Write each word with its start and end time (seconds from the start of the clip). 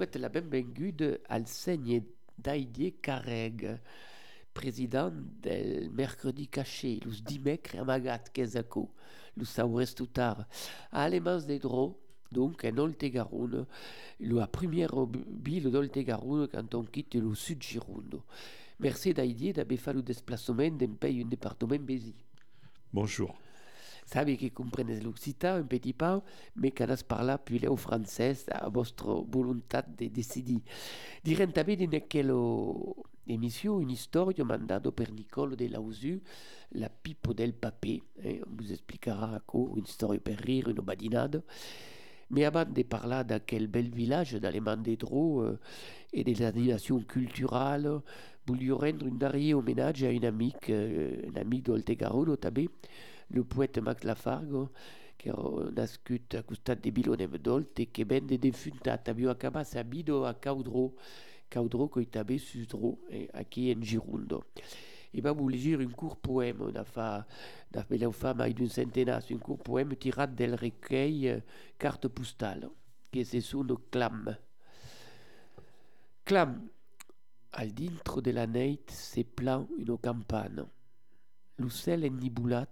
souhaite 0.00 0.16
la 0.16 0.28
benvengude 0.28 1.20
al 1.28 1.46
segno 1.46 2.00
d'Aidier 2.38 2.94
Carreg, 3.02 3.80
président 4.52 5.12
mercredi 5.92 6.48
caché, 6.48 6.98
lus 7.04 7.22
dimecre 7.22 7.78
amagat 7.78 8.30
kezako, 8.32 8.88
lus 9.36 9.46
saures 9.46 9.94
tutar, 9.94 10.46
a 10.92 11.04
alemans 11.04 11.46
de 11.46 11.58
dro, 11.58 11.98
donc 12.30 12.64
en 12.64 12.78
Oltegaroun, 12.78 13.66
la 14.20 14.46
première 14.46 14.94
ville 15.42 15.70
d'Oltegaroun 15.70 16.48
quand 16.48 16.74
on 16.74 16.84
quitte 16.84 17.14
le 17.14 17.34
sud 17.34 17.62
Girondo. 17.62 18.22
Merci 18.78 19.12
d'Aidier 19.12 19.52
d'avoir 19.52 19.78
fait 19.78 19.92
le 19.92 20.02
déplacement 20.02 20.70
d'un 20.70 20.94
pays, 20.98 21.22
un 21.22 21.28
département 21.28 21.76
bézi. 21.78 22.14
Bonjour. 22.92 23.36
Sabe 24.06 24.36
que 24.36 24.48
comprenes 24.48 25.00
l'occitan 25.04 25.56
un 25.56 25.62
petit 25.62 25.92
peu, 25.92 26.20
mais 26.56 26.72
quand 26.72 26.86
on 26.90 26.96
parla 27.06 27.38
puis 27.38 27.60
le 27.60 27.76
français 27.76 28.36
à 28.50 28.68
votre 28.68 29.24
volonté 29.30 29.78
de 29.96 30.06
décider. 30.08 30.62
Dirent 31.22 31.46
dans 31.46 32.00
quelle 32.08 32.32
émission 33.26 33.80
une 33.80 33.90
histoire 33.90 34.32
mandado 34.44 34.92
per 34.92 35.12
Nicole 35.12 35.56
de 35.56 35.66
Lausu, 35.68 36.20
la 36.72 36.88
pipo 36.88 37.32
del 37.32 37.52
papé, 37.52 38.02
eh, 38.22 38.40
on 38.46 38.56
vous 38.56 38.72
expliquera 38.72 39.40
quoi, 39.46 39.70
une 39.76 39.84
histoire 39.84 40.18
per 40.18 40.36
rire, 40.36 40.68
une 40.68 40.80
badinade. 40.80 41.42
Mais 42.30 42.44
avant 42.44 42.64
de 42.64 42.82
parler 42.84 43.22
d'aquel 43.24 43.66
bel 43.66 43.90
village 43.90 44.34
des 44.34 44.96
Draux 44.96 45.42
euh, 45.42 45.58
et 46.12 46.22
des 46.22 46.42
animations 46.42 47.00
culturelles, 47.00 48.00
voulions 48.46 48.78
rendre 48.78 49.06
un 49.06 49.16
dernier 49.16 49.54
hommage 49.54 50.04
à 50.04 50.10
une 50.10 50.24
amie, 50.24 50.54
euh, 50.68 51.16
une 51.26 51.38
amie 51.38 51.62
també, 52.40 52.68
le 53.30 53.44
poète 53.44 53.78
Max 53.78 54.04
Lafargo, 54.04 54.70
che 55.20 55.28
era 55.28 55.70
nascut 55.76 56.34
a 56.34 56.42
costat 56.42 56.80
de 56.80 56.90
Bilonem 56.90 57.36
Dolte, 57.36 57.90
che 57.90 58.06
ben 58.06 58.26
de 58.26 58.38
defuntat, 58.38 59.08
avio 59.08 59.30
acabat 59.30 59.66
sabido 59.66 60.24
a 60.24 60.34
Caudro, 60.34 60.94
Caudro 61.50 61.88
coi 61.90 62.06
també 62.06 62.38
susdro, 62.38 62.94
eh, 63.10 63.26
aquí 63.34 63.70
en 63.72 63.82
Girundo. 63.82 64.44
E 65.10 65.20
vam 65.20 65.40
llegir 65.50 65.80
un 65.82 65.90
court 65.90 66.20
poème, 66.22 66.70
da 66.70 66.84
fa, 66.86 67.26
da 67.68 67.82
fa 68.14 68.34
mai 68.34 68.54
d'un 68.54 68.70
centenas, 68.70 69.30
un 69.34 69.40
court 69.42 69.64
poème 69.66 69.96
tirat 69.98 70.30
del 70.30 70.56
recueil 70.56 71.42
Carte 71.76 72.08
postale, 72.08 72.70
che 73.10 73.24
se 73.24 73.40
sono 73.40 73.82
Clam. 73.90 74.30
Clam, 76.22 76.70
al 77.50 77.70
dintro 77.70 78.20
de 78.20 78.32
la 78.32 78.46
neit 78.46 78.90
se 78.90 79.24
plan 79.24 79.66
una 79.76 79.98
campana. 79.98 80.62
L'ucel 81.58 82.04
ennibulat 82.04 82.70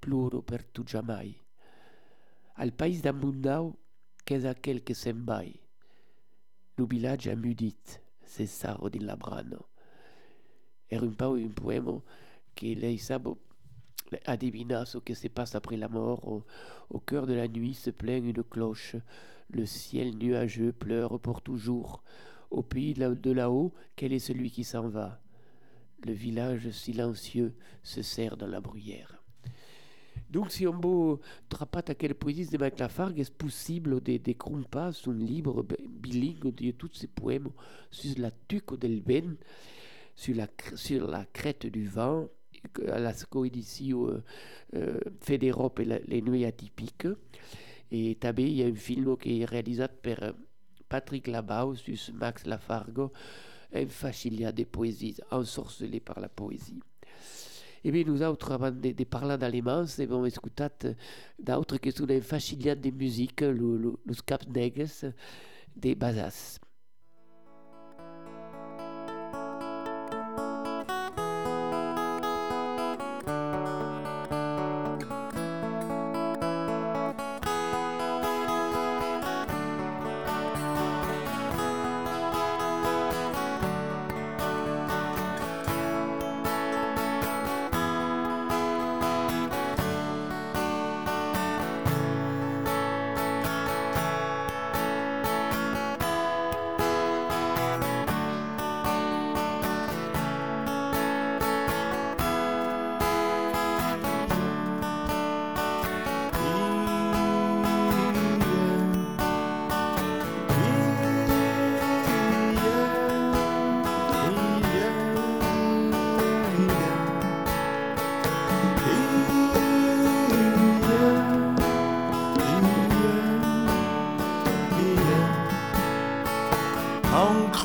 ploro 0.00 0.42
per 0.42 0.64
tu 0.64 0.82
giamai. 0.82 1.30
Al 2.56 2.72
país 2.72 3.02
d'Amundau, 3.02 3.76
qu'ès 4.26 4.44
aquel 4.44 4.82
que 4.82 4.94
se'n 4.94 5.22
vai. 5.24 5.54
Lo 6.76 6.86
village 6.90 7.30
amudit, 7.30 8.00
cessaro 8.26 8.88
di 8.88 9.00
labrano. 9.00 9.68
Era 10.88 11.04
un 11.04 11.14
peu 11.14 11.38
un 11.38 11.52
poème 11.52 12.00
que 12.54 12.74
lei 12.74 12.98
sabo 12.98 13.38
adivina 14.24 14.84
ce 14.84 14.98
que 14.98 15.14
se 15.14 15.28
passe 15.28 15.54
après 15.54 15.76
la 15.76 15.88
mort. 15.88 16.26
Au, 16.26 16.44
au 16.90 17.00
cœur 17.00 17.26
de 17.26 17.34
la 17.34 17.48
nuit 17.48 17.74
se 17.74 17.90
plaint 17.90 18.24
une 18.24 18.44
cloche. 18.44 18.96
Le 19.48 19.66
ciel 19.66 20.16
nuageux 20.16 20.72
pleure 20.72 21.18
pour 21.20 21.42
toujours. 21.42 22.02
Au 22.50 22.62
pays 22.62 22.94
de 22.94 23.30
là-haut, 23.30 23.72
quel 23.96 24.12
est 24.12 24.20
celui 24.20 24.50
qui 24.50 24.64
s'en 24.64 24.88
va? 24.88 25.20
Le 26.04 26.12
village 26.12 26.70
silencieux 26.70 27.54
se 27.82 28.02
serre 28.02 28.36
dans 28.36 28.46
la 28.46 28.60
bruyère. 28.60 29.22
Donc, 30.36 30.52
si 30.52 30.66
on 30.66 30.78
veut 30.78 31.18
trapat 31.48 31.82
à 31.88 31.94
quelle 31.94 32.14
poésie 32.14 32.44
de 32.44 32.58
Mac 32.58 32.78
Lafargue, 32.78 33.18
est 33.20 33.32
possible 33.32 34.02
de, 34.02 34.18
de 34.18 34.32
crumpas 34.32 34.92
un 35.06 35.14
livre 35.14 35.64
bilingue 35.88 36.54
de 36.54 36.72
tous 36.72 36.90
ces 36.92 37.06
poèmes 37.06 37.48
sur 37.90 38.18
la 38.18 38.30
tuque 38.46 38.78
del 38.78 39.00
ben, 39.00 39.36
sur 40.14 40.36
la, 40.36 40.46
sur 40.74 41.06
la 41.06 41.24
crête 41.24 41.64
du 41.64 41.88
vent, 41.88 42.28
à 42.86 42.98
la 42.98 43.14
coédition 43.30 44.08
euh, 44.10 44.22
euh, 44.74 45.00
fait 45.22 45.38
d'Europe 45.38 45.80
et 45.80 46.02
les 46.06 46.20
nuits 46.20 46.44
atypiques. 46.44 47.08
Et 47.90 48.16
tabé, 48.16 48.42
il 48.42 48.56
y 48.58 48.62
a 48.62 48.66
un 48.66 48.74
film 48.74 49.16
qui 49.16 49.40
est 49.40 49.46
réalisé 49.46 49.86
par 50.02 50.34
Patrick 50.86 51.28
Labau 51.28 51.76
sur 51.76 51.96
Max 52.12 52.44
Lafargue, 52.44 53.08
un 53.72 53.86
facilia 53.86 54.52
de 54.52 54.64
poésie, 54.64 55.16
ensorcelé 55.30 55.98
par 55.98 56.20
la 56.20 56.28
poésie. 56.28 56.82
Et 57.84 57.90
bien, 57.90 58.04
nous 58.04 58.22
autres, 58.22 58.52
avant 58.52 58.70
de, 58.70 58.92
de 58.92 59.04
parler 59.04 59.36
d'allemand, 59.38 59.84
avons 59.98 60.24
écouté 60.26 60.66
d'autres 61.38 61.78
qui 61.78 61.92
sont 61.92 62.06
des 62.06 62.20
facilia 62.20 62.74
de 62.74 62.90
musique, 62.90 63.40
le, 63.42 63.76
le, 63.78 63.92
des 65.76 65.94
Bazas. 65.94 66.58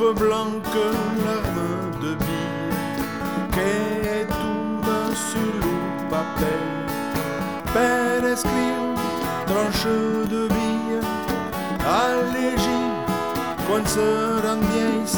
Encre 0.02 0.14
blanche, 0.14 0.76
larme 1.26 2.00
de 2.02 2.16
bille, 2.16 2.74
que 3.52 4.26
tombe 4.26 5.16
sur 5.16 5.54
le 5.62 6.10
papier, 6.10 6.62
per 7.74 8.26
escrire, 8.28 8.96
tranche 9.46 9.86
de 10.30 10.48
bille, 10.48 11.02
allégis, 11.86 12.92
quan 13.68 13.86
seran 13.86 14.60
vieills, 14.72 15.18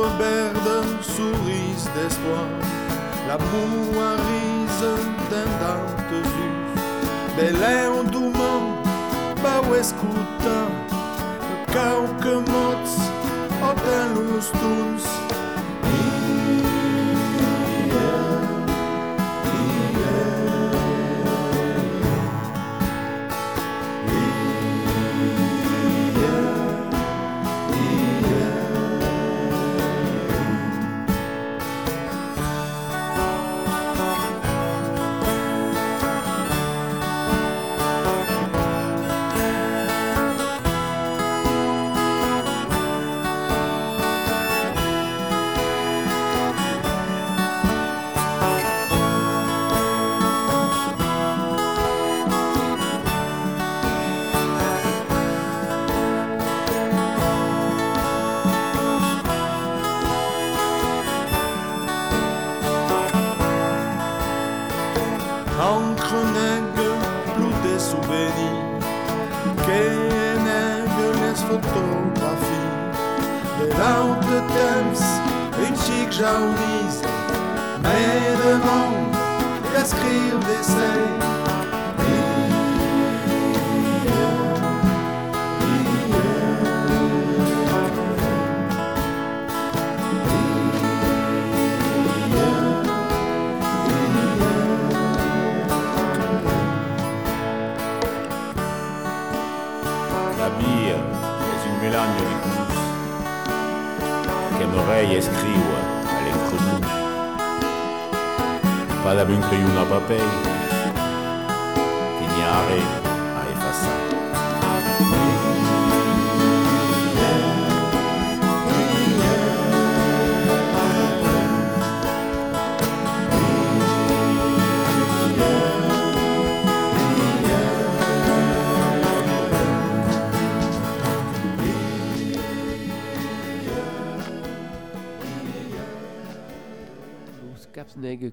berde, 0.00 1.02
souris 1.02 1.84
d'espoir, 1.94 2.48
la 3.28 3.36
mouarise 3.36 4.84
d'un 5.30 5.46
dantesus, 5.60 6.80
Belém 7.36 8.04
do 8.10 8.20
mão, 8.20 8.78
bau 9.42 9.76
escuta, 9.76 10.66
cau 11.72 12.08
que 12.22 12.34
mots, 12.50 12.96
o 13.60 13.74
los 14.14 14.46
tuns, 14.50 15.21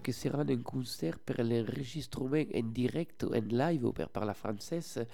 que 0.01 0.11
sera 0.11 0.41
un 0.41 0.63
concert 0.63 1.19
per 1.19 1.43
l'enregistrement 1.43 2.45
en 2.53 2.71
direct, 2.73 3.23
en 3.23 3.47
live, 3.49 3.91
per 3.93 4.09
par 4.09 4.25
la 4.25 4.33
française, 4.33 5.05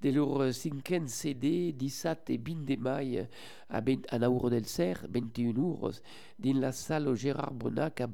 de 0.00 0.10
leur 0.10 0.52
cinquième 0.52 1.08
CD 1.08 1.72
17 1.72 2.30
et 2.30 2.38
20 2.38 2.64
de 2.64 2.76
mai 2.76 3.28
a, 3.70 3.80
20, 3.80 4.06
a 4.10 4.18
Nauro 4.18 4.50
del 4.50 4.66
Cer, 4.66 5.06
21 5.08 5.54
euros, 5.56 5.92
dans 6.38 6.60
la 6.60 6.72
salle 6.72 7.14
Gérard 7.14 7.54
Bonac 7.54 8.00
à 8.00 8.06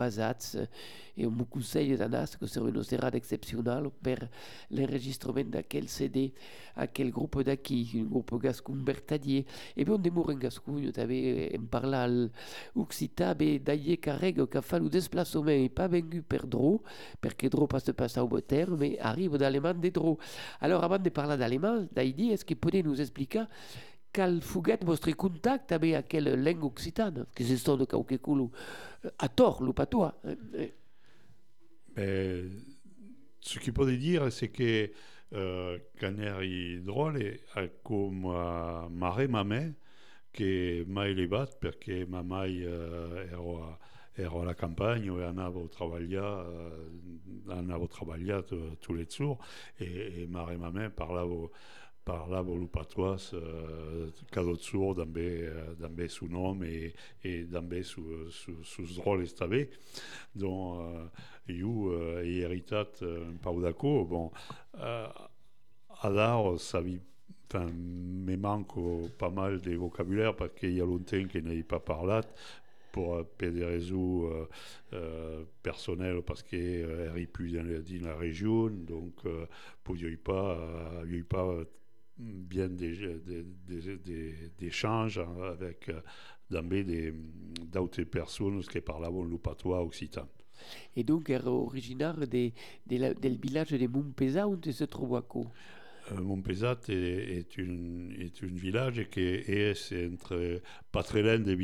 Basats, 1.19 1.23
et 1.23 1.27
on 1.27 1.31
me 1.31 1.45
conseille 1.45 1.97
d'anas 1.97 2.37
que 2.39 2.47
sera 2.47 2.69
une 2.69 2.83
serrade 2.83 3.15
exceptionnelle 3.15 3.91
per 4.03 4.29
l'enregistrement 4.71 5.45
d'aquel 5.45 5.89
CD, 5.89 6.33
à 6.77 6.87
quel 6.87 7.11
groupe 7.11 7.43
d'aquí, 7.43 7.91
un 7.97 8.05
groupe 8.05 8.41
gascon 8.41 8.77
Bertadier, 8.77 9.45
et 9.77 9.85
bien 9.85 9.95
on 9.95 9.99
demeure 9.99 10.31
en 10.31 10.35
Gascogne, 10.35 10.93
t'avais 10.93 11.57
en 11.59 11.67
parlat 11.67 12.09
l'Occità, 12.77 13.35
mais 13.39 13.59
d'ailleurs 13.59 14.01
carrego 14.01 14.47
qu'a 14.47 14.63
fait 14.63 14.79
le 14.79 14.89
déplacement 14.89 15.49
et 15.49 15.69
pas 15.69 15.89
venu 15.89 16.23
per 16.23 16.47
Dro, 16.47 16.83
perché 17.21 17.49
Dro 17.49 17.67
passe 17.67 17.91
pas 17.93 18.23
au 18.23 18.29
beau 18.29 18.41
terme, 18.41 18.77
mais 18.79 18.99
arrive 19.01 19.37
d'allemand 19.37 19.75
de 19.75 19.89
Dro. 19.89 20.19
Alors 20.61 20.85
avant 20.85 20.99
de 20.99 21.09
parler 21.11 21.37
d'allemand, 21.37 21.87
d'Aïdi, 21.93 22.31
est-ce 22.31 22.45
qu'il 22.45 22.57
pourrait 22.57 22.83
nous 22.83 23.01
expliquer 23.01 23.45
quel 24.13 24.41
fuguet 24.41 24.79
votre 24.83 25.11
contact 25.13 25.73
avec 25.73 26.09
quelle 26.09 26.43
langue 26.43 26.65
occitane, 26.65 27.27
que 27.35 27.45
c'est 27.45 27.57
ce 27.57 27.71
que 27.71 28.51
à 29.19 29.29
tort, 29.29 29.63
ou 29.63 29.73
pas 29.73 29.87
ben, 31.99 32.51
Ce 33.41 33.59
qu'il 33.59 33.73
peut 33.73 33.97
dire, 33.97 34.31
c'est 34.33 34.49
que 34.49 34.91
euh, 35.35 35.79
caneri 35.99 36.81
drôle 36.81 37.39
comme 37.83 38.25
uh, 38.25 38.89
mare 38.91 39.29
mame 39.29 39.75
che 40.33 40.85
mai 40.87 41.15
levat 41.15 41.59
perché 41.59 42.07
mamai 42.07 42.63
uh, 42.63 43.29
ero, 43.31 43.79
ero 44.15 44.41
alla 44.41 44.55
campagna 44.55 45.13
e 45.19 45.25
andavo 45.25 45.69
a 45.79 45.85
lavorare 45.85 46.89
andavo 47.49 47.85
a 47.85 48.17
lavorare 48.17 48.77
tous 48.81 48.95
les 48.95 49.07
jours 49.07 49.39
mare 50.29 50.57
mame 50.57 50.91
parlavo 50.91 51.53
parlavo 52.09 52.57
lo 52.57 52.69
patois 52.73 53.31
uh, 53.37 54.09
cada 54.33 54.57
jour 54.57 54.97
també, 54.97 55.29
també 55.81 56.09
son 56.13 56.33
nom 56.33 56.65
et, 56.67 56.97
et 57.23 57.49
també 57.53 57.83
su, 57.85 58.05
su, 58.33 58.57
sus 58.65 58.97
roles 59.05 59.37
també 59.37 59.67
donc 60.33 60.81
uh, 60.81 61.27
jo 61.53 61.93
uh, 61.93 62.21
he 62.25 62.41
heritat 62.47 63.03
un 63.05 63.37
pau 63.45 63.61
d'acó 63.65 63.99
bon 64.09 64.33
uh, 64.81 65.29
alors 66.03 66.61
ça 66.61 66.81
enfin, 67.49 67.67
me 67.73 68.37
manque 68.37 68.77
pas 69.19 69.31
mal 69.31 69.61
de 69.61 69.75
vocabulaire 69.75 70.35
parce 70.37 70.53
qu'il 70.55 70.73
y 70.73 70.81
a 70.81 70.87
longtemps 70.87 71.27
qu'il 71.29 71.45
n'ai 71.45 71.63
pas 71.63 71.81
parlé 71.81 72.21
pour, 72.93 73.25
des 73.39 73.65
raisons 73.65 74.31
euh, 74.31 74.45
euh, 74.93 75.45
personnelles 75.63 76.23
parce 76.23 76.43
qu'il 76.43 76.59
euh, 76.61 77.27
plus 77.33 77.53
dans, 77.53 78.07
la 78.07 78.17
région 78.17 78.69
donc 78.69 79.15
euh, 79.27 79.47
pour 79.85 79.97
n'y 79.97 80.17
pas 80.17 80.59
euh, 80.59 81.23
pas 81.29 81.59
bien 82.19 82.69
des, 82.69 83.15
échanges 84.61 85.19
avec 85.19 85.91
des 86.51 87.15
d'autres 87.71 88.03
personnes 88.05 88.63
qui 88.63 88.81
parlent 88.81 89.29
le 89.29 89.39
patois 89.39 89.83
occitan. 89.83 90.27
Et 90.97 91.05
donc, 91.05 91.31
est 91.31 91.47
originaire 91.47 92.27
des, 92.27 92.53
des, 92.87 93.15
du 93.15 93.29
village 93.29 93.71
de 93.71 93.87
Montpesa 93.87 94.49
où 94.49 94.59
se 94.73 94.85
trouve 94.85 95.17
à 95.17 95.23
quoi 95.23 95.45
euh, 96.13 96.21
Montpezat 96.21 96.81
est, 96.89 96.93
est, 96.93 97.59
une, 97.59 98.15
est 98.21 98.43
un 98.43 98.55
village 98.55 99.09
qui 99.11 99.21
est, 99.21 99.75
entre 100.13 100.61
pas 100.93 101.03
très 101.03 101.23
loin 101.23 101.39
de 101.39 101.55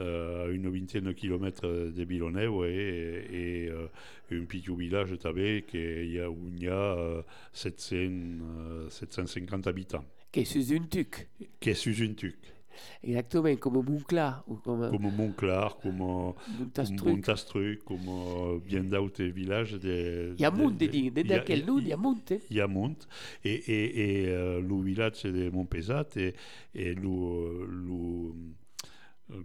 euh, 0.00 0.52
une 0.54 0.70
vingtaine 0.70 1.04
de 1.04 1.12
kilomètres 1.12 1.66
de 1.66 2.04
Bilonevo 2.04 2.64
et, 2.64 3.26
et 3.30 3.68
euh, 3.68 3.88
un 4.32 4.44
petit 4.44 4.64
village 4.74 5.18
tabé 5.18 5.64
qui 5.68 5.78
y 5.78 6.20
a, 6.20 6.30
où 6.30 6.48
il 6.48 6.62
y 6.62 6.68
a 6.68 7.22
700, 7.52 7.96
euh, 7.96 8.88
750 8.88 9.66
habitants. 9.66 10.04
Qui 10.32 10.40
est 10.40 10.44
sous 10.44 10.68
une 10.68 10.88
tuque. 10.88 11.28
Qui 11.58 11.70
est 11.70 11.74
sous 11.74 11.94
une 11.96 12.14
tuque. 12.14 12.54
Exactement, 13.02 13.56
comme 13.56 13.82
Monclar. 13.84 14.44
Ou 14.46 14.56
comme, 14.56 14.90
comme 14.90 15.16
Monclar, 15.16 15.78
comme 15.78 15.98
Montastruc, 15.98 17.84
comme, 17.84 18.04
comme 18.04 18.60
bien 18.60 18.84
d'autres 18.84 19.24
villages. 19.24 19.78
Il 19.82 20.34
y 20.38 20.44
a 20.44 20.50
Mont, 20.50 20.70
de 20.70 21.38
quel 21.44 21.64
nom 21.64 21.78
il 21.78 21.88
y 21.88 21.92
a 21.92 21.96
Mont. 21.96 22.16
Il 22.50 22.56
y 22.56 22.60
a 22.60 22.66
Mont. 22.66 22.96
Et, 23.44 23.52
et, 23.54 24.22
et 24.22 24.28
euh, 24.28 24.60
le 24.60 24.82
village 24.82 25.22
de 25.22 25.50
Montpesat 25.50 26.08
et, 26.16 26.34
et 26.74 26.94
le, 26.94 27.66
le 27.66 28.32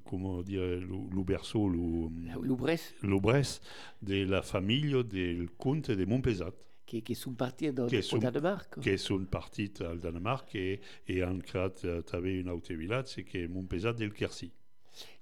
comment 0.04 0.42
dire, 0.42 0.62
le, 0.62 1.24
berceau, 1.24 1.70
le, 1.70 2.10
le, 3.04 3.16
de 4.02 4.30
la 4.30 4.42
famille 4.42 4.96
du 5.04 5.50
comte 5.58 5.92
de 5.92 6.06
Montpesat 6.06 6.54
qui, 6.86 7.02
qui 7.02 7.16
sont 7.16 7.34
partis 7.34 7.72
dans, 7.72 7.88
qui 7.88 7.98
au 8.14 8.18
Danemark. 8.18 8.80
Qui 8.80 8.98
sont 8.98 9.26
partis 9.26 9.72
au 9.82 9.96
Danemark 9.96 10.54
et, 10.56 10.80
et 11.08 11.24
en 11.24 11.40
créé, 11.40 11.70
tu 11.82 12.16
avais 12.16 12.40
une 12.40 12.50
autre 12.50 12.74
village, 12.74 13.06
c'est 13.08 13.24
que 13.24 13.48
Montpesat 13.48 13.94
del 13.94 14.14
Quercy. 14.14 14.52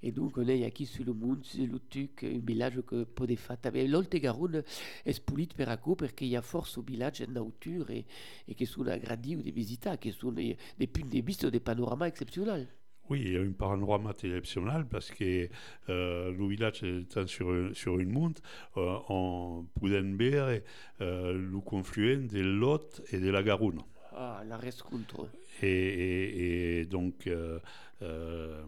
Et 0.04 0.12
donc 0.12 0.38
on 0.38 0.48
est 0.48 0.60
ici 0.60 0.86
sur 0.86 1.04
le 1.04 1.14
monde, 1.14 1.44
c'est 1.44 1.66
le 1.66 1.80
truc, 1.80 2.24
un 2.24 2.40
village 2.46 2.82
que 2.86 3.06
peut 3.06 3.26
des 3.26 3.36
fêtes. 3.36 3.68
Mais 3.74 3.88
l'Olte 3.88 4.16
Garonne 4.18 4.64
est 5.06 5.26
pulit 5.26 5.48
per 5.48 5.70
acco 5.70 5.96
perché 5.96 6.28
y 6.28 6.36
a 6.36 6.42
force 6.42 6.78
au 6.78 6.84
village 6.84 7.22
in 7.22 7.32
nature 7.32 7.90
et, 7.90 8.06
et 8.48 8.54
che 8.54 8.66
sono 8.66 8.92
aggradi 8.92 9.36
ou 9.36 9.42
des 9.42 9.52
visites, 9.52 9.98
qui 10.00 10.12
sont 10.12 10.32
des, 10.32 10.58
des 10.78 10.88
punts 10.88 11.10
de 11.10 11.22
vista, 11.22 11.50
des 11.50 11.60
panoramas 11.60 12.08
exceptionnels. 12.08 12.68
Oui, 13.10 13.22
il 13.26 13.34
y 13.34 13.38
a 13.38 13.42
un 13.42 13.52
panorama 13.52 14.12
exceptionnel 14.12 14.86
parce 14.90 15.12
que 15.12 15.50
euh, 15.90 16.32
le 16.32 16.48
village 16.48 16.84
est 16.84 17.26
sur, 17.28 17.76
sur 17.76 18.00
une 18.00 18.12
monte, 18.12 18.42
euh, 18.78 18.98
on 19.10 19.66
peut 19.80 20.00
voir 20.00 20.60
euh, 21.02 21.34
le 21.34 21.60
confluent 21.60 22.28
de 22.28 22.40
Lot 22.40 23.02
et 23.12 23.20
de 23.20 23.30
la 23.30 23.44
Garonne. 23.44 23.82
Ah, 24.16 24.42
la 24.48 24.58
rescontro. 24.58 25.28
Et, 25.62 25.68
et, 25.68 26.80
et 26.80 26.86
donc, 26.86 27.28
euh, 27.28 27.60
euh, 28.02 28.64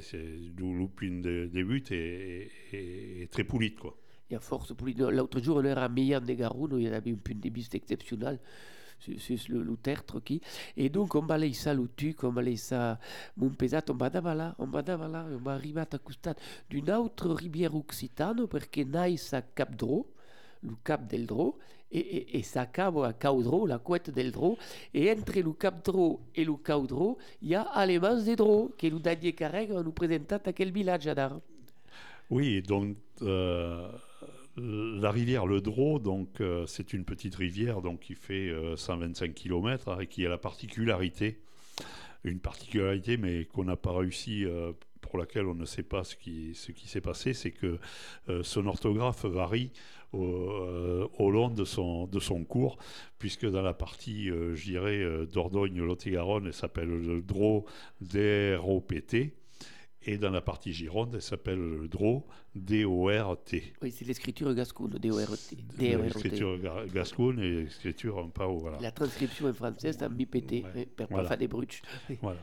c'est 0.00 0.18
le 0.18 0.86
point 0.86 1.10
de 1.10 1.46
début 1.52 1.82
est, 1.90 2.50
est, 2.72 3.22
est 3.22 3.30
très 3.30 3.44
poli, 3.44 3.74
quoi. 3.74 3.96
Il 4.30 4.34
y 4.34 4.36
a 4.36 4.40
force 4.40 4.74
poli. 4.74 4.94
L'autre 4.94 5.40
jour, 5.42 5.56
on 5.56 5.64
era 5.64 5.84
a 5.84 5.88
Meillan 5.88 6.20
de 6.20 6.32
Garonne, 6.32 6.78
il 6.78 6.84
y 6.84 6.88
avait 6.88 7.10
un 7.10 7.16
point 7.16 7.34
de 7.34 7.50
vista 7.50 7.76
exceptionnel 7.76 8.38
c'est 9.18 9.48
le, 9.48 9.62
le 9.62 9.76
tertre 9.76 10.20
qui. 10.20 10.40
Et 10.76 10.88
donc, 10.88 11.14
on 11.14 11.26
aller 11.28 11.52
ça 11.52 11.74
le 11.74 11.88
tuc, 11.96 12.24
on 12.24 12.36
aller 12.36 12.56
ça 12.56 12.98
mon 13.36 13.50
pesat, 13.50 13.82
on 13.88 13.94
va 13.94 14.08
là, 14.10 14.54
on 14.58 14.66
va 14.66 14.82
là, 14.82 15.26
on 15.32 15.38
va 15.38 15.52
arriver 15.52 15.80
à 15.80 15.86
costat 15.98 16.34
d'une 16.70 16.90
autre 16.90 17.30
rivière 17.30 17.74
occitane, 17.74 18.46
parce 18.46 18.66
que 18.66 18.82
naïs 18.82 19.32
à 19.32 19.42
Cap 19.42 19.74
Dro, 19.76 20.06
le 20.62 20.72
Cap 20.82 21.06
del 21.06 21.26
Dro, 21.26 21.58
et, 21.92 21.98
et, 21.98 22.38
et 22.38 22.42
ça 22.42 22.66
cave 22.66 23.02
à 23.04 23.12
Caudro, 23.12 23.66
la 23.66 23.78
couette 23.78 24.10
del 24.10 24.32
Dro, 24.32 24.58
et 24.92 25.12
entre 25.12 25.38
le 25.38 25.52
Cap 25.52 25.84
Dro 25.84 26.20
et 26.34 26.44
le 26.44 26.54
Caudro, 26.54 27.18
il 27.40 27.48
y 27.48 27.54
a 27.54 27.62
Alemans 27.62 28.22
de 28.24 28.34
Dro, 28.34 28.72
qui 28.76 28.88
est 28.88 28.90
le 28.90 28.98
Dadier 28.98 29.32
Carreg 29.32 29.70
nous 29.70 29.92
présentat 29.92 30.40
à 30.44 30.52
quel 30.52 30.72
village 30.72 31.06
à 31.06 31.40
Oui, 32.30 32.62
donc. 32.62 32.96
Euh 33.22 33.88
la 34.56 35.10
rivière 35.10 35.46
Le 35.46 35.60
Drô, 35.60 35.98
donc 35.98 36.40
euh, 36.40 36.66
c'est 36.66 36.92
une 36.92 37.04
petite 37.04 37.34
rivière 37.34 37.78
qui 38.00 38.14
fait 38.14 38.52
125 38.76 39.30
euh, 39.30 39.32
km 39.32 39.88
hein, 39.88 39.98
et 40.00 40.06
qui 40.06 40.24
a 40.24 40.28
la 40.28 40.38
particularité, 40.38 41.40
une 42.22 42.38
particularité 42.38 43.16
mais 43.16 43.46
qu'on 43.46 43.64
n'a 43.64 43.76
pas 43.76 43.92
réussi, 43.92 44.44
euh, 44.44 44.72
pour 45.00 45.18
laquelle 45.18 45.46
on 45.46 45.54
ne 45.54 45.64
sait 45.64 45.82
pas 45.82 46.04
ce 46.04 46.14
qui, 46.16 46.54
ce 46.54 46.72
qui 46.72 46.88
s'est 46.88 47.00
passé, 47.00 47.34
c'est 47.34 47.50
que 47.50 47.78
son 48.42 48.66
orthographe 48.66 49.26
varie 49.26 49.70
au, 50.12 51.30
long 51.30 51.50
de 51.50 51.64
son, 51.64 52.06
de 52.06 52.20
son 52.20 52.44
cours, 52.44 52.78
puisque 53.18 53.44
dans 53.44 53.60
la 53.60 53.74
partie, 53.74 54.28
je 54.28 54.64
dirais, 54.64 55.26
Dordogne-Lot-et-Garonne, 55.26 56.46
elle 56.46 56.54
s'appelle 56.54 56.88
le 56.88 57.20
Drô, 57.20 57.66
D-R-O-P-T. 58.00 59.34
Et 60.06 60.18
dans 60.18 60.30
la 60.30 60.40
partie 60.40 60.72
Gironde, 60.72 61.12
elle 61.14 61.22
s'appelle 61.22 61.58
le 61.58 61.88
DRO, 61.88 62.26
D-O-R-T. 62.54 63.72
Oui, 63.82 63.90
c'est 63.90 64.04
l'écriture 64.04 64.54
gasconne, 64.54 64.90
D-O-R-T. 64.90 65.56
L'écriture 65.78 66.58
gasconne 66.92 67.40
et 67.40 67.62
l'écriture 67.62 68.18
en 68.18 68.30
voilà. 68.56 68.78
La 68.80 68.90
transcription 68.90 69.46
en 69.46 69.54
français, 69.54 69.92
c'est 69.92 70.04
en 70.04 70.10
bipété, 70.10 70.64
ouais. 70.74 70.86
pour 70.86 71.06
voilà. 71.08 71.36
des 71.36 71.48
bruches. 71.48 71.82
Voilà. 72.20 72.38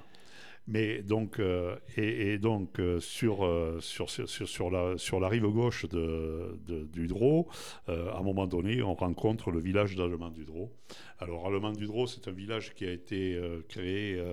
Mais 0.72 1.02
donc, 1.02 1.40
euh, 1.40 1.76
et, 1.98 2.38
donc 2.38 2.80
euh, 2.80 3.02
sur, 3.02 3.44
euh, 3.44 3.82
sur, 3.82 4.10
sur, 4.10 4.30
sur, 4.30 4.72
la, 4.72 4.98
sur 4.98 5.20
la 5.20 5.28
rive 5.28 5.48
gauche 5.48 5.86
du 5.86 7.08
Drô, 7.08 7.50
à 7.88 8.18
un 8.18 8.24
moment 8.24 8.48
donné, 8.48 8.82
on 8.82 8.94
rencontre 8.94 9.52
le 9.52 9.60
village 9.60 9.98
d'Allemand 9.98 10.30
du 10.30 10.46
Drô. 10.46 10.72
Alors, 11.20 11.46
Allemand 11.46 11.74
du 11.74 11.88
Drô, 11.88 12.08
c'est 12.08 12.28
un 12.30 12.32
village 12.32 12.74
qui 12.74 12.86
a 12.86 12.92
été 12.92 13.40
créé, 13.68 14.24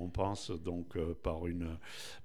on 0.00 0.08
pense, 0.08 0.50
donc 0.50 0.96
par, 1.22 1.46
une, 1.46 1.76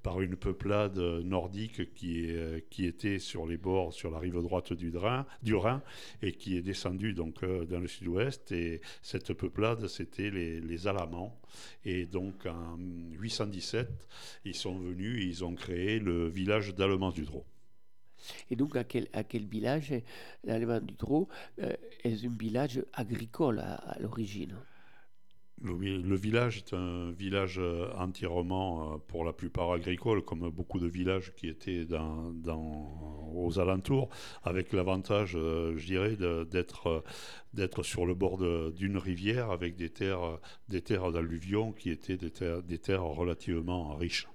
par 0.04 0.22
une 0.22 0.36
peuplade 0.38 0.98
nordique 0.98 1.94
qui, 1.94 2.30
qui 2.70 2.86
était 2.86 3.20
sur 3.20 3.46
les 3.46 3.58
bords, 3.58 3.94
sur 3.94 4.10
la 4.10 4.20
rive 4.20 4.42
droite 4.42 4.74
du, 4.74 4.96
Rhin, 4.96 5.84
et 6.22 6.32
qui 6.32 6.58
est 6.58 6.62
descendue 6.62 7.14
donc, 7.14 7.44
dans 7.44 7.80
le 7.80 7.88
sud-ouest. 7.88 8.52
Et 8.52 8.82
cette 9.02 9.34
peuplade, 9.34 9.88
c'était 9.88 10.30
les 10.30 10.88
Alamans. 10.88 11.38
Et 11.86 12.06
donc, 12.06 12.46
en 12.46 12.78
817, 12.78 13.88
ils 14.46 14.56
sont 14.56 14.78
venus 14.78 15.24
et 15.24 15.28
ils 15.28 15.44
ont 15.44 15.56
créé 15.56 16.00
le 16.00 16.28
village 16.28 16.76
d'Allemand 16.76 17.12
du 17.12 17.24
Drô. 17.24 17.46
Et 18.50 18.56
donc, 18.56 18.76
à 18.76 18.84
quel, 18.84 19.08
à 19.14 19.24
quel 19.24 19.46
village 19.46 19.94
l'Allemand 20.44 20.82
du 20.82 20.96
Drô? 20.96 21.28
Euh, 21.62 21.74
est 22.04 22.26
un 22.26 22.38
village 22.38 22.84
agricole 22.94 23.60
à 23.60 23.98
l'origine? 24.00 24.56
Le, 25.64 26.16
village 26.16 26.58
est 26.58 26.74
un 26.74 27.12
village 27.12 27.60
entièrement, 27.98 28.94
euh, 28.94 28.98
pour 29.08 29.24
la 29.26 29.34
plupart 29.34 29.72
agricole, 29.72 30.22
comme 30.24 30.50
beaucoup 30.50 30.80
de 30.80 30.88
villages 30.88 31.34
qui 31.36 31.48
étaient 31.48 31.86
dans, 31.86 32.32
dans, 32.32 33.32
aux 33.34 33.60
alentours, 33.60 34.10
avec 34.44 34.74
l'avantage, 34.74 35.36
euh, 35.36 35.76
je 35.78 35.86
dirais, 35.86 36.16
d'être 36.16 37.84
sur 37.84 38.06
le 38.06 38.14
bord 38.14 38.38
d'une 38.72 38.98
rivière 38.98 39.52
avec 39.52 39.76
des 39.76 39.90
terres, 39.90 40.40
des 40.70 40.82
terres 40.82 41.12
d'alluvion 41.12 41.72
qui 41.72 41.90
étaient 41.90 42.18
des 42.18 42.32
terres, 42.32 42.62
des 42.62 42.78
terres 42.78 43.04
relativement 43.04 43.96
riches 43.96 44.28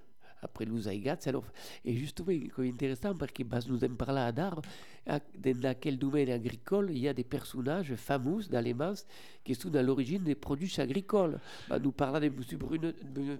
après 0.43 0.65
l'Usaïgat. 0.65 1.17
Alors, 1.25 1.45
et 1.85 1.95
justement, 1.95 2.31
c'est 2.55 2.67
intéressant 2.69 3.15
parce 3.15 3.31
que 3.31 3.43
nous 3.69 3.83
en 3.83 3.95
parler 3.95 4.31
d'art, 4.33 4.61
dans 5.07 5.75
quel 5.79 5.97
domaine 5.97 6.29
agricole 6.29 6.89
il 6.91 6.99
y 6.99 7.07
a 7.07 7.13
des 7.13 7.23
personnages 7.23 7.95
fameux 7.95 8.43
d'Allemans 8.49 8.93
qui 9.43 9.55
sont 9.55 9.73
à 9.75 9.81
l'origine 9.81 10.23
des 10.23 10.35
produits 10.35 10.73
agricoles. 10.77 11.39
Bah, 11.69 11.79
nous 11.79 11.91
parlons 11.91 12.19
de 12.19 12.25
M. 12.25 12.33
Brune, 12.57 12.93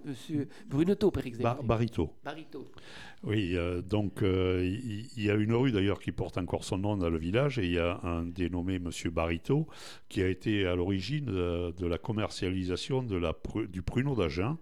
Monsieur 0.04 0.48
Bruneto, 0.68 1.10
par 1.10 1.26
exemple. 1.26 1.42
Bar 1.44 1.62
Barito. 1.62 2.10
Barito. 2.24 2.66
Oui, 3.22 3.52
euh, 3.54 3.80
donc 3.80 4.22
euh, 4.22 4.62
il 4.62 5.06
y, 5.16 5.24
y, 5.24 5.30
a 5.30 5.34
une 5.34 5.54
rue 5.54 5.72
d'ailleurs 5.72 5.98
qui 5.98 6.12
porte 6.12 6.36
encore 6.36 6.62
son 6.62 6.76
nom 6.76 6.98
dans 6.98 7.08
le 7.08 7.16
village 7.16 7.58
et 7.58 7.64
il 7.64 7.72
y 7.72 7.78
a 7.78 7.98
un 8.02 8.24
dénommé 8.24 8.78
Monsieur 8.78 9.10
Barito 9.10 9.66
qui 10.10 10.22
a 10.22 10.28
été 10.28 10.66
à 10.66 10.76
l'origine 10.76 11.24
de, 11.24 11.72
de, 11.72 11.86
la 11.86 11.96
commercialisation 11.96 13.02
de 13.02 13.16
la, 13.16 13.32
du 13.68 13.80
pruneau 13.80 14.14
d'Agen, 14.14 14.58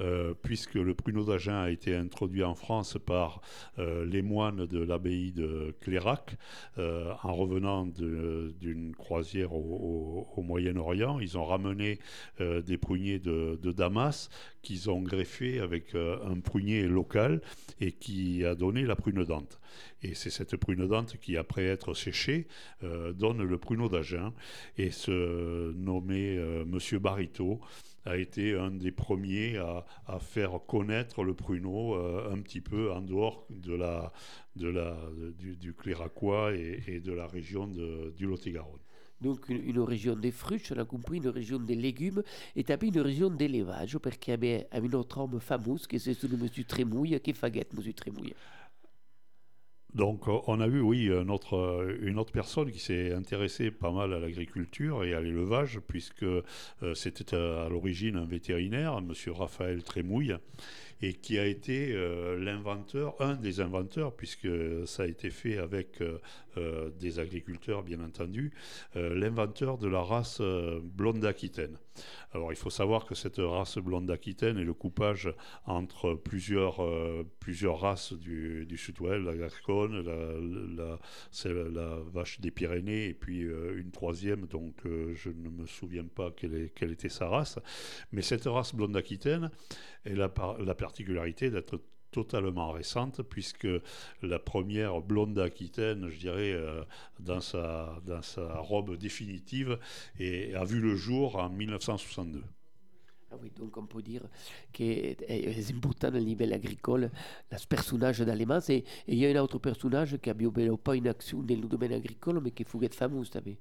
euh, 0.00 0.34
puisque 0.40 0.74
le 0.74 0.94
pruneau 0.94 1.24
d'Agen 1.24 1.54
a 1.54 1.70
été 1.70 1.96
introduit 1.96 2.44
en 2.44 2.54
France 2.54 2.96
par 3.04 3.40
euh, 3.78 4.04
les 4.04 4.22
moines 4.22 4.66
de 4.66 4.78
l'abbaye 4.78 5.32
de 5.32 5.74
Clérac 5.80 6.36
euh, 6.78 7.12
en 7.22 7.34
revenant 7.34 7.86
d'une 7.86 8.94
croisière 8.94 9.52
au, 9.52 10.26
au, 10.36 10.40
au 10.40 10.42
Moyen-Orient. 10.42 10.75
Ils 11.20 11.38
ont 11.38 11.44
ramené 11.44 11.98
des 12.40 12.78
pruniers 12.78 13.18
de, 13.18 13.72
Damas 13.72 14.28
qu'ils 14.62 14.90
ont 14.90 15.00
greffé 15.00 15.60
avec 15.60 15.94
un 15.94 16.40
prunier 16.40 16.82
local 16.86 17.40
et 17.80 17.92
qui 17.92 18.44
a 18.44 18.54
donné 18.54 18.82
la 18.82 18.96
prune 18.96 19.24
dente. 19.24 19.60
Et 20.02 20.14
c'est 20.14 20.30
cette 20.30 20.56
prune 20.56 20.86
dente 20.86 21.16
qui, 21.18 21.36
après 21.36 21.64
être 21.64 21.94
séchée, 21.94 22.46
euh, 22.82 23.12
donne 23.12 23.42
le 23.42 23.58
pruneau 23.58 23.88
d'Agen. 23.88 24.32
Et 24.76 24.90
ce 24.90 25.72
nommé 25.72 26.36
euh, 26.36 26.64
Monsieur 26.64 26.98
Barito 26.98 27.60
a 28.04 28.16
été 28.16 28.54
un 28.54 28.70
des 28.70 28.92
premiers 28.92 29.56
à, 29.56 29.84
faire 30.20 30.60
connaître 30.66 31.24
le 31.24 31.34
pruneau 31.34 31.96
euh, 31.96 32.32
un 32.32 32.40
petit 32.40 32.60
peu 32.60 32.92
en 32.92 33.00
dehors 33.00 33.46
de 33.50 33.74
la, 33.74 34.12
du, 34.54 35.56
du 35.56 35.74
Cléracois 35.74 36.52
et, 36.54 37.00
de 37.00 37.12
la 37.12 37.26
région 37.26 37.66
du 37.66 38.26
Lot-et-Garonne 38.26 38.85
donc 39.20 39.48
une, 39.48 39.80
région 39.80 40.14
des 40.14 40.30
fruits, 40.30 40.62
on 40.70 40.78
a 40.78 40.84
compris, 40.84 41.18
une 41.18 41.28
région 41.28 41.58
des 41.58 41.74
légumes, 41.74 42.22
et 42.54 42.62
puis 42.64 42.88
une 42.88 43.00
région 43.00 43.30
d'élevage, 43.30 43.98
parce 43.98 44.16
qu'il 44.18 44.32
y 44.32 44.34
avait 44.34 44.68
un 44.72 44.92
autre 44.92 45.18
homme 45.18 45.40
fameux, 45.40 45.76
qui 45.88 45.98
c'est 45.98 46.14
celui 46.14 46.36
de 46.36 46.42
M. 46.42 46.64
Trémouille, 46.64 47.20
qui 47.20 47.30
est 47.30 47.34
Faguette, 47.34 47.72
M. 47.76 47.92
Trémouille. 47.92 48.34
Donc 49.96 50.28
on 50.28 50.60
a 50.60 50.68
vu, 50.68 50.82
oui, 50.82 51.06
une 51.06 51.30
autre, 51.30 51.96
une 52.02 52.18
autre 52.18 52.30
personne 52.30 52.70
qui 52.70 52.80
s'est 52.80 53.14
intéressée 53.14 53.70
pas 53.70 53.90
mal 53.90 54.12
à 54.12 54.18
l'agriculture 54.18 55.04
et 55.04 55.14
à 55.14 55.22
l'élevage, 55.22 55.80
puisque 55.88 56.22
euh, 56.22 56.42
c'était 56.94 57.34
à, 57.34 57.68
l'origine 57.70 58.16
un 58.16 58.26
vétérinaire, 58.26 58.98
M. 58.98 59.14
Raphaël 59.32 59.82
Trémouille, 59.82 60.36
et 61.00 61.14
qui 61.14 61.38
a 61.38 61.46
été 61.46 61.94
euh, 61.94 62.38
l'inventeur, 62.38 63.14
un 63.20 63.36
des 63.36 63.60
inventeurs, 63.60 64.14
puisque 64.14 64.48
ça 64.86 65.04
a 65.04 65.06
été 65.06 65.30
fait 65.30 65.56
avec 65.56 66.02
euh, 66.02 66.18
euh, 66.56 66.90
des 66.98 67.18
agriculteurs, 67.18 67.82
bien 67.82 68.00
entendu, 68.00 68.52
l'inventeur 68.94 69.78
de 69.78 69.88
la 69.88 70.00
race 70.00 70.40
blonde 70.82 71.20
d'Aquitaine. 71.20 71.78
Alors 72.32 72.52
il 72.52 72.56
faut 72.56 72.70
savoir 72.70 73.06
que 73.06 73.14
cette 73.14 73.38
race 73.38 73.78
blonde 73.78 74.06
d'Aquitaine 74.06 74.58
est 74.58 74.64
le 74.64 74.74
coupage 74.74 75.32
entre 75.64 76.14
plusieurs, 76.14 76.80
plusieurs 77.40 77.80
races 77.80 78.12
du, 78.12 78.66
du 78.66 78.76
sud-ouest, 78.76 79.24
la 79.24 79.36
Gasconne, 79.36 80.02
la, 80.76 80.98
la, 81.44 81.98
vache 82.12 82.40
des 82.40 82.50
Pyrénées, 82.50 83.06
et 83.08 83.14
puis 83.14 83.40
une 83.40 83.90
troisième, 83.90 84.46
donc 84.46 84.74
je 84.84 85.30
ne 85.30 85.48
me 85.48 85.66
souviens 85.66 86.04
pas 86.04 86.30
quelle, 86.30 86.70
quelle 86.74 86.92
était 86.92 87.08
sa 87.08 87.28
race. 87.28 87.58
Mais 88.12 88.22
cette 88.22 88.44
race 88.44 88.74
blonde 88.74 88.92
d'Aquitaine, 88.92 89.50
elle 90.04 90.20
a 90.22 90.32
la 90.58 90.74
particularité 90.74 91.50
d'être 91.50 91.80
totalement 92.16 92.70
récente, 92.70 93.20
puisque 93.22 93.68
la 94.22 94.38
première 94.38 95.02
blonde 95.02 95.38
aquitaine, 95.38 96.08
je 96.08 96.18
dirais, 96.18 96.52
euh, 96.52 96.82
dans, 97.20 97.42
sa, 97.42 98.00
dans 98.06 98.22
sa 98.22 98.58
robe 98.60 98.96
définitive, 98.96 99.78
a 100.18 100.64
vu 100.64 100.80
le 100.80 100.94
jour 100.96 101.36
en 101.36 101.50
1962. 101.50 102.42
Ah 103.30 103.34
oui, 103.42 103.50
donc 103.54 103.76
on 103.76 103.84
peut 103.84 104.00
dire 104.00 104.22
que 104.72 104.82
c'est 105.60 105.74
important 105.74 106.08
au 106.08 106.20
niveau 106.20 106.50
agricole, 106.50 107.10
le 107.50 107.58
personnage 107.68 108.20
d'Allemand. 108.20 108.60
Et 108.70 108.84
il 109.08 109.18
y 109.18 109.26
a 109.26 109.30
un 109.38 109.42
autre 109.42 109.58
personnage 109.58 110.16
qui 110.16 110.30
a 110.30 110.34
pas 110.82 110.96
une 110.96 111.08
action 111.08 111.42
dans 111.42 111.60
le 111.60 111.68
domaine 111.68 111.92
agricole, 111.92 112.40
mais 112.40 112.52
qui 112.52 112.62
est 112.62 112.94
fameux, 112.94 113.18
vous 113.18 113.24
savez. 113.24 113.58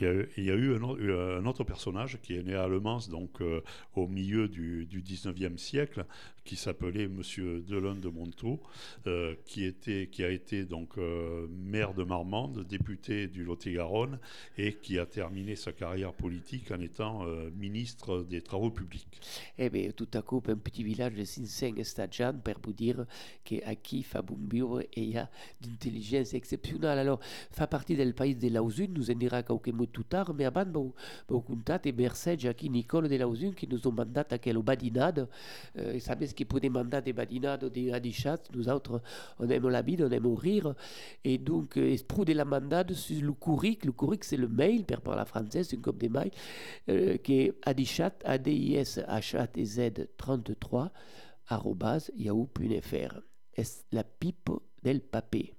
Il 0.00 0.44
y, 0.44 0.50
a, 0.50 0.54
eu 0.54 0.74
un, 0.74 1.46
autre 1.46 1.64
personnage 1.64 2.18
qui 2.22 2.34
est 2.34 2.42
né 2.42 2.54
à 2.54 2.68
Le 2.68 2.80
Mans, 2.80 3.00
donc 3.08 3.40
euh, 3.40 3.62
au 3.94 4.06
milieu 4.06 4.46
du, 4.46 4.84
du 4.84 5.00
19e 5.00 5.56
siècle, 5.56 6.04
qui 6.44 6.56
s'appelait 6.56 7.08
Monsieur 7.08 7.64
Delon 7.66 7.94
de 7.94 8.08
Montaut, 8.08 8.60
euh, 9.06 9.34
qui, 9.46 9.74
qui 10.10 10.22
a 10.22 10.28
été 10.28 10.64
donc 10.64 10.98
euh, 10.98 11.46
maire 11.50 11.94
de 11.94 12.04
Marmande, 12.04 12.64
député 12.66 13.26
du 13.26 13.44
Lot-et-Garonne, 13.44 14.18
et 14.58 14.74
qui 14.74 14.98
a 14.98 15.06
terminé 15.06 15.56
sa 15.56 15.72
carrière 15.72 16.12
politique 16.12 16.70
en 16.70 16.80
étant 16.80 17.24
ministre 17.56 18.22
des 18.22 18.42
Travaux 18.42 18.70
publics. 18.70 19.20
Eh 19.58 19.70
bien, 19.70 19.90
tout 19.92 20.08
à 20.12 20.22
coup, 20.22 20.42
un 20.48 20.56
petit 20.56 20.84
village 20.84 21.14
de 21.14 21.24
Sinsen 21.24 21.82
Stadjan, 21.82 22.34
pour 22.44 22.54
vous 22.62 22.72
dire 22.72 23.06
qu'à 23.44 23.74
fa 24.04 24.22
Bumbio, 24.22 24.80
il 24.94 25.10
y 25.10 25.16
a 25.16 25.28
d'intelligence 25.60 26.34
exceptionnelle. 26.34 26.98
Alors, 26.98 27.20
fait 27.50 27.66
partie 27.66 27.96
du 27.96 28.12
pays 28.12 28.34
de 28.34 28.48
Lausun, 28.48 28.88
nous 28.90 29.10
en 29.10 29.14
dira 29.14 29.42
quelques 29.42 29.68
mots 29.68 29.85
tout 29.86 30.04
tard, 30.04 30.34
mais 30.34 30.44
avant, 30.44 30.64
vou, 30.64 30.94
vou 31.28 31.40
contat 31.40 31.80
e 31.86 31.92
merci 31.92 32.38
Jackie 32.38 32.70
Nicole 32.70 33.08
de 33.08 33.16
Lausun 33.16 33.52
qui 33.52 33.66
nous 33.68 33.86
ont 33.86 33.92
mandat 33.92 34.26
aquel 34.30 34.58
badinade. 34.58 35.28
Euh, 35.78 35.94
et 35.94 36.00
ce 36.00 36.34
qui 36.34 36.44
peut 36.44 36.60
demander 36.60 37.00
des 37.00 37.12
badinades 37.12 37.64
des 37.66 37.90
radichat, 37.90 38.38
nous 38.54 38.68
autres, 38.68 39.00
on 39.38 39.48
aime 39.48 39.68
la 39.68 39.82
vie, 39.82 39.96
on 40.00 40.10
aime 40.10 40.26
rire. 40.34 40.74
Et 41.24 41.38
donc, 41.38 41.76
euh, 41.76 41.96
de 41.96 42.32
la 42.32 42.44
mandade 42.44 42.92
sur 42.92 43.22
le 43.22 43.32
courric, 43.32 43.84
le 43.84 43.92
courric 43.92 44.24
c'est 44.24 44.36
le 44.36 44.48
mail, 44.48 44.84
per 44.84 45.00
par 45.02 45.16
la 45.16 45.24
française, 45.24 45.72
une 45.72 45.80
copie 45.80 46.08
de 46.08 46.12
mail, 46.12 46.30
euh, 46.88 47.16
qui 47.18 47.40
est 47.40 47.54
adichat, 47.64 48.12
a 48.24 48.38
d 48.38 48.74
s 48.74 48.98
h 48.98 49.36
a 49.36 49.46
t 49.46 49.64
z 49.64 50.08
33, 50.16 50.90
arrobas, 51.48 52.10
yahoo.fr. 52.16 53.20
Est 53.54 53.86
la 53.92 54.04
pipe 54.04 54.50
del 54.82 55.00
papé? 55.00 55.55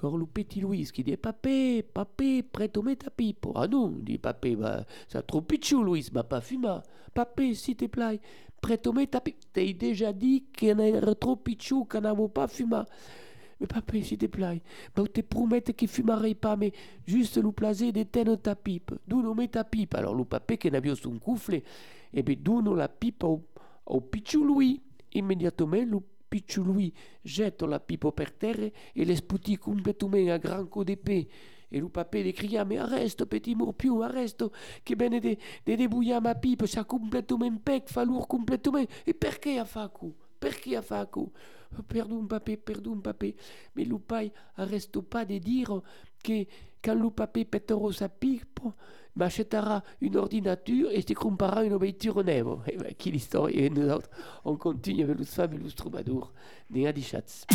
Cor 0.00 0.16
le 0.16 0.24
petit 0.24 0.62
Louis 0.62 0.88
qui 0.90 1.04
dit 1.04 1.18
Papé, 1.18 1.82
papé, 1.82 2.42
prête-moi 2.42 2.96
ta 2.96 3.10
pipe. 3.10 3.48
Ah 3.54 3.68
non, 3.68 3.88
dit 3.88 4.16
papé, 4.16 4.56
bah, 4.56 4.86
c'est 5.06 5.26
trop 5.26 5.42
pichou, 5.42 5.82
Louis, 5.82 6.08
bah 6.10 6.22
pas 6.22 6.40
fuma. 6.40 6.82
Papé, 7.12 7.52
s'il 7.52 7.76
te 7.76 7.84
plaît, 7.84 8.18
prête-moi 8.62 9.06
ta 9.08 9.20
pipe. 9.20 9.36
T'as 9.52 9.70
déjà 9.74 10.14
dit 10.14 10.44
qu'il 10.56 10.68
y 10.68 10.70
a 10.70 11.14
trop 11.14 11.36
pichou, 11.36 11.84
qu'on 11.84 12.00
n'a 12.00 12.14
pas 12.14 12.48
fuma. 12.48 12.86
Mais 13.60 13.66
papé, 13.66 14.02
s'il 14.02 14.16
te 14.16 14.24
plaît, 14.24 14.62
bah, 14.96 15.04
te 15.12 15.20
promette 15.20 15.76
qu'il 15.76 15.88
fumerait 15.88 16.34
pas, 16.34 16.56
mais 16.56 16.72
juste 17.06 17.36
le 17.36 17.52
plaisir 17.52 17.92
d'éteindre 17.92 18.40
ta 18.40 18.54
pipe. 18.54 18.92
D'où 19.06 19.20
nous 19.20 19.34
met 19.34 19.48
ta 19.48 19.64
pipe. 19.64 19.94
Alors 19.96 20.14
le 20.14 20.24
papé 20.24 20.56
qui 20.56 20.70
n'a 20.70 20.80
bien 20.80 20.94
son 20.94 21.18
couffle, 21.18 21.56
et 21.56 21.64
eh 22.14 22.22
bien 22.22 22.36
d'où 22.40 22.62
nous 22.62 22.74
la 22.74 22.88
pipe 22.88 23.22
au, 23.24 23.44
au 23.84 24.00
pichou 24.00 24.44
Louis. 24.44 24.80
Immédiatement, 25.12 25.84
le 25.84 25.98
Louis 26.56 26.92
jette 27.24 27.62
la 27.62 27.80
pipe 27.80 28.10
per 28.14 28.30
terre 28.38 28.70
et 28.94 29.04
l'espoutit 29.04 29.56
complètement 29.56 30.32
à 30.32 30.38
grand 30.38 30.64
coup 30.66 30.84
d'épée. 30.84 31.28
Et 31.72 31.80
le 31.80 31.88
papé 31.88 32.22
lui 32.22 32.32
cria 32.32 32.64
Mais 32.64 32.78
arrête, 32.78 33.24
petit 33.24 33.54
morpion, 33.54 34.02
arrête, 34.02 34.42
que 34.84 34.94
bene 34.94 35.20
de, 35.20 35.36
de 35.66 35.74
débouiller 35.76 36.20
ma 36.20 36.34
pipe, 36.34 36.66
ça 36.66 36.84
complètement 36.84 37.56
pec, 37.56 37.88
fa 37.88 38.04
lourd 38.04 38.26
complètement. 38.26 38.84
Et 39.06 39.14
perché 39.14 39.58
a 39.58 39.64
fatto? 39.64 40.14
Perché 40.38 40.76
a 40.76 40.82
fatto? 40.82 41.32
Pardon, 41.86 42.26
papé, 42.26 42.56
pardon, 42.56 43.00
papé. 43.00 43.36
Mais 43.76 43.84
le 43.84 43.98
pai 43.98 44.32
arrête 44.56 45.00
pas 45.00 45.24
de 45.24 45.38
dire 45.38 45.80
que 46.24 46.44
papé 47.14 47.44
pètera 47.44 47.92
sa 47.92 48.08
pipe, 48.08 48.60
m'achètera 49.16 49.82
une 50.00 50.16
ordinature 50.16 50.90
et 50.92 51.02
te 51.02 51.12
comprara 51.12 51.64
une 51.64 51.74
ouverture 51.74 52.24
neuve. 52.24 52.60
Et 52.66 52.76
ben, 52.76 52.94
qui 52.96 53.10
l'histoire 53.10 53.48
Et 53.48 53.70
nous 53.70 53.88
autres, 53.88 54.10
on 54.44 54.56
continue 54.56 55.04
avec 55.04 55.18
le 55.18 55.24
fabuleux 55.24 55.70
troubadour 55.70 56.32
des 56.70 56.86
Adichatz. 56.86 57.46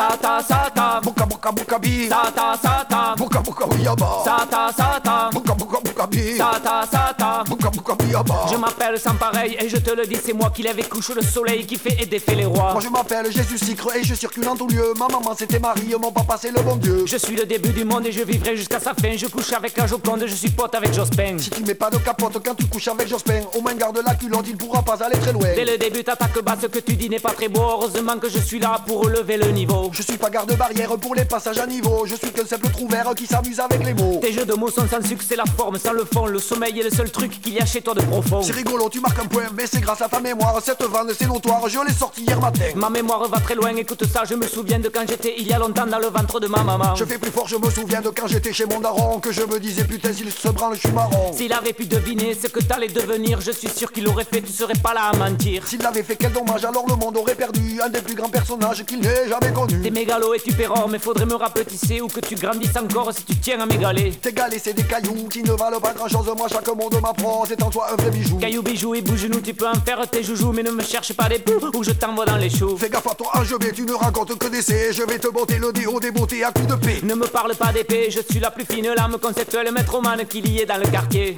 Sata 0.00 0.40
sata. 0.40 1.00
Buka 1.04 1.26
buka 1.26 1.52
buka 1.52 1.78
bi. 1.78 2.08
Sata 2.08 2.56
sata. 2.56 3.14
Buka 3.18 3.40
buka 3.42 3.66
yaba 3.84 4.24
Sata 4.24 4.72
sata. 4.72 5.28
Buka 5.30 5.54
buka 5.54 5.78
buka 5.84 6.06
bi. 6.06 6.38
Sata 6.38 6.86
sata. 6.90 7.44
Buka 7.44 7.68
buka 7.68 7.94
yaba 8.08 8.46
Je 8.50 8.56
m'appelle 8.56 8.98
sans 8.98 9.14
pareil 9.16 9.58
et 9.60 9.68
je 9.68 9.76
te 9.76 9.90
le 9.90 10.06
dis 10.06 10.16
c'est 10.16 10.32
moi 10.32 10.48
qui 10.48 10.62
l'avais 10.62 10.84
couché 10.84 11.12
le 11.12 11.20
soleil 11.20 11.66
qui 11.66 11.76
fait 11.76 12.00
et 12.00 12.06
défait 12.06 12.34
les 12.34 12.46
rois. 12.46 12.72
Moi 12.72 12.80
je 12.80 12.88
m'appelle 12.88 13.30
Jésus 13.30 13.58
Sicre 13.58 13.94
et 13.94 14.02
je 14.02 14.14
circule 14.14 14.48
en 14.48 14.56
tout 14.56 14.68
lieu. 14.68 14.94
Ma 14.98 15.06
maman 15.08 15.34
c'était 15.36 15.58
Marie, 15.58 15.94
mon 16.00 16.10
papa 16.10 16.38
c'est 16.40 16.50
le 16.50 16.62
bon 16.62 16.76
Dieu. 16.76 17.04
Je 17.04 17.18
suis 17.18 17.36
le 17.36 17.44
début 17.44 17.74
du 17.74 17.84
monde 17.84 18.06
et 18.06 18.12
je 18.12 18.22
vivrai 18.22 18.56
jusqu'à 18.56 18.80
sa 18.80 18.94
fin. 18.94 19.14
Je 19.18 19.26
couche 19.26 19.52
avec 19.52 19.76
la 19.76 19.86
Joconde, 19.86 20.24
je 20.26 20.34
suis 20.34 20.48
pote 20.50 20.74
avec 20.74 20.94
Jospin. 20.94 21.36
Si 21.36 21.50
tu 21.50 21.62
mets 21.62 21.74
pas 21.74 21.90
de 21.90 21.98
capote 21.98 22.40
quand 22.42 22.54
tu 22.54 22.64
couches 22.68 22.88
avec 22.88 23.06
Jospin 23.06 23.42
Au 23.54 23.60
moins 23.60 23.74
garde 23.74 24.00
la 24.02 24.14
culotte, 24.14 24.46
il 24.48 24.56
pourra 24.56 24.82
pas 24.82 25.04
aller 25.04 25.18
très 25.18 25.34
loin. 25.34 25.48
Dès 25.54 25.66
le 25.66 25.76
début 25.76 26.02
t'attaques 26.02 26.42
bas, 26.42 26.56
ce 26.58 26.68
que 26.68 26.78
tu 26.78 26.94
dis 26.94 27.10
n'est 27.10 27.20
pas 27.20 27.34
très 27.34 27.48
beau. 27.50 27.60
Heureusement 27.60 28.16
que 28.16 28.30
je 28.30 28.38
suis 28.38 28.58
là 28.58 28.80
pour 28.86 29.04
relever 29.04 29.36
le 29.36 29.48
niveau 29.48 29.89
je 29.92 30.02
suis 30.02 30.16
pas 30.16 30.30
garde-barrière 30.30 30.96
pour 30.98 31.14
les 31.14 31.24
passages 31.24 31.58
à 31.58 31.66
niveau. 31.66 32.04
Je 32.06 32.14
suis 32.14 32.30
qu'un 32.30 32.46
simple 32.46 32.68
trouvère 32.70 33.12
qui 33.16 33.26
s'amuse 33.26 33.60
avec 33.60 33.84
les 33.84 33.94
mots. 33.94 34.18
Tes 34.20 34.32
jeux 34.32 34.44
de 34.44 34.54
mots 34.54 34.70
sont 34.70 34.86
sans 34.88 35.06
succès, 35.06 35.36
la 35.36 35.44
forme 35.44 35.78
sans 35.78 35.92
le 35.92 36.04
fond. 36.04 36.26
Le 36.26 36.38
sommeil 36.38 36.78
est 36.78 36.82
le 36.82 36.90
seul 36.90 37.10
truc 37.10 37.40
qu'il 37.40 37.54
y 37.54 37.58
a 37.58 37.66
chez 37.66 37.80
toi 37.80 37.94
de 37.94 38.02
profond. 38.02 38.42
C'est 38.42 38.52
rigolo, 38.52 38.88
tu 38.88 39.00
marques 39.00 39.18
un 39.18 39.26
point, 39.26 39.44
mais 39.56 39.66
c'est 39.66 39.80
grâce 39.80 40.02
à 40.02 40.08
ta 40.08 40.20
mémoire. 40.20 40.60
Cette 40.62 40.82
vanne, 40.82 41.10
c'est 41.18 41.26
notoire, 41.26 41.68
je 41.68 41.78
l'ai 41.86 41.92
sorti 41.92 42.22
hier 42.22 42.40
matin. 42.40 42.64
Ma 42.76 42.90
mémoire 42.90 43.26
va 43.28 43.40
très 43.40 43.54
loin, 43.54 43.74
écoute 43.76 44.04
ça, 44.06 44.22
je 44.28 44.34
me 44.34 44.46
souviens 44.46 44.78
de 44.78 44.88
quand 44.88 45.04
j'étais 45.08 45.34
il 45.38 45.46
y 45.46 45.52
a 45.52 45.58
longtemps 45.58 45.86
dans 45.86 45.98
le 45.98 46.08
ventre 46.08 46.40
de 46.40 46.46
ma 46.46 46.62
maman. 46.62 46.94
Je 46.94 47.04
fais 47.04 47.18
plus 47.18 47.30
fort, 47.30 47.48
je 47.48 47.56
me 47.56 47.70
souviens 47.70 48.00
de 48.00 48.10
quand 48.10 48.26
j'étais 48.26 48.52
chez 48.52 48.66
mon 48.66 48.80
daron. 48.80 49.20
Que 49.20 49.32
je 49.32 49.42
me 49.42 49.58
disais, 49.58 49.84
putain, 49.84 50.12
s'il 50.12 50.30
se 50.30 50.48
branle, 50.48 50.74
je 50.74 50.80
suis 50.80 50.92
marron. 50.92 51.32
S'il 51.32 51.52
avait 51.52 51.72
pu 51.72 51.86
deviner 51.86 52.34
ce 52.34 52.46
que 52.46 52.60
t'allais 52.60 52.88
devenir, 52.88 53.40
je 53.40 53.50
suis 53.50 53.68
sûr 53.68 53.92
qu'il 53.92 54.06
aurait 54.08 54.24
fait, 54.24 54.42
tu 54.42 54.52
serais 54.52 54.74
pas 54.82 54.94
là 54.94 55.10
à 55.12 55.16
mentir. 55.16 55.66
S'il 55.66 55.82
l'avait 55.82 56.02
fait, 56.02 56.16
quel 56.16 56.32
dommage, 56.32 56.64
alors 56.64 56.86
le 56.88 56.96
monde 56.96 57.16
aurait 57.16 57.34
perdu 57.34 57.80
un 57.82 57.88
des 57.88 58.00
plus 58.00 58.14
grands 58.14 58.28
personnages 58.28 58.84
qu'il 58.84 59.00
n'ait 59.00 59.28
jamais 59.28 59.52
connu. 59.52 59.69
T'es 59.82 59.90
mégalo 59.90 60.34
et 60.34 60.40
tu 60.40 60.52
mais 60.90 60.98
faudrait 60.98 61.26
me 61.26 61.34
rapetisser 61.34 62.00
ou 62.00 62.08
que 62.08 62.20
tu 62.20 62.34
grandisses 62.34 62.76
encore 62.76 63.12
si 63.14 63.24
tu 63.24 63.36
tiens 63.36 63.60
à 63.60 63.66
mes 63.66 63.78
galets. 63.78 64.20
Tes 64.20 64.32
galets, 64.32 64.60
c'est 64.62 64.74
des 64.74 64.82
cailloux 64.82 65.28
qui 65.30 65.42
ne 65.42 65.52
valent 65.52 65.80
pas 65.80 65.92
grand 65.92 66.08
chose. 66.08 66.26
Moi, 66.36 66.48
chaque 66.48 66.68
monde 66.68 67.00
m'apprend, 67.00 67.44
c'est 67.46 67.62
en 67.62 67.70
toi 67.70 67.88
un 67.92 67.96
vrai 67.96 68.10
bijou. 68.10 68.36
Cailloux, 68.38 68.62
bijoux 68.62 68.94
et 68.94 69.00
bouge-nous, 69.00 69.40
tu 69.40 69.54
peux 69.54 69.68
en 69.68 69.80
faire 69.84 70.08
tes 70.08 70.22
joujoux, 70.22 70.52
mais 70.52 70.62
ne 70.62 70.70
me 70.70 70.82
cherche 70.82 71.12
pas 71.12 71.28
des 71.28 71.38
poux 71.38 71.70
ou 71.74 71.82
je 71.82 71.92
t'envoie 71.92 72.26
dans 72.26 72.36
les 72.36 72.50
choux. 72.50 72.76
Fais 72.76 72.90
gaffe 72.90 73.06
à 73.06 73.14
toi, 73.14 73.32
je 73.44 73.54
vais, 73.54 73.72
tu 73.72 73.82
ne 73.82 73.92
racontes 73.92 74.36
que 74.38 74.48
d'essais. 74.48 74.92
Je 74.92 75.02
vais 75.02 75.18
te 75.18 75.28
botter 75.28 75.58
le 75.58 75.72
déo 75.72 76.00
des 76.00 76.10
beautés 76.10 76.44
à 76.44 76.52
coups 76.52 76.66
de 76.66 76.74
paix. 76.74 77.00
Ne 77.02 77.14
me 77.14 77.26
parle 77.26 77.54
pas 77.54 77.72
d'épée, 77.72 78.10
je 78.10 78.20
suis 78.28 78.40
la 78.40 78.50
plus 78.50 78.64
fine 78.64 78.92
lame 78.96 79.16
conceptuelle 79.22 79.72
métromane 79.72 80.26
qu'il 80.26 80.48
y 80.48 80.60
ait 80.60 80.66
dans 80.66 80.78
le 80.78 80.86
quartier. 80.86 81.34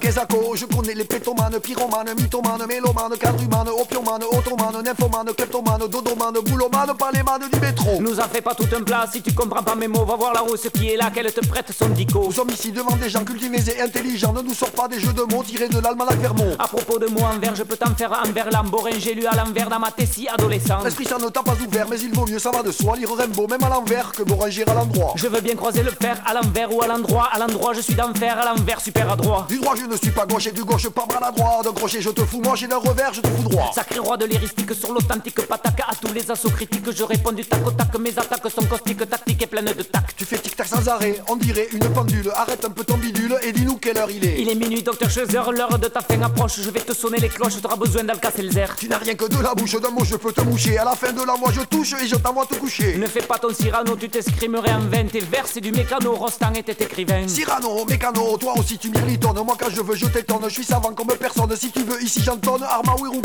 Kesako, 0.00 0.56
je 0.56 0.66
connais 0.66 0.94
les 0.94 1.04
pétomanes, 1.04 1.60
pyromanes, 1.60 2.14
mythomanes, 2.18 2.66
mélomane, 2.66 3.16
quadrumane, 3.18 3.68
opiomane, 3.68 4.24
ottomane, 4.24 4.82
nymphomane, 4.82 5.32
kleptomane, 5.34 5.86
dodomane, 5.88 6.40
boulomane, 6.44 6.92
manes 7.24 7.48
du 7.52 7.58
métro. 7.72 8.00
Nous 8.00 8.20
en 8.20 8.28
fais 8.28 8.40
pas 8.40 8.54
toute 8.54 8.72
un 8.72 8.82
plat 8.82 9.06
si 9.12 9.22
tu 9.22 9.32
comprends 9.32 9.62
pas 9.62 9.74
mes 9.74 9.88
mots, 9.88 10.04
va 10.04 10.16
voir 10.16 10.32
la 10.32 10.40
rousse 10.40 10.68
qui 10.72 10.90
est 10.90 10.96
là, 10.96 11.10
qu'elle 11.10 11.32
te 11.32 11.44
prête 11.46 11.70
son 11.76 11.88
dico. 11.88 12.24
Nous 12.24 12.32
sommes 12.32 12.50
ici 12.50 12.72
devant 12.72 12.96
des 12.96 13.08
gens 13.08 13.24
cultivés 13.24 13.58
et 13.70 13.80
intelligents, 13.80 14.32
ne 14.32 14.42
nous 14.42 14.54
sort 14.54 14.70
pas 14.70 14.88
des 14.88 15.00
jeux 15.00 15.12
de 15.12 15.22
mots 15.22 15.42
tirés 15.42 15.68
de 15.68 15.78
l'almanach 15.78 16.18
Vermont. 16.18 16.54
À 16.58 16.68
propos 16.68 16.98
de 16.98 17.06
moi 17.06 17.30
envers, 17.34 17.54
je 17.54 17.62
peux 17.62 17.76
t'en 17.76 17.94
faire 17.94 18.12
un 18.12 18.30
vers 18.30 18.50
l'amborin, 18.50 18.90
j'ai 18.98 19.14
lu 19.14 19.26
à 19.26 19.34
l'envers 19.34 19.68
dans 19.68 19.78
ma 19.78 19.90
tessie 19.90 20.28
adolescent. 20.28 20.82
L'esprit 20.84 21.04
ça 21.04 21.18
ne 21.18 21.28
t'a 21.28 21.42
pas 21.42 21.54
ouvert, 21.66 21.86
mais 21.88 21.98
il 22.00 22.14
vaut 22.14 22.26
mieux, 22.26 22.38
ça 22.38 22.50
va 22.50 22.62
de 22.62 22.70
soi, 22.70 22.96
lire 22.96 23.10
Rimbaud 23.12 23.46
même 23.48 23.62
à 23.64 23.68
l'envers 23.68 24.12
que 24.12 24.22
Boranger 24.22 24.68
à 24.68 24.74
l'endroit. 24.74 25.14
Je 25.16 25.26
veux 25.26 25.40
bien 25.40 25.54
croiser 25.54 25.82
le 25.82 25.90
fer 25.90 26.20
à 26.26 26.34
l'envers 26.34 26.74
ou 26.74 26.82
à 26.82 26.86
l'endroit, 26.86 27.28
à 27.32 27.38
l'endroit 27.38 27.72
je 27.74 27.80
suis 27.80 27.94
d'enfer, 27.94 28.38
à 28.38 28.54
l'envers 28.54 28.80
super 28.80 29.10
adroit. 29.10 29.46
Du 29.48 29.58
droit 29.58 29.74
je 29.76 29.86
ne 29.86 29.96
suis 29.96 30.10
pas 30.10 30.26
gauche 30.26 30.46
et 30.46 30.52
du 30.52 30.64
gauche 30.64 30.88
pas 30.88 31.06
droite 31.06 31.64
d'un 31.64 31.72
crochet 31.72 32.00
je 32.00 32.10
te 32.10 32.24
fous 32.24 32.40
moi, 32.42 32.54
j'ai 32.56 32.66
d'un 32.66 32.78
revers 32.78 33.14
je 33.14 33.20
te 33.20 33.28
fous 33.28 33.42
droit. 33.42 33.70
Sacré 33.74 33.98
roi 33.98 34.16
de 34.16 34.26
l'héristique 34.26 34.74
sur 34.74 34.92
l'authentique 34.92 35.46
pataka, 35.46 35.86
à 35.88 35.94
tous 35.94 36.12
les 36.12 36.30
assauts 36.30 36.50
critiques, 36.50 36.90
je 36.94 37.04
réponds 37.04 37.32
du 37.32 37.44
tac 37.44 37.61
au 37.64 37.70
tac, 37.70 37.98
mes 37.98 38.18
attaques 38.18 38.50
sont 38.50 38.64
caustiques, 38.64 39.08
tactiques 39.08 39.42
et 39.42 39.46
pleines 39.46 39.72
de 39.76 39.82
tac. 39.82 40.14
Tu 40.16 40.24
fais 40.24 40.38
tic-tac 40.38 40.66
sans 40.66 40.88
arrêt, 40.88 41.16
on 41.28 41.36
dirait 41.36 41.68
une 41.72 41.88
pendule. 41.92 42.30
Arrête 42.34 42.64
un 42.64 42.70
peu 42.70 42.84
ton 42.84 42.96
bidule 42.96 43.36
et 43.42 43.52
dis-nous 43.52 43.76
quelle 43.76 43.98
heure 43.98 44.10
il 44.10 44.24
est. 44.24 44.40
Il 44.40 44.48
est 44.48 44.54
minuit, 44.54 44.82
docteur 44.82 45.10
Scheuzer, 45.10 45.52
l'heure 45.52 45.78
de 45.78 45.88
ta 45.88 46.00
fin 46.00 46.20
approche. 46.22 46.60
Je 46.60 46.70
vais 46.70 46.80
te 46.80 46.92
sonner 46.92 47.18
les 47.18 47.28
cloches, 47.28 47.60
t'auras 47.60 47.76
besoin 47.76 48.04
d'Alka-Seltzer. 48.04 48.76
Tu 48.78 48.88
n'as 48.88 48.98
rien 48.98 49.14
que 49.14 49.26
de 49.26 49.42
la 49.42 49.54
bouche 49.54 49.80
d'un 49.80 49.90
mot, 49.90 50.04
je 50.04 50.16
peux 50.16 50.32
te 50.32 50.40
moucher. 50.42 50.78
À 50.78 50.84
la 50.84 50.94
fin 50.94 51.12
de 51.12 51.22
la 51.22 51.36
moi, 51.36 51.50
je 51.52 51.62
touche 51.62 51.94
et 52.02 52.06
je 52.06 52.16
t'envoie 52.16 52.46
te 52.46 52.54
coucher. 52.54 52.96
Ne 52.96 53.06
fais 53.06 53.22
pas 53.22 53.38
ton 53.38 53.52
Cyrano, 53.52 53.96
tu 53.96 54.08
t'escrimerais 54.08 54.72
en 54.72 54.80
vain. 54.80 55.04
Tes 55.04 55.20
vers, 55.20 55.46
c'est 55.46 55.60
du 55.60 55.72
mécano, 55.72 56.14
Rostand 56.14 56.54
était 56.54 56.84
écrivain. 56.84 57.26
Cyrano, 57.26 57.84
mécano, 57.84 58.36
toi 58.38 58.54
aussi 58.58 58.78
tu 58.78 58.90
m'irritonnes. 58.90 59.40
Moi, 59.44 59.56
quand 59.58 59.70
je 59.70 59.82
veux, 59.82 59.96
je 59.96 60.06
t'étonne. 60.06 60.44
Je 60.44 60.54
suis 60.54 60.64
savant 60.64 60.92
comme 60.92 61.08
personne. 61.18 61.54
Si 61.56 61.70
tu 61.70 61.82
veux, 61.82 62.02
ici 62.02 62.22
j'entonne. 62.22 62.62
Arma, 62.62 62.94
oui, 63.00 63.08
ou 63.12 63.20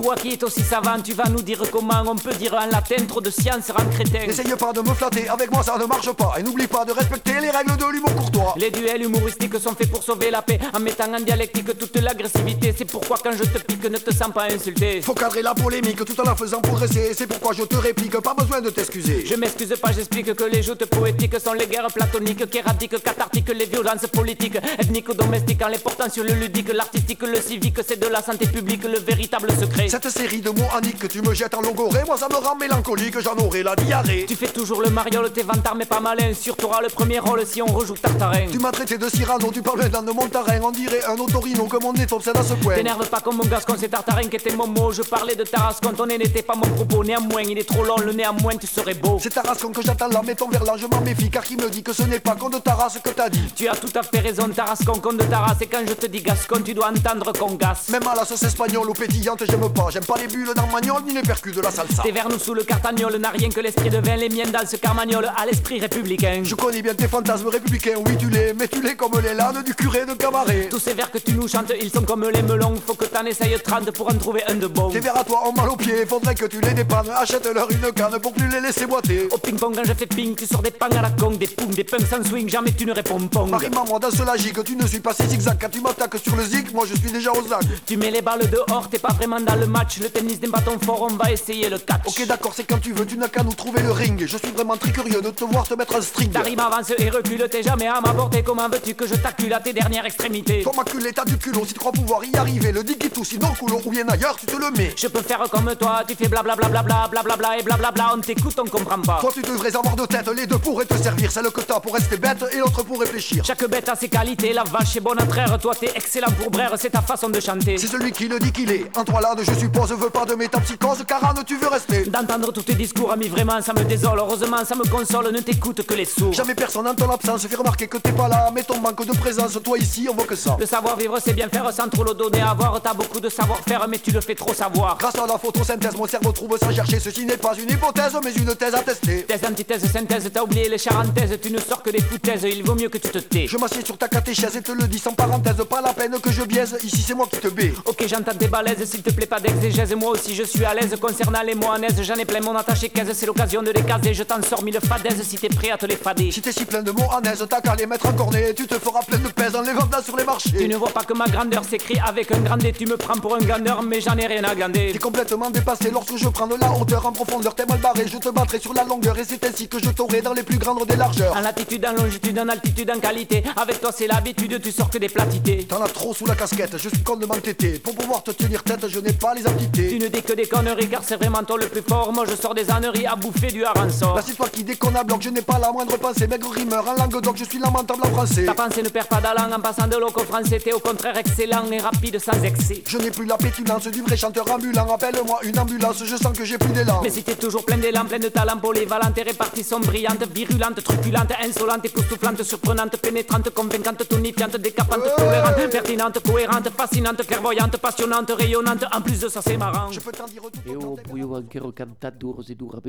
Toi 0.00 0.14
qui 0.16 0.32
es 0.32 0.44
aussi 0.44 0.62
savant, 0.62 1.00
tu 1.02 1.12
vas 1.12 1.28
nous 1.28 1.42
dire 1.42 1.60
comment 1.70 2.02
on 2.06 2.16
peut 2.16 2.34
dire 2.34 2.54
en 2.54 2.66
latin 2.66 3.04
trop 3.06 3.20
de 3.20 3.30
science 3.30 3.70
crétin. 3.86 4.26
N'essaye 4.26 4.54
pas 4.56 4.72
de 4.72 4.80
me 4.80 4.94
flatter, 4.94 5.28
avec 5.28 5.50
moi 5.50 5.62
ça 5.62 5.76
ne 5.78 5.84
marche 5.86 6.12
pas. 6.12 6.34
Et 6.38 6.42
n'oublie 6.42 6.66
pas 6.66 6.84
de 6.84 6.92
respecter 6.92 7.40
les 7.40 7.50
règles 7.50 7.76
de 7.76 7.86
l'humour 7.92 8.14
courtois. 8.14 8.54
Les 8.56 8.70
duels 8.70 9.02
humoristiques 9.02 9.58
sont 9.58 9.74
faits 9.74 9.90
pour 9.90 10.02
sauver 10.02 10.30
la 10.30 10.42
paix 10.42 10.58
en 10.74 10.80
mettant 10.80 11.12
en 11.12 11.20
dialectique 11.20 11.76
toute 11.78 11.96
l'agressivité. 11.96 12.74
C'est 12.76 12.84
pourquoi 12.84 13.18
quand 13.22 13.32
je 13.32 13.44
te 13.44 13.58
pique, 13.58 13.84
ne 13.84 13.98
te 13.98 14.12
sens 14.12 14.32
pas 14.32 14.44
insulté. 14.44 15.00
Faut 15.02 15.14
cadrer 15.14 15.42
la 15.42 15.54
polémique 15.54 16.04
tout 16.04 16.20
en 16.20 16.24
la 16.24 16.34
faisant 16.34 16.60
progresser. 16.60 17.12
C'est 17.14 17.26
pourquoi 17.26 17.52
je 17.52 17.62
te 17.62 17.76
réplique, 17.76 18.18
pas 18.20 18.34
besoin 18.34 18.60
de 18.60 18.70
t'excuser. 18.70 19.24
Je 19.26 19.34
m'excuse 19.34 19.74
pas, 19.80 19.92
j'explique 19.92 20.34
que 20.34 20.44
les 20.44 20.62
joutes 20.62 20.84
poétiques 20.86 21.38
sont 21.40 21.52
les 21.52 21.66
guerres 21.66 21.92
platoniques, 21.92 22.48
kéradiques, 22.50 23.02
cathartiques, 23.02 23.52
les 23.54 23.66
violences 23.66 24.06
politiques, 24.12 24.58
ethniques 24.78 25.08
ou 25.08 25.14
domestiques, 25.14 25.62
en 25.62 25.68
les 25.68 25.78
portant 25.78 26.08
sur 26.10 26.24
le 26.24 26.32
ludique, 26.32 26.72
l'artistique, 26.72 27.22
le 27.22 27.40
civique, 27.40 27.78
c'est 27.86 27.98
de 27.98 28.06
la 28.06 28.22
santé 28.22 28.46
publique, 28.46 28.84
le 28.84 28.98
véritable 28.98 29.50
secret. 29.58 29.88
Cette 29.88 30.10
série 30.10 30.40
de 30.40 30.50
mots 30.50 30.68
aniques 30.76 30.98
que 30.98 31.06
tu 31.06 31.22
me 31.22 31.34
jettes 31.34 31.54
en 31.54 31.60
logoré, 31.60 32.00
moi 32.06 32.16
ça 32.16 32.28
me 32.28 32.36
rend 32.36 32.56
mélancolique, 32.56 33.18
j'en 33.20 33.36
aurai 33.36 33.62
la 33.68 33.76
diarrhée. 33.76 34.24
Tu 34.26 34.34
fais 34.34 34.48
toujours 34.48 34.80
le 34.82 34.90
mariole, 34.90 35.30
t'es 35.30 35.42
vantard 35.42 35.74
mais 35.74 35.84
pas 35.84 36.00
malin, 36.00 36.32
sur 36.32 36.56
t'auras 36.56 36.80
le 36.80 36.88
premier 36.88 37.18
rôle 37.18 37.44
si 37.46 37.60
on 37.60 37.66
rejoue 37.66 37.94
Tartarin. 37.94 38.46
Tu 38.50 38.58
m'as 38.58 38.70
traité 38.70 38.96
de 38.96 39.08
Cyrano, 39.08 39.50
tu 39.52 39.62
parles 39.62 39.88
dans 39.90 40.02
de 40.02 40.12
Montarin, 40.12 40.60
on 40.62 40.70
dirait 40.70 41.04
un 41.06 41.16
autorino 41.16 41.64
que 41.64 41.76
mon 41.82 41.92
nez 41.92 42.06
t'obsède 42.06 42.36
à 42.36 42.42
ce 42.42 42.54
point. 42.54 42.74
T'énerve 42.74 43.06
pas 43.08 43.20
comme 43.20 43.36
mon 43.36 43.44
gascon, 43.44 43.74
c'est 43.78 43.88
Tartarin 43.88 44.28
qui 44.28 44.36
était 44.36 44.54
mon 44.54 44.66
mot. 44.66 44.90
Je 44.92 45.02
parlais 45.02 45.34
de 45.34 45.44
Tarascon, 45.44 45.92
ton 45.92 46.06
nez 46.06 46.18
n'était 46.18 46.42
pas 46.42 46.54
mon 46.54 46.68
propos. 46.68 47.04
Néanmoins, 47.04 47.42
il 47.42 47.58
est 47.58 47.68
trop 47.68 47.84
long, 47.84 47.96
le 47.98 48.12
néanmoins, 48.12 48.56
tu 48.56 48.66
serais 48.66 48.94
beau. 48.94 49.18
C'est 49.20 49.34
Tarascon 49.34 49.70
que 49.70 49.82
j'attends 49.82 50.08
là, 50.08 50.22
mais 50.24 50.34
ton 50.34 50.48
verlan, 50.48 50.76
je 50.76 50.86
m'en 50.86 51.00
méfie, 51.00 51.30
car 51.30 51.44
qui 51.44 51.56
me 51.56 51.68
dit 51.68 51.82
que 51.82 51.92
ce 51.92 52.02
n'est 52.04 52.20
pas 52.20 52.36
con 52.36 52.48
de 52.48 52.58
Taras 52.58 52.96
que 53.02 53.10
t'as 53.10 53.28
dit. 53.28 53.52
Tu 53.54 53.68
as 53.68 53.76
tout 53.76 53.92
à 53.94 54.02
fait 54.02 54.20
raison, 54.20 54.48
Tarascon, 54.48 55.00
con 55.00 55.12
de 55.12 55.24
Taras. 55.24 55.56
Et 55.60 55.66
quand 55.66 55.82
je 55.86 55.92
te 55.92 56.06
dis 56.06 56.22
gascon, 56.22 56.62
tu 56.64 56.72
dois 56.72 56.88
entendre 56.88 57.32
qu'on 57.32 57.54
gasse. 57.54 57.90
Même 57.90 58.06
à 58.06 58.14
la 58.14 58.24
sauce 58.24 58.42
espagnole 58.42 58.88
ou 58.88 58.94
pétillante, 58.94 59.42
j'aime 59.46 59.68
pas. 59.72 59.88
J'aime 59.90 60.06
pas 60.06 60.16
les 60.16 60.28
bulles 60.28 60.54
d'armagnol 60.54 61.02
ni 61.06 61.12
les 61.12 61.22
percus 61.22 61.54
de 61.54 61.60
la 61.60 61.70
salsa. 61.70 62.02
Tes 62.02 62.12
nous 62.30 62.38
sous 62.38 62.54
le 62.54 62.62
cartagnol 62.62 63.16
n'a 63.16 63.30
rien 63.30 63.48
que 63.48 63.57
l'esprit 63.60 63.90
de 63.90 63.98
vin. 63.98 64.16
Les 64.16 64.28
miens 64.28 64.50
dans 64.50 64.66
ce 64.66 64.76
carmagnol 64.76 65.30
à 65.36 65.46
l'esprit 65.46 65.80
républicain. 65.80 66.42
Je 66.44 66.54
connais 66.54 66.82
bien 66.82 66.94
tes 66.94 67.08
fantasmes 67.08 67.48
républicains, 67.48 67.94
oui 68.06 68.16
tu 68.18 68.28
l'es, 68.28 68.54
mais 68.58 68.68
tu 68.68 68.80
l'es 68.80 68.96
comme 68.96 69.20
les 69.20 69.34
lanes 69.34 69.62
du 69.62 69.74
curé 69.74 70.04
de 70.06 70.14
Camaret. 70.14 70.68
Tous 70.70 70.78
ces 70.78 70.94
vers 70.94 71.10
que 71.10 71.18
tu 71.18 71.32
nous 71.32 71.48
chantes, 71.48 71.72
ils 71.80 71.90
sont 71.90 72.02
comme 72.02 72.28
les 72.28 72.42
melons. 72.42 72.74
Faut 72.86 72.94
que 72.94 73.04
t'en 73.04 73.24
essayes 73.24 73.56
30 73.62 73.90
pour 73.92 74.08
en 74.08 74.14
trouver 74.14 74.42
un 74.48 74.54
de 74.54 74.66
bon. 74.66 74.90
Tes 74.90 75.00
verres 75.00 75.18
à 75.18 75.24
toi 75.24 75.48
ont 75.48 75.52
mal 75.52 75.68
aux 75.68 75.76
pieds, 75.76 76.06
faudrait 76.06 76.34
que 76.34 76.46
tu 76.46 76.60
les 76.60 76.74
dépannes. 76.74 77.10
Achète-leur 77.14 77.70
une 77.70 77.92
canne 77.92 78.18
pour 78.20 78.32
plus 78.32 78.48
les 78.48 78.60
laisser 78.60 78.86
boiter. 78.86 79.28
Au 79.30 79.38
ping-pong, 79.38 79.74
quand 79.74 79.84
je 79.84 79.92
fais 79.92 80.06
ping, 80.06 80.34
tu 80.34 80.46
sors 80.46 80.62
des 80.62 80.70
pangs 80.70 80.86
à 80.86 81.02
la 81.02 81.10
con, 81.10 81.30
des 81.30 81.46
punks, 81.46 81.74
des 81.74 81.84
punks 81.84 82.06
sans 82.06 82.24
swing. 82.24 82.48
Jamais 82.48 82.72
tu 82.72 82.86
ne 82.86 82.92
réponds 82.92 83.20
pong. 83.28 83.50
Marie-maman, 83.50 83.98
dans 83.98 84.10
ce 84.10 84.22
lagique, 84.24 84.62
tu 84.64 84.76
ne 84.76 84.86
suis 84.86 85.00
pas 85.00 85.14
si 85.14 85.26
zigzag. 85.26 85.58
Quand 85.60 85.68
tu 85.70 85.80
m'attaques 85.80 86.18
sur 86.22 86.34
le 86.36 86.44
zig, 86.44 86.72
moi 86.72 86.84
je 86.88 86.96
suis 86.96 87.12
déjà 87.12 87.32
aux 87.32 87.46
zag. 87.46 87.64
Tu 87.86 87.96
mets 87.96 88.10
les 88.10 88.22
balles 88.22 88.48
dehors, 88.50 88.88
t'es 88.90 88.98
pas 88.98 89.12
vraiment 89.12 89.40
dans 89.40 89.56
le 89.56 89.66
match. 89.66 89.98
Le 90.00 90.08
tennis 90.08 90.40
n'est 90.40 90.48
pas 90.48 90.60
ton 90.60 90.78
fort, 90.78 91.08
on 91.10 91.14
va 91.16 91.30
essayer 91.32 91.68
le 91.68 91.78
catch. 91.78 92.02
Ok, 92.06 92.26
d'accord, 92.26 92.52
c'est 92.54 92.64
quand 92.64 92.80
tu 92.80 92.92
veux, 92.92 93.06
tu 93.06 93.16
n'as 93.16 93.28
qu'à 93.28 93.42
nous 93.48 93.54
trouver 93.54 93.82
le 93.82 93.92
ring. 93.92 94.26
Je 94.26 94.36
suis 94.36 94.50
vraiment 94.50 94.76
très 94.76 94.92
curieux 94.92 95.22
de 95.22 95.30
te 95.30 95.44
voir 95.44 95.66
te 95.66 95.74
mettre 95.74 95.96
un 95.96 96.02
string. 96.02 96.30
Ta 96.30 96.40
rime 96.40 96.60
avance 96.60 96.92
et 96.98 97.08
recule, 97.08 97.48
t'es 97.50 97.62
jamais 97.62 97.86
à 97.86 98.00
ma 98.00 98.12
portée. 98.12 98.42
Comment 98.42 98.68
veux-tu 98.68 98.94
que 98.94 99.06
je 99.06 99.14
t'accule 99.14 99.52
à 99.54 99.60
tes 99.60 99.72
dernières 99.72 100.04
extrémités? 100.04 100.62
Toi, 100.62 100.72
m'acculer, 100.76 101.12
t'as 101.12 101.24
du 101.24 101.38
culot 101.38 101.64
si 101.66 101.72
tu 101.72 101.78
crois 101.78 101.92
pouvoir 101.92 102.22
y 102.24 102.36
arriver. 102.36 102.72
Le 102.72 102.82
qui 102.82 103.10
tout, 103.10 103.24
sinon 103.24 103.48
le 103.48 103.58
coulon 103.58 103.80
ou 103.84 103.90
bien 103.90 104.06
ailleurs, 104.08 104.36
tu 104.38 104.46
te 104.46 104.56
le 104.56 104.70
mets. 104.72 104.92
Je 104.96 105.08
peux 105.08 105.22
faire 105.22 105.42
comme 105.50 105.74
toi, 105.76 106.02
tu 106.06 106.14
fais 106.14 106.28
blablabla, 106.28 106.68
blablabla 106.68 107.58
et 107.58 107.62
blablabla. 107.62 108.12
On 108.16 108.20
t'écoute, 108.20 108.58
on 108.58 108.68
comprend 108.68 109.00
pas. 109.00 109.18
Toi, 109.20 109.30
tu 109.32 109.40
devrais 109.40 109.74
avoir 109.74 109.96
deux 109.96 110.06
têtes, 110.06 110.28
les 110.36 110.46
deux 110.46 110.58
pourraient 110.58 110.84
te 110.84 110.96
servir. 110.96 111.30
Celle 111.30 111.50
que 111.50 111.62
t'as 111.62 111.80
pour 111.80 111.94
rester 111.94 112.18
bête 112.18 112.44
et 112.52 112.58
l'autre 112.58 112.82
pour 112.82 113.00
réfléchir. 113.00 113.44
Chaque 113.46 113.66
bête 113.68 113.88
a 113.88 113.96
ses 113.96 114.10
qualités, 114.10 114.52
la 114.52 114.64
vache 114.64 114.96
est 114.96 115.00
bonne 115.00 115.20
à 115.20 115.26
traire. 115.26 115.58
Toi, 115.58 115.74
t'es 115.74 115.92
excellent 115.94 116.32
pour 116.38 116.50
brère, 116.50 116.74
c'est 116.76 116.90
ta 116.90 117.00
façon 117.00 117.30
de 117.30 117.40
chanter. 117.40 117.78
C'est 117.78 117.86
celui 117.86 118.12
qui 118.12 118.28
le 118.28 118.38
dit 118.38 118.52
qu'il 118.52 118.70
est. 118.70 118.84
En 118.94 119.04
toi 119.04 119.22
là, 119.22 119.34
je 119.40 119.52
suppose, 119.54 119.90
veux 119.92 120.10
pas 120.10 120.26
de 120.26 120.34
métapsychose, 120.34 121.04
car 121.06 121.34
ne 121.34 121.42
tu 121.42 121.56
veux 121.56 121.68
rester. 121.68 122.04
D'entendre 122.04 122.52
tous 122.52 122.62
tes 122.62 122.74
discours, 122.74 123.10
ami, 123.12 123.28
vraiment, 123.38 123.62
ça 123.62 123.72
me 123.72 123.84
désole. 123.84 124.18
Heureusement, 124.18 124.64
ça 124.64 124.74
me 124.74 124.84
console, 124.88 125.30
ne 125.32 125.40
t'écoute 125.40 125.86
que 125.86 125.94
les 125.94 126.04
sourds. 126.04 126.32
Jamais 126.32 126.56
personne 126.56 126.86
en 126.88 126.94
ton 126.94 127.08
absence 127.08 127.46
fait 127.46 127.54
remarquer 127.54 127.86
que 127.86 127.98
t'es 127.98 128.10
pas 128.10 128.26
là, 128.26 128.50
mais 128.52 128.64
ton 128.64 128.80
manque 128.80 129.06
de 129.06 129.16
présence, 129.16 129.56
toi 129.62 129.78
ici, 129.78 130.08
on 130.10 130.14
voit 130.14 130.24
que 130.24 130.34
ça. 130.34 130.56
Le 130.58 130.66
savoir-vivre, 130.66 131.16
c'est 131.24 131.34
bien 131.34 131.48
faire 131.48 131.72
sans 131.72 131.88
trop 131.88 132.02
le 132.02 132.14
donner 132.14 132.40
à 132.40 132.52
voir. 132.54 132.80
T'as 132.82 132.94
beaucoup 132.94 133.20
de 133.20 133.28
savoir-faire, 133.28 133.86
mais 133.88 133.98
tu 133.98 134.10
le 134.10 134.20
fais 134.20 134.34
trop 134.34 134.52
savoir. 134.52 134.98
Grâce 134.98 135.14
à 135.14 135.26
la 135.26 135.38
photosynthèse, 135.38 135.96
mon 135.96 136.08
cerveau 136.08 136.32
trouve 136.32 136.58
sans 136.58 136.74
chercher. 136.74 136.98
Ceci 136.98 137.26
n'est 137.26 137.36
pas 137.36 137.54
une 137.54 137.70
hypothèse, 137.70 138.16
mais 138.24 138.32
une 138.32 138.54
thèse 138.56 138.74
à 138.74 138.82
tester. 138.82 139.22
Thèse, 139.22 139.40
antithèse, 139.48 139.84
synthèse, 139.92 140.28
t'as 140.32 140.42
oublié 140.42 140.68
les 140.68 140.78
charentaises. 140.78 141.38
Tu 141.40 141.52
ne 141.52 141.60
sors 141.60 141.82
que 141.82 141.90
des 141.90 142.00
foutaises, 142.00 142.42
il 142.42 142.64
vaut 142.64 142.74
mieux 142.74 142.88
que 142.88 142.98
tu 142.98 143.08
te 143.08 143.18
tais. 143.18 143.46
Je 143.46 143.56
m'assieds 143.56 143.84
sur 143.84 143.96
ta 143.96 144.08
catéchèse 144.08 144.56
et 144.56 144.62
te 144.62 144.72
le 144.72 144.88
dis 144.88 144.98
sans 144.98 145.12
parenthèse, 145.12 145.62
pas 145.70 145.80
la 145.80 145.92
peine 145.92 146.18
que 146.20 146.32
je 146.32 146.42
biaise. 146.42 146.76
Ici, 146.82 147.02
c'est 147.06 147.14
moi 147.14 147.28
qui 147.30 147.38
te 147.38 147.48
baie. 147.48 147.72
Ok, 147.84 148.04
j'entends 148.08 148.34
tes 148.34 148.48
balaises, 148.48 148.84
s'il 148.84 149.02
te 149.02 149.10
plaît, 149.10 149.26
pas 149.26 149.38
d'exégèse. 149.38 149.94
Moi 149.94 150.10
aussi, 150.10 150.34
je 150.34 150.42
suis 150.42 150.64
à 150.64 150.74
l'aise 150.74 150.96
concernant 151.00 151.42
les 151.42 151.54
aise. 151.86 152.02
J'en 152.02 152.14
ai 152.14 152.24
plein 152.24 152.40
mon 152.40 152.56
attaché 152.56 152.88
caisse, 152.88 153.12
c'est 153.12 153.27
l'occasion 153.28 153.62
de 153.62 153.70
les 153.70 153.82
caser. 153.82 154.14
Je 154.14 154.22
t'en 154.22 154.42
sors 154.42 154.62
mille 154.62 154.80
fadaises 154.80 155.22
si 155.22 155.36
t'es 155.36 155.48
prêt 155.48 155.70
à 155.70 155.76
te 155.76 155.84
les 155.84 155.96
fader. 155.96 156.30
Si 156.32 156.40
t'es 156.40 156.50
si 156.50 156.64
plein 156.64 156.82
de 156.82 156.90
mots 156.90 157.10
en 157.12 157.20
aise, 157.22 157.44
t'as 157.48 157.60
qu'à 157.60 157.74
les 157.76 157.86
mettre 157.86 158.06
en 158.06 158.12
cornet. 158.12 158.54
Tu 158.54 158.66
te 158.66 158.78
feras 158.78 159.02
plein 159.02 159.18
de 159.18 159.28
pèse 159.28 159.54
en 159.54 159.60
les 159.60 159.74
vendant 159.74 160.02
sur 160.02 160.16
les 160.16 160.24
marchés. 160.24 160.56
Tu 160.56 160.66
ne 160.66 160.76
vois 160.76 160.88
pas 160.88 161.04
que 161.04 161.12
ma 161.12 161.26
grandeur 161.26 161.62
s'écrit 161.62 162.00
avec 162.04 162.32
un 162.32 162.40
grand 162.40 162.56
D. 162.56 162.72
Tu 162.72 162.86
me 162.86 162.96
prends 162.96 163.18
pour 163.18 163.34
un 163.34 163.40
grandeur, 163.40 163.82
mais 163.82 164.00
j'en 164.00 164.16
ai 164.16 164.26
rien 164.26 164.42
à 164.44 164.54
glander. 164.54 164.92
T'es 164.92 164.98
complètement 164.98 165.50
dépassé 165.50 165.90
lorsque 165.90 166.16
je 166.16 166.28
prends 166.28 166.46
de 166.46 166.54
la 166.54 166.72
hauteur 166.72 167.04
en 167.04 167.12
profondeur. 167.12 167.54
T'es 167.54 167.66
mal 167.66 167.80
barré, 167.80 168.06
je 168.10 168.16
te 168.16 168.30
battrai 168.30 168.58
sur 168.58 168.72
la 168.72 168.84
longueur. 168.84 169.18
Et 169.18 169.24
c'est 169.24 169.44
ainsi 169.44 169.68
que 169.68 169.78
je 169.78 169.90
t'aurai 169.90 170.22
dans 170.22 170.32
les 170.32 170.42
plus 170.42 170.56
grandes 170.56 170.86
des 170.86 170.96
largeurs. 170.96 171.36
En 171.36 171.40
latitude, 171.40 171.84
en 171.84 171.92
longitude, 171.92 172.38
en 172.38 172.48
altitude, 172.48 172.90
en 172.90 172.98
qualité. 172.98 173.42
Avec 173.56 173.80
toi, 173.82 173.90
c'est 173.94 174.06
l'habitude, 174.06 174.58
tu 174.62 174.72
sors 174.72 174.88
que 174.88 174.98
des 174.98 175.10
platités. 175.10 175.64
T'en 175.64 175.82
as 175.82 175.88
trop 175.88 176.14
sous 176.14 176.24
la 176.24 176.34
casquette, 176.34 176.78
je 176.78 176.88
suis 176.88 177.02
con 177.02 177.16
de 177.16 177.26
m'entêter. 177.26 177.78
Pour 177.78 177.94
pouvoir 177.94 178.22
te 178.22 178.30
tenir 178.30 178.62
tête, 178.62 178.88
je 178.88 179.00
n'ai 179.00 179.12
pas 179.12 179.34
les 179.34 179.46
aptitudes. 179.46 179.90
Tu 179.90 179.98
ne 179.98 180.08
dis 180.08 180.22
que 180.22 180.32
des 180.32 180.46
conneries, 180.46 180.88
car 180.88 181.02
c'est 181.04 181.16
vraiment 181.16 181.42
toi 181.42 181.58
le 181.58 181.66
plus 181.66 181.82
fort. 181.82 182.10
Moi, 182.12 182.24
je 182.26 182.34
sors 182.34 182.54
des 182.54 182.70
âneries 182.70 183.06
à 183.08 183.16
bouffer 183.16 183.48
du 183.48 183.64
harançon. 183.64 184.14
C'est 184.24 184.36
toi 184.36 184.48
qui 184.48 184.62
déconne 184.62 184.96
à 184.96 185.02
bloc, 185.02 185.22
je 185.22 185.30
n'ai 185.30 185.42
pas 185.42 185.58
la 185.58 185.72
moindre 185.72 185.96
pensée. 185.96 186.26
Maigre 186.26 186.50
rimeur 186.50 186.86
en 186.86 186.94
langue 186.94 187.20
donc 187.22 187.36
je 187.36 187.44
suis 187.44 187.58
lamentable 187.58 188.02
en 188.04 188.10
français. 188.10 188.44
Ta 188.44 188.54
pensée 188.54 188.82
ne 188.82 188.88
perd 188.88 189.08
pas 189.08 189.20
d'allant 189.20 189.50
en 189.50 189.60
passant 189.60 189.86
de 189.86 189.96
loco 189.96 190.20
français. 190.24 190.58
T'es 190.58 190.72
au 190.72 190.78
contraire 190.78 191.16
excellent 191.16 191.64
et 191.72 191.78
rapide 191.78 192.18
sans 192.18 192.42
excès. 192.42 192.82
Je 192.86 192.98
n'ai 192.98 193.10
plus 193.10 193.24
la 193.24 193.36
pétulance 193.36 193.86
du 193.86 194.02
vrai 194.02 194.16
chanteur 194.16 194.50
ambulant. 194.50 194.86
Appelle-moi 194.92 195.40
une 195.44 195.58
ambulance, 195.58 196.04
je 196.04 196.16
sens 196.16 196.36
que 196.36 196.44
j'ai 196.44 196.58
plus 196.58 196.72
d'élan. 196.72 197.00
Mais 197.02 197.10
si 197.10 197.22
t'es 197.22 197.34
toujours 197.34 197.64
plein 197.64 197.78
d'élan, 197.78 198.04
plein 198.04 198.18
de 198.18 198.28
talent, 198.28 198.58
polyvalente 198.58 199.16
et 199.16 199.22
répartie, 199.22 199.64
sont 199.64 199.80
brillantes, 199.80 200.24
virulente, 200.34 200.82
truculente, 200.82 201.32
insolente, 201.42 201.84
époustouflante, 201.84 202.42
surprenante, 202.42 202.96
pénétrante, 202.98 203.50
convaincante, 203.50 204.06
tonifiante, 204.08 204.56
décapante, 204.56 205.02
tolérante, 205.16 205.70
pertinente, 205.70 206.18
cohérente, 206.20 206.68
fascinante, 206.76 207.26
clairvoyante, 207.26 207.76
passionnante, 207.78 208.30
rayonnante. 208.38 208.84
En 208.94 209.00
plus 209.00 209.20
de 209.20 209.28
ça, 209.28 209.40
c'est 209.42 209.56
marrant. 209.56 209.90
Je 209.90 210.00
peux 210.00 210.12
t'en 210.12 210.26
dire 210.26 210.42
tout 210.42 210.58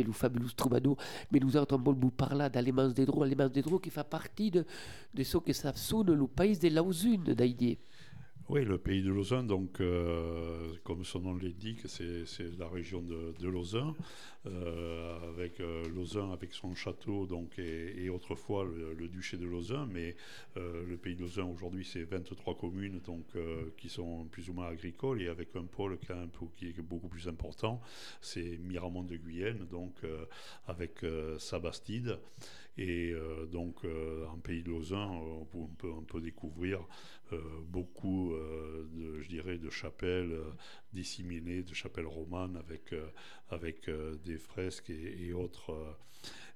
E 0.10 0.12
rabelu 0.12 0.14
fabulous 0.14 0.56
troubadour, 0.56 0.98
mais 1.32 1.40
nous 1.40 1.56
un 1.56 1.78
beau 1.78 1.94
parler 2.10 2.50
d'Allemans 2.50 2.90
des 2.90 3.06
Drôles, 3.06 3.28
Allemans 3.28 3.50
des 3.50 3.62
Drôles 3.62 3.82
qui 3.82 3.90
fait 3.90 4.04
partie 4.04 4.52
de, 4.52 4.66
de 5.14 5.24
ce 5.24 5.38
que 5.38 5.54
ça 5.54 5.74
sonne 5.74 6.14
le 6.14 6.28
pays 6.28 6.58
de 6.58 6.70
Lausune 6.70 7.24
d'Aïdier. 7.24 7.80
Oui, 8.50 8.66
le 8.66 8.80
pays 8.80 9.04
de 9.04 9.12
Lausanne, 9.12 9.46
donc, 9.46 9.80
euh, 9.80 10.74
comme 10.84 11.04
son 11.04 11.20
nom 11.20 11.36
l'indique, 11.36 11.82
c'est 11.86 12.26
la 12.58 12.68
région 12.68 13.00
de, 13.04 13.36
de 13.40 13.48
Lausanne, 13.48 13.94
euh, 14.48 15.20
avec 15.30 15.60
euh, 15.60 15.88
Lausanne 15.94 16.32
avec 16.32 16.52
son 16.54 16.74
château, 16.74 17.28
donc, 17.28 17.60
et, 17.60 18.10
autrefois 18.10 18.66
le, 18.66 19.08
duché 19.08 19.38
de 19.38 19.46
Lausanne, 19.46 19.92
mais 19.94 20.16
euh, 20.58 20.84
le 20.84 20.98
pays 20.98 21.14
de 21.16 21.22
Lausanne 21.22 21.52
aujourd'hui 21.52 21.86
c'est 21.86 22.02
23 22.04 22.58
communes 22.58 23.00
donc, 23.06 23.28
qui 23.78 23.88
sont 23.88 24.26
plus 24.32 24.50
ou 24.50 24.54
moins 24.54 24.70
agricoles 24.70 25.22
et 25.22 25.28
avec 25.28 25.56
un 25.56 25.66
pôle 25.66 26.00
quand 26.08 26.16
même 26.16 26.30
pour- 26.30 26.52
qui 26.56 26.70
est 26.70 26.82
beaucoup 26.82 27.08
plus 27.08 27.28
important, 27.28 27.80
c'est 28.20 28.58
Miramont 28.64 29.04
de 29.04 29.16
Guyenne, 29.16 29.68
donc 29.70 29.94
avec 30.68 31.04
euh, 31.04 31.38
Sabastide. 31.38 32.18
Et 32.80 33.12
euh, 33.12 33.46
donc, 33.46 33.84
euh, 33.84 34.26
en 34.28 34.38
pays 34.38 34.64
de 34.64 34.70
Lausanne, 34.70 35.10
on 35.12 36.02
peut, 36.08 36.22
découvrir 36.22 36.80
euh, 37.34 37.38
beaucoup, 37.68 38.34
de, 38.94 39.20
je 39.20 39.28
dirais, 39.28 39.58
de 39.58 39.70
chapelles 39.70 40.40
disséminées, 40.94 41.62
de 41.62 41.74
chapelles 41.74 42.08
romanes 42.08 42.56
avec, 42.56 42.96
avec 43.50 43.90
des 44.24 44.38
fresques 44.38 44.92
et, 44.92 45.34
autres. 45.34 45.76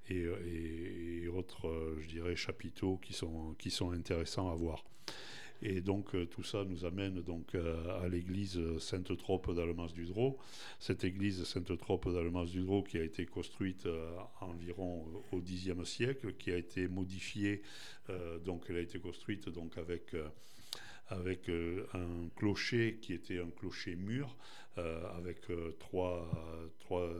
et, 0.08 0.24
et- 0.46 1.28
autres, 1.28 1.96
je 1.98 2.06
dirais, 2.06 2.36
chapiteaux 2.36 2.96
qui 2.98 3.12
sont, 3.12 3.54
qui 3.58 3.70
sont 3.70 3.90
intéressants 3.90 4.50
à 4.50 4.54
voir. 4.54 4.84
Et 5.62 5.80
donc 5.80 6.14
euh, 6.14 6.26
tout 6.26 6.42
ça 6.42 6.64
nous 6.64 6.84
amène 6.84 7.22
donc 7.22 7.54
euh, 7.54 8.02
à 8.02 8.08
l'église 8.08 8.60
Sainte-Trope 8.78 9.54
d'Allemance-du-Drô. 9.54 10.38
Cette 10.78 11.04
église 11.04 11.44
Sainte-Trope 11.44 12.12
d'Allemance-du-Drô 12.12 12.82
qui 12.82 12.98
a 12.98 13.02
été 13.02 13.24
construite 13.26 13.86
euh, 13.86 14.14
environ 14.40 15.06
au 15.32 15.40
Xe 15.40 15.84
siècle, 15.84 16.34
qui 16.34 16.50
a 16.50 16.56
été 16.56 16.88
modifiée, 16.88 17.62
donc 18.44 18.66
elle 18.68 18.76
a 18.76 18.80
été 18.80 18.98
construite 18.98 19.48
donc 19.48 19.78
avec 19.78 20.14
avec 21.08 21.48
un 21.48 22.28
clocher 22.36 22.98
qui 23.00 23.12
était 23.12 23.38
un 23.38 23.50
clocher 23.50 23.96
mur, 23.96 24.36
avec 24.76 25.42
trois, 25.78 26.30
trois, 26.80 27.10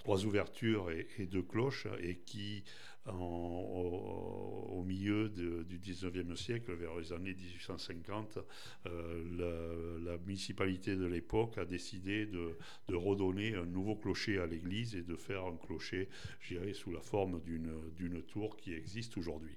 trois 0.00 0.24
ouvertures 0.24 0.90
et, 0.90 1.26
deux 1.26 1.42
cloches, 1.42 1.86
et 2.02 2.16
qui, 2.16 2.64
au, 3.06 4.82
milieu 4.84 5.28
du 5.28 5.78
19e 5.78 6.34
siècle, 6.36 6.72
vers 6.72 6.96
les 6.96 7.12
années 7.12 7.34
1850, 7.34 8.38
euh, 8.86 9.98
la, 10.02 10.16
municipalité 10.18 10.96
de 10.96 11.06
l'époque 11.06 11.58
a 11.58 11.64
décidé 11.64 12.26
de, 12.26 12.56
redonner 12.88 13.54
un 13.54 13.66
nouveau 13.66 13.94
clocher 13.94 14.38
à 14.38 14.46
l'église 14.46 14.96
et 14.96 15.02
de 15.02 15.16
faire 15.16 15.44
un 15.44 15.56
clocher, 15.56 16.08
dirais, 16.48 16.72
sous 16.72 16.90
la 16.90 17.00
forme 17.02 17.40
d'une 17.42 18.22
tour 18.22 18.56
qui 18.56 18.72
existe 18.72 19.16
aujourd'hui. 19.18 19.56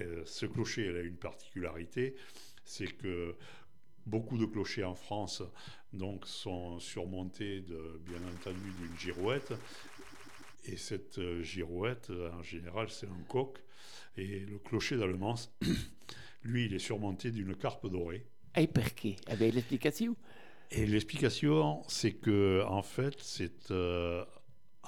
Euh, 0.00 0.22
ce 0.24 0.46
clocher 0.46 0.86
elle 0.86 0.96
a 0.96 1.02
une 1.02 1.18
particularité, 1.18 2.14
c'est 2.64 2.86
que 2.86 3.34
beaucoup 4.06 4.38
de 4.38 4.46
clochers 4.46 4.84
en 4.84 4.94
France 4.94 5.42
donc, 5.92 6.26
sont 6.26 6.78
surmontés, 6.78 7.60
de, 7.60 8.00
bien 8.06 8.20
entendu, 8.34 8.72
d'une 8.80 8.98
girouette. 8.98 9.52
Et 10.64 10.76
cette 10.76 11.18
euh, 11.18 11.42
girouette, 11.42 12.10
en 12.10 12.42
général, 12.42 12.90
c'est 12.90 13.06
un 13.06 13.22
coq. 13.28 13.58
Et 14.16 14.40
le 14.40 14.58
clocher 14.58 14.96
d'Allemand, 14.96 15.36
lui, 16.44 16.66
il 16.66 16.74
est 16.74 16.78
surmonté 16.78 17.30
d'une 17.30 17.54
carpe 17.54 17.86
dorée. 17.88 18.26
Et 18.56 18.66
pourquoi 18.66 19.10
Avec 19.28 19.54
l'explication? 19.54 20.16
Et 20.72 20.86
l'explication, 20.86 21.82
c'est 21.88 22.12
que, 22.12 22.62
en 22.66 22.82
fait, 22.82 23.14
c'est 23.20 23.70
euh, 23.70 24.24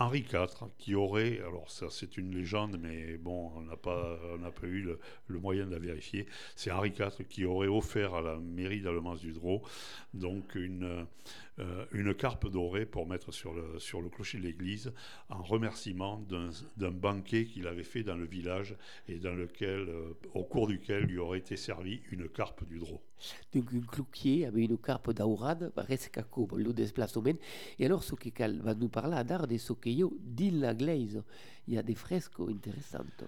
Henri 0.02 0.20
IV, 0.20 0.68
qui 0.78 0.94
aurait, 0.94 1.38
alors 1.38 1.70
ça 1.70 1.86
c'est 1.90 2.16
une 2.16 2.34
légende, 2.34 2.78
mais 2.80 3.16
bon, 3.18 3.52
on 3.56 3.62
n'a 3.62 3.76
pas, 3.76 4.18
eu 4.64 4.82
le, 5.28 5.38
moyen 5.38 5.66
de 5.66 5.70
la 5.70 5.78
vérifier, 5.78 6.26
c'est 6.56 6.70
Henri 6.70 6.90
IV 6.90 7.26
qui 7.28 7.44
aurait 7.44 7.68
offert 7.68 8.14
à 8.14 8.22
la 8.22 8.36
mairie 8.36 8.80
d'Allemance 8.80 9.20
du 9.20 9.32
Drô 9.32 9.62
donc 10.14 10.54
une, 10.54 11.06
euh, 11.58 11.84
une 11.92 12.14
carpe 12.14 12.48
dorée 12.48 12.86
pour 12.86 13.06
mettre 13.06 13.30
sur 13.30 13.52
le, 13.52 13.78
sur 13.78 14.00
le 14.00 14.08
clocher 14.08 14.38
de 14.38 14.44
l'église 14.44 14.92
en 15.28 15.42
remerciement 15.42 16.24
d'un 16.76 16.90
banquet 16.90 17.44
qu'il 17.44 17.66
avait 17.66 17.82
fait 17.82 18.02
dans 18.02 18.16
le 18.16 18.24
village 18.24 18.74
et 19.06 19.18
dans 19.18 19.34
lequel, 19.34 19.88
euh, 19.88 20.14
au 20.32 20.44
cours 20.44 20.66
duquel 20.66 21.04
lui 21.04 21.18
aurait 21.18 21.38
été 21.38 21.56
servi 21.56 22.00
une 22.10 22.28
carpe 22.28 22.64
du 22.66 22.78
Drô. 22.78 23.02
Donc 23.52 23.72
un 23.74 23.80
cloquier 23.80 24.46
avec 24.46 24.70
une 24.70 24.78
carpe 24.78 25.12
d'aurade 25.12 25.72
resca 25.76 26.22
comme 26.22 26.56
le 26.56 26.72
déplacement. 26.72 27.34
Et 27.78 27.84
alors 27.84 28.02
ce 28.02 28.14
qu'il 28.14 28.32
va 28.62 28.74
nous 28.74 28.88
parler 28.88 29.22
d'art 29.24 29.46
de 29.46 29.58
ce 29.58 29.74
qu'il 29.74 29.98
y 29.98 30.02
a 30.02 30.08
dans 30.08 30.58
la. 30.58 30.94
Il 30.94 31.74
y 31.74 31.78
a 31.78 31.82
des 31.82 31.94
fresques 31.94 32.40
intéressantes. 32.40 33.24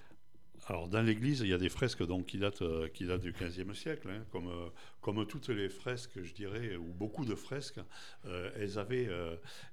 Alors, 0.66 0.88
dans 0.88 1.02
l'église, 1.02 1.40
il 1.40 1.48
y 1.48 1.52
a 1.52 1.58
des 1.58 1.68
fresques 1.68 2.06
donc, 2.06 2.26
qui, 2.26 2.38
datent, 2.38 2.62
euh, 2.62 2.88
qui 2.88 3.04
datent 3.04 3.20
du 3.20 3.32
XVe 3.32 3.74
siècle, 3.74 4.08
hein, 4.10 4.24
comme, 4.32 4.48
euh, 4.48 4.68
comme 5.02 5.26
toutes 5.26 5.50
les 5.50 5.68
fresques, 5.68 6.22
je 6.22 6.32
dirais, 6.32 6.76
ou 6.76 6.84
beaucoup 6.84 7.26
de 7.26 7.34
fresques, 7.34 7.80
euh, 8.24 8.50
elles 8.56 8.78
avaient, 8.78 9.08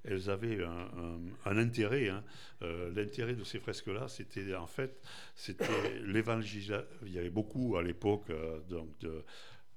elles 0.04 0.28
avaient 0.28 0.62
un, 0.62 1.56
intérêt. 1.56 2.10
Hein. 2.10 2.22
L'intérêt 2.94 3.34
de 3.34 3.44
ces 3.44 3.58
fresques-là, 3.58 4.08
c'était 4.08 4.54
en 4.54 4.66
fait, 4.66 5.00
l'évangile. 6.04 6.84
Il 7.06 7.12
y 7.12 7.18
avait 7.18 7.30
beaucoup 7.30 7.76
à 7.76 7.82
l'époque 7.82 8.30
donc 8.68 8.98
de, 8.98 9.24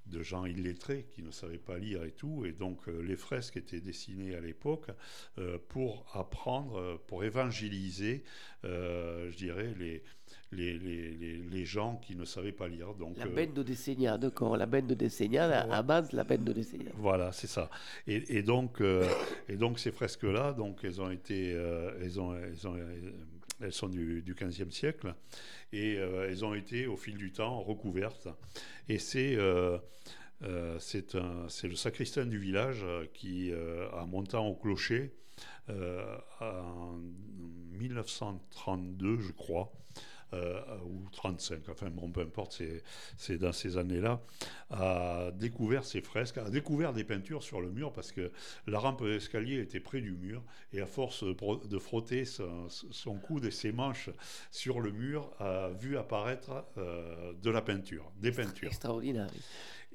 de 0.06 0.22
gens 0.22 0.44
illettrés 0.44 1.06
qui 1.12 1.22
ne 1.22 1.30
savaient 1.30 1.58
pas 1.58 1.78
lire 1.78 2.04
et 2.04 2.12
tout. 2.12 2.44
Et 2.44 2.52
donc 2.52 2.86
les 2.86 3.16
fresques 3.16 3.56
étaient 3.56 3.80
dessinées 3.80 4.34
à 4.34 4.40
l'époque 4.40 4.90
pour 5.68 6.06
apprendre, 6.14 7.00
pour 7.06 7.24
évangéliser, 7.24 8.24
je 8.62 9.36
dirais, 9.36 9.74
les, 9.78 10.02
les, 10.56 10.78
les, 10.78 11.36
les, 11.38 11.64
gens 11.64 11.96
qui 11.96 12.16
ne 12.16 12.24
savaient 12.24 12.52
pas 12.52 12.68
lire. 12.68 12.94
Donc, 12.94 13.16
la 13.16 13.26
euh, 13.26 13.28
bande 13.28 13.54
de 13.54 13.62
dessinade, 13.62 14.20
d'accord, 14.20 14.56
la 14.56 14.66
bande 14.66 14.86
de 14.86 14.94
dessinade, 14.94 15.52
à 15.70 15.82
base 15.82 16.12
la 16.12 16.24
bande 16.24 16.44
de 16.44 16.52
dessinade. 16.52 16.92
Voilà, 16.96 17.32
c'est 17.32 17.46
ça. 17.46 17.70
Et, 18.06 18.38
et 18.38 18.42
donc, 18.42 18.80
euh, 18.80 19.06
et 19.48 19.56
donc 19.56 19.78
ces 19.78 19.92
fresques-là, 19.92 20.52
donc 20.52 20.80
elles 20.82 21.00
ont 21.00 21.10
été, 21.10 21.52
euh, 21.54 21.92
elles, 22.02 22.20
ont, 22.20 22.34
elles, 22.34 22.66
ont, 22.66 22.76
elles, 23.60 23.72
sont 23.72 23.88
du, 23.88 24.22
du 24.22 24.34
15e 24.34 24.70
siècle, 24.70 25.14
et 25.72 25.94
elles 25.94 26.44
ont 26.44 26.54
été 26.54 26.86
au 26.86 26.96
fil 26.96 27.16
du 27.16 27.32
temps 27.32 27.60
recouvertes. 27.60 28.28
Et 28.88 28.98
c'est 28.98 29.38
c'est 30.78 31.68
le 31.68 31.76
sacristain 31.76 32.26
du 32.26 32.38
village 32.38 32.84
qui, 33.14 33.52
en 33.92 34.06
montant 34.06 34.46
au 34.46 34.54
clocher, 34.54 35.12
en 35.68 36.98
1932, 37.78 39.18
je 39.20 39.32
crois, 39.32 39.72
euh, 39.72 40.15
ou 40.32 41.08
35, 41.12 41.68
enfin 41.68 41.90
bon, 41.90 42.10
peu 42.10 42.20
importe, 42.20 42.62
c'est 43.16 43.38
dans 43.38 43.52
ces 43.52 43.78
années-là, 43.78 44.20
a 44.70 45.30
découvert 45.32 45.84
ces 45.84 46.00
fresques, 46.00 46.38
a 46.38 46.50
découvert 46.50 46.92
des 46.92 47.04
peintures 47.04 47.42
sur 47.42 47.60
le 47.60 47.70
mur 47.70 47.92
parce 47.92 48.12
que 48.12 48.32
la 48.66 48.78
rampe 48.78 49.04
d'escalier 49.04 49.60
était 49.60 49.80
près 49.80 50.00
du 50.00 50.12
mur 50.12 50.42
et 50.72 50.80
à 50.80 50.86
force 50.86 51.24
de 51.24 51.78
frotter 51.78 52.24
son, 52.24 52.68
son 52.68 53.14
coude 53.18 53.44
et 53.44 53.50
ses 53.50 53.72
manches 53.72 54.10
sur 54.50 54.80
le 54.80 54.90
mur, 54.90 55.30
a 55.38 55.70
vu 55.70 55.96
apparaître 55.96 56.64
euh, 56.78 57.32
de 57.34 57.50
la 57.50 57.62
peinture, 57.62 58.10
des 58.20 58.32
peintures. 58.32 58.68
Extraordinaire. 58.68 59.28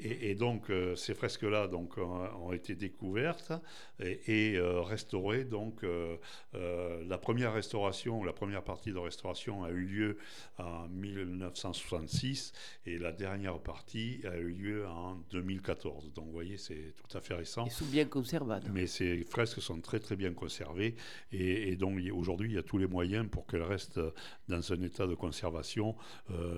Et, 0.03 0.35
donc 0.35 0.69
euh, 0.69 0.95
ces 0.95 1.13
fresques-là 1.13 1.67
donc 1.67 1.97
ont, 1.97 2.51
été 2.53 2.75
découvertes 2.75 3.53
et, 3.99 4.55
euh, 4.57 4.81
restaurées. 4.81 5.43
Donc 5.43 5.83
euh, 5.83 6.17
la 6.53 7.17
première 7.17 7.53
restauration, 7.53 8.23
la 8.23 8.33
première 8.33 8.63
partie 8.63 8.91
de 8.91 8.97
restauration 8.97 9.63
a 9.63 9.69
eu 9.69 9.85
lieu 9.85 10.17
en 10.57 10.87
1966 10.87 12.53
et 12.85 12.97
la 12.97 13.11
dernière 13.11 13.59
partie 13.59 14.21
a 14.25 14.37
eu 14.37 14.51
lieu 14.51 14.87
en 14.87 15.15
2014. 15.31 16.13
Donc 16.13 16.25
vous 16.25 16.31
voyez, 16.31 16.57
c'est 16.57 16.93
tout 16.95 17.17
à 17.17 17.21
fait 17.21 17.35
récent. 17.35 17.65
Ils 17.65 17.71
sont 17.71 17.85
bien 17.85 18.05
conservés. 18.05 18.41
Mais 18.73 18.87
ces 18.87 19.23
fresques 19.23 19.61
sont 19.61 19.79
très 19.81 19.99
très 19.99 20.15
bien 20.15 20.33
conservées 20.33 20.95
et, 21.31 21.75
donc 21.75 21.99
aujourd'hui 22.13 22.49
il 22.49 22.55
y 22.55 22.57
a 22.57 22.63
tous 22.63 22.77
les 22.77 22.87
moyens 22.87 23.27
pour 23.29 23.45
qu'elles 23.45 23.61
restent 23.61 23.99
dans 24.47 24.73
un 24.73 24.81
état 24.81 25.05
de 25.05 25.15
conservation, 25.15 25.95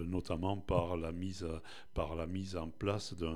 notamment 0.06 0.58
par 0.58 0.95
la 0.95 1.12
mise 1.12 1.45
par 1.93 2.15
la 2.15 2.25
mise 2.25 2.56
en 2.56 2.69
place 2.69 3.13
d'un 3.13 3.33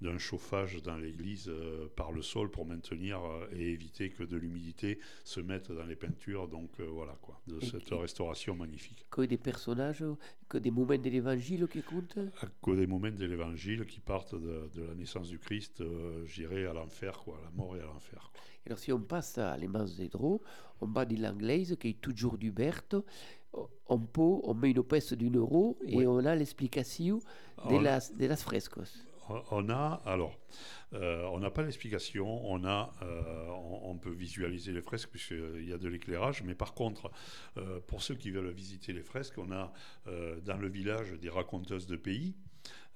d'un 0.00 0.18
chauffage 0.18 0.82
dans 0.82 0.96
l'église 0.96 1.48
euh, 1.48 1.88
par 1.96 2.12
le 2.12 2.22
sol 2.22 2.50
pour 2.50 2.66
maintenir 2.66 3.20
euh, 3.24 3.46
et 3.52 3.72
éviter 3.72 4.10
que 4.10 4.22
de 4.22 4.36
l'humidité 4.36 4.98
se 5.24 5.40
mette 5.40 5.72
dans 5.72 5.84
les 5.84 5.96
peintures. 5.96 6.48
Donc 6.48 6.70
euh, 6.80 6.84
voilà 6.84 7.16
quoi, 7.20 7.40
de 7.46 7.60
cette 7.60 7.90
restauration 7.90 8.54
magnifique. 8.54 9.06
Que 9.10 9.22
des 9.22 9.38
personnages, 9.38 10.04
que 10.48 10.58
des 10.58 10.70
moments 10.70 10.98
de 10.98 11.10
l'évangile 11.10 11.66
qui 11.68 11.82
comptent? 11.82 12.18
Que 12.62 12.70
des 12.72 12.86
moments 12.86 13.10
de 13.10 13.26
l'évangile 13.26 13.84
qui 13.86 14.00
partent 14.00 14.34
de, 14.34 14.68
la 14.76 14.94
naissance 14.94 15.28
du 15.28 15.38
Christ, 15.38 15.82
j'irai 16.26 16.66
à 16.66 16.72
l'enfer, 16.72 17.18
quoi, 17.24 17.38
à 17.38 17.44
la 17.44 17.50
mort 17.50 17.76
et 17.76 17.80
à 17.80 17.86
l'enfer. 17.86 18.30
Alors 18.66 18.78
si 18.78 18.92
on 18.92 19.00
passe 19.00 19.38
à 19.38 19.56
l'Emanzedro, 19.56 20.42
on 20.80 20.86
va 20.86 21.04
de 21.04 21.16
l'anglaise 21.16 21.76
qui 21.80 21.88
est 21.88 22.00
toujours 22.00 22.38
du 22.38 22.52
Berthe, 22.52 22.96
on 23.88 23.98
peut, 23.98 24.20
on 24.20 24.54
met 24.54 24.70
une 24.70 24.82
pièce 24.82 25.12
d'une 25.14 25.38
euro 25.38 25.78
et 25.86 26.06
on 26.06 26.18
a 26.18 26.34
l'explication 26.34 27.20
de, 27.68 27.76
las, 27.76 28.14
de 28.14 28.26
las 28.26 28.42
frescos 28.42 29.07
on 29.50 29.68
a, 29.68 30.00
alors, 30.04 30.38
euh, 30.94 31.24
on 31.32 31.40
n'a 31.40 31.50
pas 31.50 31.62
l'explication, 31.62 32.50
on, 32.50 32.64
a, 32.64 32.92
euh, 33.02 33.46
on, 33.82 33.96
peut 33.98 34.10
visualiser 34.10 34.72
les 34.72 34.80
fresques 34.80 35.10
puisqu'il 35.10 35.68
y 35.68 35.72
a 35.72 35.78
de 35.78 35.88
l'éclairage, 35.88 36.42
mais 36.42 36.54
par 36.54 36.74
contre, 36.74 37.10
euh, 37.56 37.80
pour 37.86 38.02
ceux 38.02 38.14
qui 38.14 38.30
veulent 38.30 38.50
visiter 38.50 38.92
les 38.92 39.02
fresques, 39.02 39.38
on 39.38 39.52
a 39.52 39.72
dans 40.44 40.56
le 40.56 40.68
village 40.68 41.12
des 41.12 41.28
raconteuses 41.28 41.86
de 41.86 41.96
pays 41.96 42.34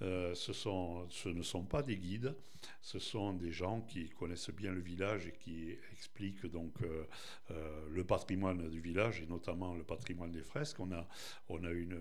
euh, 0.03 0.35
ce, 0.35 1.29
ne 1.29 1.43
sont 1.43 1.65
pas 1.65 1.83
des 1.83 1.97
guides, 1.97 2.35
ce 2.81 2.99
sont 2.99 3.33
des 3.33 3.53
gens 3.53 3.81
qui 3.83 4.09
connaissent 4.11 4.51
bien 4.51 4.73
le 4.73 4.81
village 4.81 5.27
et 5.27 5.33
qui 5.33 5.77
expliquent 5.93 6.47
donc 6.47 6.75
euh, 6.83 7.05
euh, 7.51 7.89
le 7.91 8.05
patrimoine 8.05 8.69
du 8.69 8.81
village 8.81 9.21
et 9.21 9.27
notamment 9.27 9.75
le 9.75 9.85
patrimoine 9.85 10.33
des 10.33 10.43
fresques. 10.43 10.81
On 10.81 10.91
a, 10.93 11.07
on 11.49 11.63
a 11.65 11.71
une, 11.71 11.99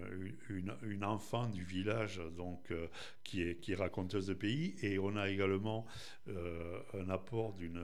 une, 0.50 0.74
une 0.84 1.04
enfant 1.04 1.48
du 1.48 1.64
village 1.64 2.22
donc, 2.38 2.74
qui, 3.24 3.44
est, 3.44 3.60
qui 3.60 3.74
est 3.74 3.76
raconteuse 3.76 4.28
de 4.28 4.34
pays 4.34 4.76
et 4.82 4.98
on 4.98 5.16
a 5.16 5.30
également 5.30 5.86
un 6.28 7.10
apport 7.10 7.54
d'une 7.54 7.82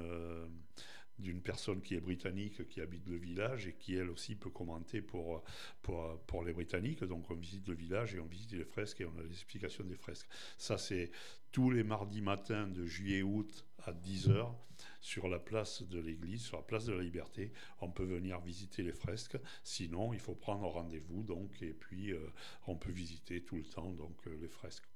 d'une 1.19 1.41
personne 1.41 1.81
qui 1.81 1.95
est 1.95 1.99
britannique, 1.99 2.67
qui 2.67 2.81
habite 2.81 3.07
le 3.07 3.17
village 3.17 3.67
et 3.67 3.73
qui 3.73 3.95
elle 3.95 4.09
aussi 4.09 4.35
peut 4.35 4.49
commenter 4.49 5.01
pour, 5.01 5.43
pour, 5.81 6.19
pour 6.27 6.43
les 6.43 6.53
Britanniques. 6.53 7.03
Donc 7.03 7.29
on 7.31 7.35
visite 7.35 7.67
le 7.67 7.75
village 7.75 8.15
et 8.15 8.19
on 8.19 8.25
visite 8.25 8.51
les 8.51 8.65
fresques 8.65 9.01
et 9.01 9.05
on 9.05 9.17
a 9.17 9.23
l'explication 9.23 9.83
des 9.83 9.95
fresques. 9.95 10.27
Ça 10.57 10.77
c'est 10.77 11.11
tous 11.51 11.71
les 11.71 11.83
mardis 11.83 12.21
matins 12.21 12.67
de 12.67 12.85
juillet-août 12.85 13.65
à 13.85 13.93
10h 13.93 14.53
sur 15.01 15.27
la 15.27 15.39
place 15.39 15.81
de 15.83 15.99
l'église, 15.99 16.41
sur 16.41 16.57
la 16.57 16.63
place 16.63 16.85
de 16.85 16.93
la 16.93 17.01
liberté. 17.01 17.51
On 17.81 17.89
peut 17.89 18.03
venir 18.03 18.39
visiter 18.41 18.83
les 18.83 18.91
fresques. 18.91 19.37
Sinon, 19.63 20.13
il 20.13 20.19
faut 20.19 20.35
prendre 20.35 20.67
rendez-vous 20.67 21.23
donc 21.23 21.61
et 21.61 21.73
puis 21.73 22.11
euh, 22.11 22.19
on 22.67 22.75
peut 22.75 22.91
visiter 22.91 23.41
tout 23.41 23.55
le 23.55 23.63
temps 23.63 23.91
donc 23.91 24.15
euh, 24.27 24.37
les 24.39 24.49
fresques. 24.49 24.87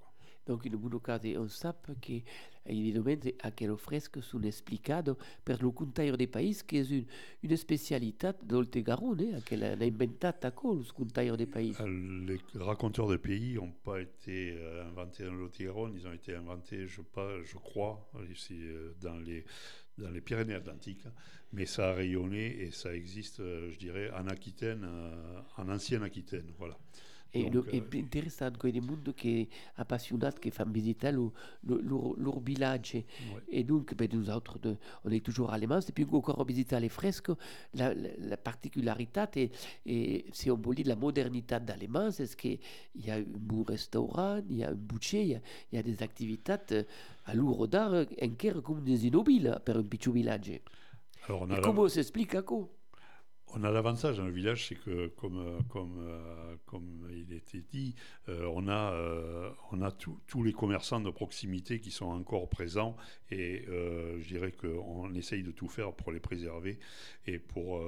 Donc 0.51 0.65
in 0.65 0.75
buon 0.75 0.99
caso 0.99 1.29
on 1.39 1.47
sap 1.47 1.97
che 1.99 2.23
evidentemente 2.63 3.35
anche 3.39 3.65
le 3.65 3.77
fresche 3.77 4.21
sono 4.21 4.45
esplicate 4.47 5.15
per 5.41 5.61
lo 5.61 5.71
contaio 5.71 6.17
dei 6.17 6.27
paesi 6.27 6.65
che 6.65 6.81
è 6.81 6.85
un, 6.89 7.05
una 7.39 7.55
specialità 7.55 8.35
d'Oltegarone 8.37 9.37
eh, 9.37 9.43
che 9.43 9.55
l'ha 9.55 9.81
inventata 9.81 10.51
con 10.51 10.75
lo 10.75 10.85
contaio 10.93 11.37
dei 11.37 11.47
paesi. 11.47 11.81
Les 12.25 12.41
raconteurs 12.55 13.07
de 13.07 13.17
pays 13.17 13.53
n'ont 13.53 13.73
pas 13.81 14.01
été 14.01 14.57
euh, 14.57 14.83
inventés 14.89 15.23
dans 15.23 15.35
l'Oltegaronne, 15.35 15.95
ils 15.95 16.05
ont 16.05 16.11
été 16.11 16.35
inventés, 16.35 16.85
je, 16.85 17.01
pas, 17.01 17.41
je 17.43 17.55
crois, 17.55 18.11
ici, 18.29 18.59
euh, 18.61 18.93
dans 18.99 19.19
les 19.19 19.45
dans 19.97 20.09
les 20.09 20.21
Pyrénées-Atlantiques, 20.21 21.03
mais 21.53 21.65
ça 21.65 21.89
a 21.89 21.93
rayonné 21.93 22.61
et 22.61 22.71
ça 22.71 22.93
existe, 22.93 23.37
je 23.39 23.77
dirais, 23.77 24.09
en 24.11 24.27
Aquitaine, 24.27 24.87
en 25.57 25.69
ancienne 25.69 26.01
Aquitaine. 26.01 26.51
Voilà. 26.57 26.77
Et 27.33 27.49
Donc, 27.49 27.69
è 27.69 27.75
euh, 27.75 27.97
interessante 27.97 28.57
quel 28.57 28.81
mondo 28.81 29.13
che 29.13 29.47
è 29.49 29.79
appassionato, 29.79 30.39
che 30.39 30.51
fa 30.51 30.65
visitare 30.65 31.15
le 31.15 31.31
loro, 31.61 32.13
loro 32.17 32.41
villaggi. 32.41 33.05
Ouais. 33.33 33.41
Et 33.47 33.63
donc, 33.63 33.95
ben, 33.95 34.09
nous 34.11 34.29
autres, 34.29 34.59
de, 34.59 34.75
on 35.05 35.11
est 35.11 35.23
toujours 35.23 35.53
allemands, 35.53 35.79
et 35.79 35.93
puis 35.93 36.05
encore 36.11 36.43
visiter 36.43 36.77
les 36.79 36.89
fresques. 36.89 37.31
La, 37.73 37.93
la, 37.93 38.09
la 38.17 38.35
particularité, 38.35 39.21
et, 39.35 39.51
et 39.85 40.25
si 40.33 40.51
on 40.51 40.57
dire 40.57 40.87
la 40.87 40.97
modernité 40.97 41.57
d'Allemagne, 41.61 42.11
c'est 42.11 42.35
qu'il 42.35 42.59
y 42.95 43.09
a 43.09 43.15
un 43.15 43.23
bon 43.25 43.63
restaurant, 43.63 44.41
il 44.49 44.57
y 44.57 44.63
a 44.65 44.69
un 44.69 44.75
boucher, 44.75 45.21
il 45.21 45.29
y 45.29 45.35
a, 45.35 45.41
il 45.71 45.75
y 45.77 45.79
a 45.79 45.83
des 45.83 46.03
activités 46.03 46.55
euh, 46.73 46.83
à 47.25 47.33
lourd 47.33 47.67
d'art, 47.69 48.05
encore 48.21 48.61
comme 48.61 48.83
des 48.83 49.07
immobiles 49.07 49.57
pour 49.63 49.77
un 49.77 49.83
petit 49.83 50.11
village. 50.11 50.59
Alors, 51.27 51.43
on 51.43 51.49
a 51.49 51.53
et 51.53 51.55
la... 51.55 51.61
comment 51.61 51.87
s'explique 51.87 52.35
à 52.35 52.41
quoi 52.41 52.67
on 53.53 53.63
a 53.63 53.71
l'avantage 53.71 54.17
dans 54.17 54.25
le 54.25 54.31
village, 54.31 54.67
c'est 54.67 54.75
que, 54.75 55.07
comme, 55.07 55.61
comme, 55.69 55.97
euh, 55.99 56.55
comme 56.65 57.07
il 57.11 57.33
était 57.33 57.63
dit, 57.71 57.95
euh, 58.29 58.49
on 58.53 58.67
a, 58.67 58.93
euh, 58.93 59.51
a 59.81 59.91
tous 59.91 60.43
les 60.43 60.53
commerçants 60.53 61.01
de 61.01 61.09
proximité 61.09 61.79
qui 61.79 61.91
sont 61.91 62.05
encore 62.05 62.49
présents 62.49 62.95
et 63.29 63.65
je 63.67 64.27
dirais 64.27 64.51
qu'on 64.51 65.13
essaye 65.13 65.43
de 65.43 65.51
tout 65.51 65.67
faire 65.67 65.93
pour 65.93 66.11
les 66.11 66.19
préserver 66.19 66.79
et 67.25 67.39
pour 67.39 67.81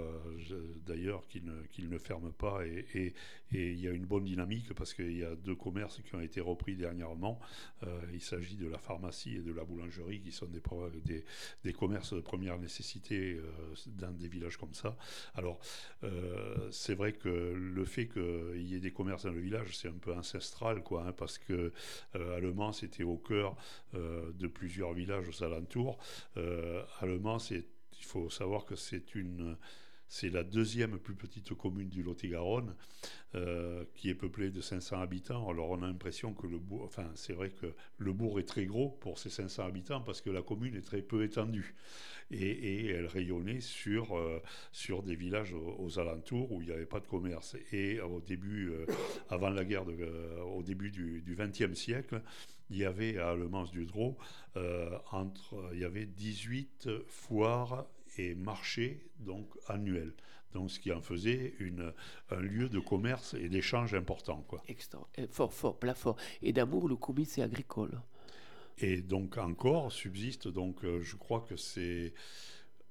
d'ailleurs 0.86 1.28
qu'ils 1.28 1.45
ne, 1.45 1.88
ne, 1.88 1.97
ferment 1.97 2.32
pas. 2.32 2.65
Et, 2.65 3.13
il 3.53 3.79
y 3.79 3.87
a 3.87 3.91
une 3.91 4.05
bonne 4.05 4.23
dynamique 4.23 4.73
parce 4.73 4.93
qu'il 4.93 5.17
y 5.17 5.23
a 5.23 5.35
deux 5.35 5.55
commerces 5.55 6.01
qui 6.01 6.15
ont 6.15 6.21
été 6.21 6.41
repris 6.41 6.75
dernièrement. 6.75 7.39
il 8.13 8.21
s'agit 8.21 8.55
de 8.55 8.67
la 8.67 8.77
pharmacie 8.77 9.35
et 9.35 9.41
de 9.41 9.51
la 9.51 9.63
boulangerie 9.63 10.21
qui 10.21 10.31
sont 10.31 10.47
des, 10.47 10.61
des, 11.63 11.73
commerces 11.73 12.13
de 12.13 12.21
première 12.21 12.57
nécessité 12.59 13.39
dans 13.87 14.11
des 14.11 14.27
villages 14.27 14.57
comme 14.57 14.73
ça. 14.73 14.97
Alors, 15.35 15.59
euh, 16.03 16.69
c'est 16.71 16.95
vrai 16.95 17.13
que 17.13 17.29
le 17.29 17.85
fait 17.85 18.07
qu'il 18.07 18.63
y 18.63 18.75
ait 18.75 18.79
des 18.79 18.91
commerces 18.91 19.25
dans 19.25 19.31
le 19.31 19.39
village, 19.39 19.77
c'est 19.77 19.87
un 19.87 19.97
peu 19.99 20.13
ancestral, 20.13 20.83
quoi, 20.83 21.05
hein, 21.05 21.11
parce 21.13 21.37
que 21.37 21.71
euh, 22.15 22.37
Allemand, 22.37 22.71
c'était 22.71 23.03
au 23.03 23.17
cœur 23.17 23.55
euh, 23.93 24.31
de 24.33 24.47
plusieurs 24.47 24.93
villages 24.93 25.27
aux 25.29 25.43
alentours. 25.43 25.97
Allemand, 26.99 27.39
c'est, 27.39 27.65
il 27.97 28.05
faut 28.05 28.29
savoir 28.29 28.65
que 28.65 28.75
c'est 28.75 29.15
une 29.15 29.57
c'est 30.13 30.30
la 30.30 30.43
deuxième 30.43 30.99
plus 30.99 31.15
petite 31.15 31.56
commune 31.56 31.89
du 31.89 32.04
Lot-et-Garonne, 32.04 32.76
euh, 33.34 33.84
qui 33.95 34.12
est 34.12 34.13
peuplée 34.13 34.52
de 34.52 34.62
500 34.62 35.02
habitants. 35.02 35.49
Alors 35.49 35.71
on 35.71 35.82
a 35.82 35.88
l'impression 35.88 36.36
que 36.36 36.45
le 36.45 36.60
bourg, 36.60 36.84
enfin 36.84 37.10
c'est 37.15 37.34
vrai 37.34 37.49
que 37.49 37.73
le 37.97 38.13
bourg 38.13 38.39
est 38.39 38.47
très 38.47 38.67
gros 38.67 38.89
pour 38.89 39.17
ces 39.17 39.32
500 39.32 39.65
habitants 39.65 40.02
parce 40.02 40.21
que 40.21 40.30
la 40.30 40.43
commune 40.43 40.76
est 40.76 40.86
très 40.86 41.02
peu 41.02 41.23
étendue. 41.23 41.73
Et, 42.30 42.89
elle 42.89 43.08
rayonnait 43.08 43.60
sur, 43.60 44.15
euh, 44.15 44.39
sur 44.71 45.02
des 45.02 45.15
villages 45.15 45.54
aux, 45.54 45.97
alentours 45.97 46.52
où 46.52 46.62
il 46.62 46.67
n'y 46.67 46.73
avait 46.73 46.86
pas 46.86 46.99
de 46.99 47.08
commerce. 47.08 47.58
Et 47.71 47.99
au 47.99 48.21
début, 48.21 48.69
euh, 48.69 48.86
avant 49.32 49.49
la 49.49 49.65
guerre, 49.65 49.86
de, 49.86 49.95
au 50.45 50.62
début 50.62 50.91
du 50.91 51.36
XXe 51.36 51.73
siècle, 51.73 52.21
il 52.69 52.78
y 52.78 52.86
avait 52.86 53.17
à 53.17 53.34
Le 53.34 53.49
du 53.71 53.86
Drô, 53.88 54.17
entre, 55.12 55.71
il 55.73 55.80
y 55.80 55.86
avait 55.86 56.06
18 56.06 56.89
foires 57.08 57.88
et 58.17 58.36
marché 58.36 59.06
donc 59.19 59.47
annuel. 59.67 60.13
Donc, 60.54 60.69
ce 60.69 60.80
qui 60.80 60.91
en 60.91 61.02
faisait 61.02 61.56
une, 61.60 61.93
un 62.30 62.39
lieu 62.39 62.69
de 62.69 62.80
commerce 62.80 63.34
et 63.34 63.49
d'échange 63.49 63.95
important. 63.95 64.45
Quoi. 64.47 64.62
Extra, 64.67 65.08
fort, 65.32 65.52
fort, 65.52 65.80
plat 65.80 65.95
fort. 65.95 66.15
Et 66.41 66.54
d'amour, 66.54 66.88
le 66.88 66.95
commerce 66.95 67.39
agricole. 67.39 67.99
Et 68.78 69.02
donc, 69.02 69.38
encore 69.38 69.91
subsiste, 69.91 70.47
donc, 70.47 70.84
euh, 70.84 71.02
je 71.02 71.15
crois 71.15 71.41
que 71.41 71.56
c'est 71.56 72.13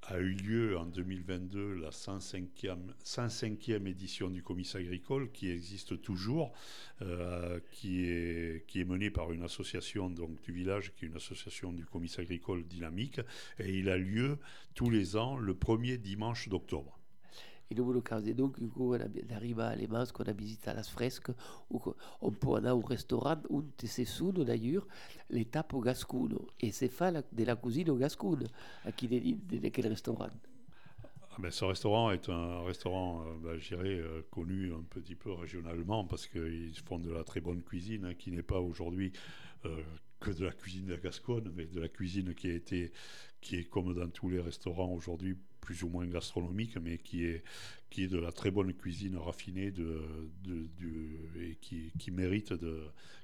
a 0.07 0.19
eu 0.19 0.33
lieu 0.33 0.77
en 0.77 0.85
2022 0.85 1.75
la 1.75 1.89
105e, 1.89 2.77
105e 3.05 3.87
édition 3.87 4.29
du 4.29 4.43
Comice 4.43 4.75
agricole 4.75 5.31
qui 5.31 5.49
existe 5.49 6.01
toujours, 6.01 6.53
euh, 7.01 7.59
qui, 7.71 8.05
est, 8.05 8.65
qui 8.67 8.81
est 8.81 8.85
menée 8.85 9.09
par 9.09 9.31
une 9.31 9.43
association 9.43 10.09
donc, 10.09 10.41
du 10.41 10.51
village, 10.51 10.93
qui 10.95 11.05
est 11.05 11.07
une 11.07 11.15
association 11.15 11.71
du 11.71 11.85
Comice 11.85 12.19
agricole 12.19 12.65
dynamique, 12.65 13.21
et 13.59 13.77
il 13.77 13.89
a 13.89 13.97
lieu 13.97 14.37
tous 14.75 14.89
les 14.89 15.15
ans 15.15 15.37
le 15.37 15.53
premier 15.55 15.97
dimanche 15.97 16.49
d'octobre. 16.49 16.99
In 17.73 17.81
numero 17.81 18.01
cause 18.01 18.33
donc 18.35 18.57
on 18.77 18.93
arrive 19.35 19.59
à 19.59 19.75
les 19.75 19.87
masques 19.87 20.19
on 20.19 20.23
a 20.23 20.33
visité 20.33 20.73
las 20.73 20.89
fresques 20.89 21.31
ou 21.69 21.81
on 22.21 22.31
peut 22.31 22.55
aller 22.55 22.69
au 22.69 22.81
restaurant 22.81 23.41
où 23.49 23.63
sono 24.05 24.43
d'ailleurs 24.43 24.87
les 25.29 25.45
tapo 25.45 25.79
gascuno 25.79 26.47
et 26.59 26.71
c'est 26.71 26.87
fait 26.87 27.25
de 27.31 27.43
la 27.43 27.55
cuisine 27.55 27.97
gascune 27.97 28.47
à 28.85 28.91
qui 28.91 29.07
de 29.07 29.69
quel 29.69 29.87
restaurant? 29.87 30.29
Ah 31.35 31.37
ben, 31.39 31.49
ce 31.49 31.65
restaurant 31.65 32.11
est 32.11 32.29
un 32.29 32.63
restaurant, 32.63 33.23
euh, 33.25 33.33
ben, 33.41 33.57
je 33.57 33.69
dirais, 33.69 33.97
euh, 33.99 34.21
connu 34.29 34.71
un 34.71 34.83
petit 34.83 35.15
peu 35.15 35.31
régionalement 35.31 36.05
parce 36.05 36.27
qu'ils 36.27 36.77
font 36.85 36.99
de 36.99 37.11
la 37.11 37.23
très 37.23 37.41
bonne 37.41 37.63
cuisine 37.63 38.05
hein, 38.05 38.13
qui 38.13 38.31
n'est 38.31 38.43
pas 38.43 38.59
aujourd'hui 38.59 39.11
euh, 39.65 39.81
que 40.19 40.29
de 40.29 40.45
la 40.45 40.51
cuisine 40.51 40.85
de 40.85 40.93
la 40.93 40.99
Gascogne, 40.99 41.49
mais 41.55 41.65
de 41.65 41.79
la 41.79 41.89
cuisine 41.89 42.35
qui 42.35 42.51
a 42.51 42.53
été, 42.53 42.91
qui 43.41 43.55
est 43.55 43.63
comme 43.63 43.95
dans 43.95 44.09
tous 44.09 44.29
les 44.29 44.39
restaurants 44.39 44.93
aujourd'hui 44.93 45.35
plus 45.63 45.83
ou 45.83 45.89
moins 45.89 46.05
gastronomique, 46.05 46.77
mais 46.77 46.97
qui 46.97 47.25
est, 47.25 47.43
qui 47.89 48.03
est 48.03 48.07
de 48.07 48.19
la 48.19 48.31
très 48.31 48.51
bonne 48.51 48.73
cuisine 48.73 49.15
raffinée 49.17 49.71
de, 49.71 50.01
de, 50.43 50.67
et 51.41 51.55
qui, 51.61 51.91
qui, 51.97 52.11
mérite 52.11 52.53
de, 52.53 52.75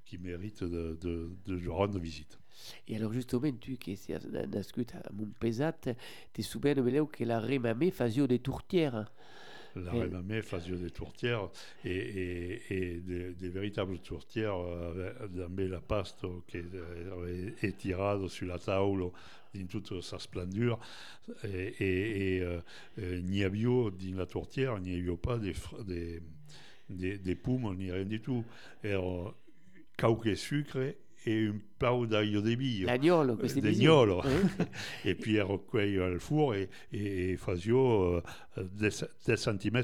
qui 0.05 0.17
mérite 0.17 0.63
de, 0.63 0.97
de, 1.01 1.29
de 1.45 1.69
rendre 1.69 1.99
visite. 1.99 2.39
Et 2.87 2.95
alors 2.95 3.13
justement, 3.13 3.51
tu 3.59 3.77
qui 3.77 3.91
es 3.91 4.47
nascut 4.47 4.87
à 4.93 5.11
Montpesat, 5.11 5.95
tu 6.33 6.43
souviens 6.43 6.75
que 7.05 7.23
la 7.23 7.39
remamée 7.39 7.91
faisait 7.91 8.27
des 8.27 8.39
tourtières 8.39 9.11
la 9.75 9.93
et... 9.95 10.01
renommée 10.01 10.41
Fazio 10.41 10.75
des 10.75 10.91
Tourtières 10.91 11.49
et, 11.85 11.91
et, 11.91 12.73
et 12.73 12.99
des, 12.99 13.33
des, 13.33 13.49
véritables 13.49 13.99
tourtières 13.99 14.57
euh, 14.57 15.27
dans 15.29 15.49
la 15.57 15.79
pasta 15.79 16.27
qui 16.47 16.57
est, 16.57 17.63
est 17.63 17.77
tirée 17.77 18.27
sur 18.29 18.47
la 18.47 18.59
table 18.59 19.11
dans 19.53 19.65
toute 19.67 20.01
sa 20.01 20.19
splendeur 20.19 20.79
et, 21.43 22.37
et, 22.37 22.41
euh, 22.41 22.61
n'y 23.21 23.43
avait 23.43 23.63
dans 23.63 24.17
la 24.17 24.25
tourtière, 24.25 24.77
il 24.77 24.83
n'y 24.83 25.07
avait 25.07 25.17
pas 25.17 25.37
des, 25.37 25.53
des, 25.85 26.21
des, 26.89 27.17
des 27.17 27.35
poumes 27.35 27.75
ni 27.75 27.91
rien 27.91 28.05
du 28.05 28.21
tout. 28.21 28.43
Et 28.83 28.93
euh, 28.93 29.29
cauque 29.97 30.35
sucre 30.35 30.93
et 31.29 31.47
un 31.47 31.59
pau 31.77 32.05
d'aglio 32.05 32.41
di 32.41 32.55
bio. 32.55 32.85
L'agnolo, 32.87 33.35
questi 33.35 33.61
L'agnolo. 33.61 34.23
e 35.03 35.15
puis 35.15 35.35
elle 35.35 35.43
recueille 35.43 35.99
al 35.99 36.19
four 36.19 36.55
et, 36.55 36.69
et, 36.91 37.31
et 37.31 37.37
fasio 37.37 38.17
uh, 38.17 38.21
10, 38.57 39.05
10 39.25 39.35
cm. 39.37 39.83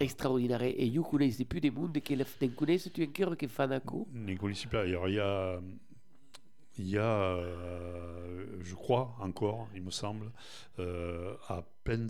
Et 0.00 0.90
vous 0.90 1.02
connaissez 1.02 1.44
plus 1.44 1.60
des 1.60 1.70
mondes 1.70 1.98
qui 2.00 2.16
ne 2.16 2.24
tu 2.24 3.08
qui 3.08 3.48
fanno 3.48 4.06
il 4.16 5.14
y 5.14 5.18
a 5.18 5.60
il 6.78 6.88
y 6.88 6.98
a, 6.98 7.02
euh, 7.02 8.46
je 8.60 8.74
crois 8.74 9.14
encore, 9.20 9.68
il 9.74 9.82
me 9.82 9.90
semble, 9.90 10.32
euh, 10.78 11.34
à 11.48 11.64
peine 11.84 12.06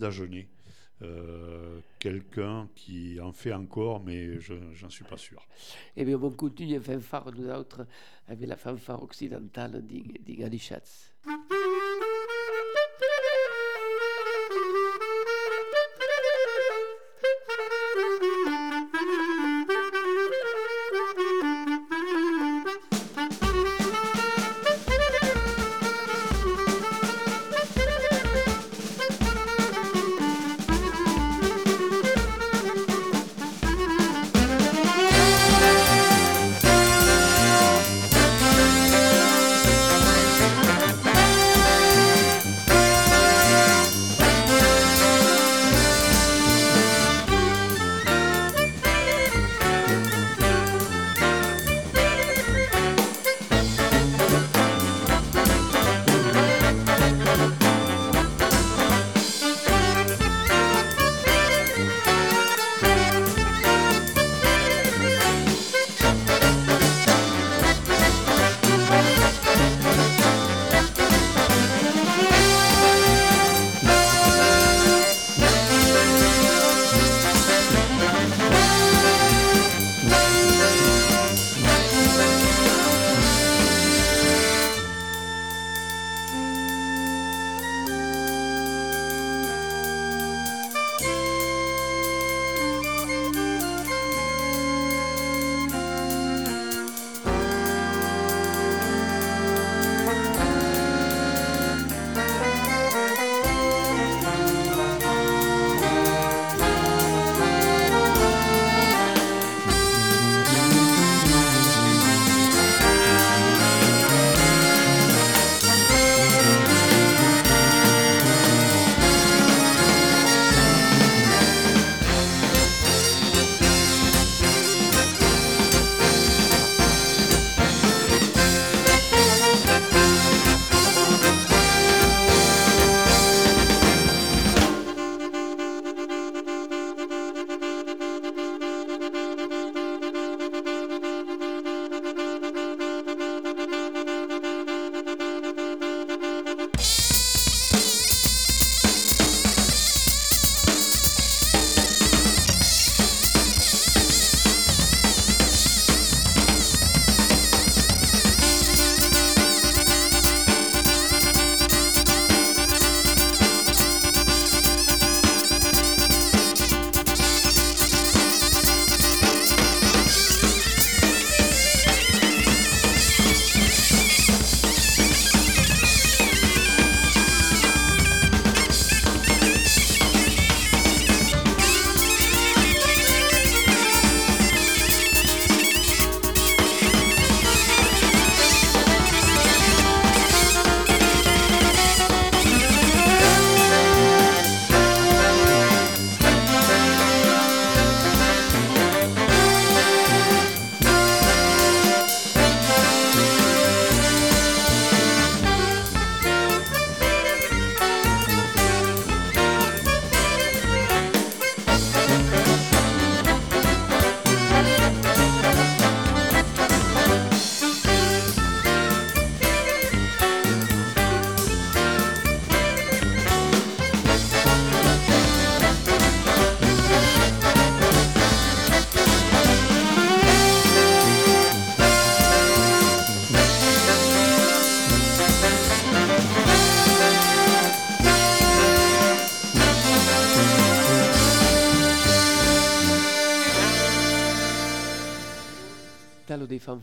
euh, 1.01 1.79
quelqu'un 1.99 2.69
qui 2.75 3.19
en 3.19 3.33
fait 3.33 3.53
encore, 3.53 4.01
mais 4.03 4.39
je 4.39 4.53
n'en 4.53 4.89
suis 4.89 5.03
pas 5.03 5.17
sûr. 5.17 5.45
Eh 5.97 6.05
bien, 6.05 6.17
on 6.21 6.31
continue 6.31 6.77
à 6.77 6.81
fanfare, 6.81 7.31
nous 7.35 7.49
autres, 7.49 7.85
avec 8.27 8.47
la 8.47 8.55
fanfare 8.55 9.03
occidentale 9.03 9.85
d'Igalichatz. 9.85 11.13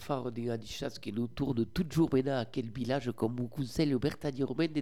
Des 0.03 0.07
fanfares 0.07 0.33
de 0.33 0.51
Adichas 0.51 0.99
qui 1.01 1.13
nous 1.13 1.29
tourne 1.29 1.65
toujours 1.67 2.09
maintenant 2.13 2.39
à 2.39 2.45
quel 2.45 2.69
village 2.71 3.11
comme 3.13 3.37
vous 3.37 3.49
conseille 3.49 3.95
bertaglierement 3.95 4.67
de 4.67 4.81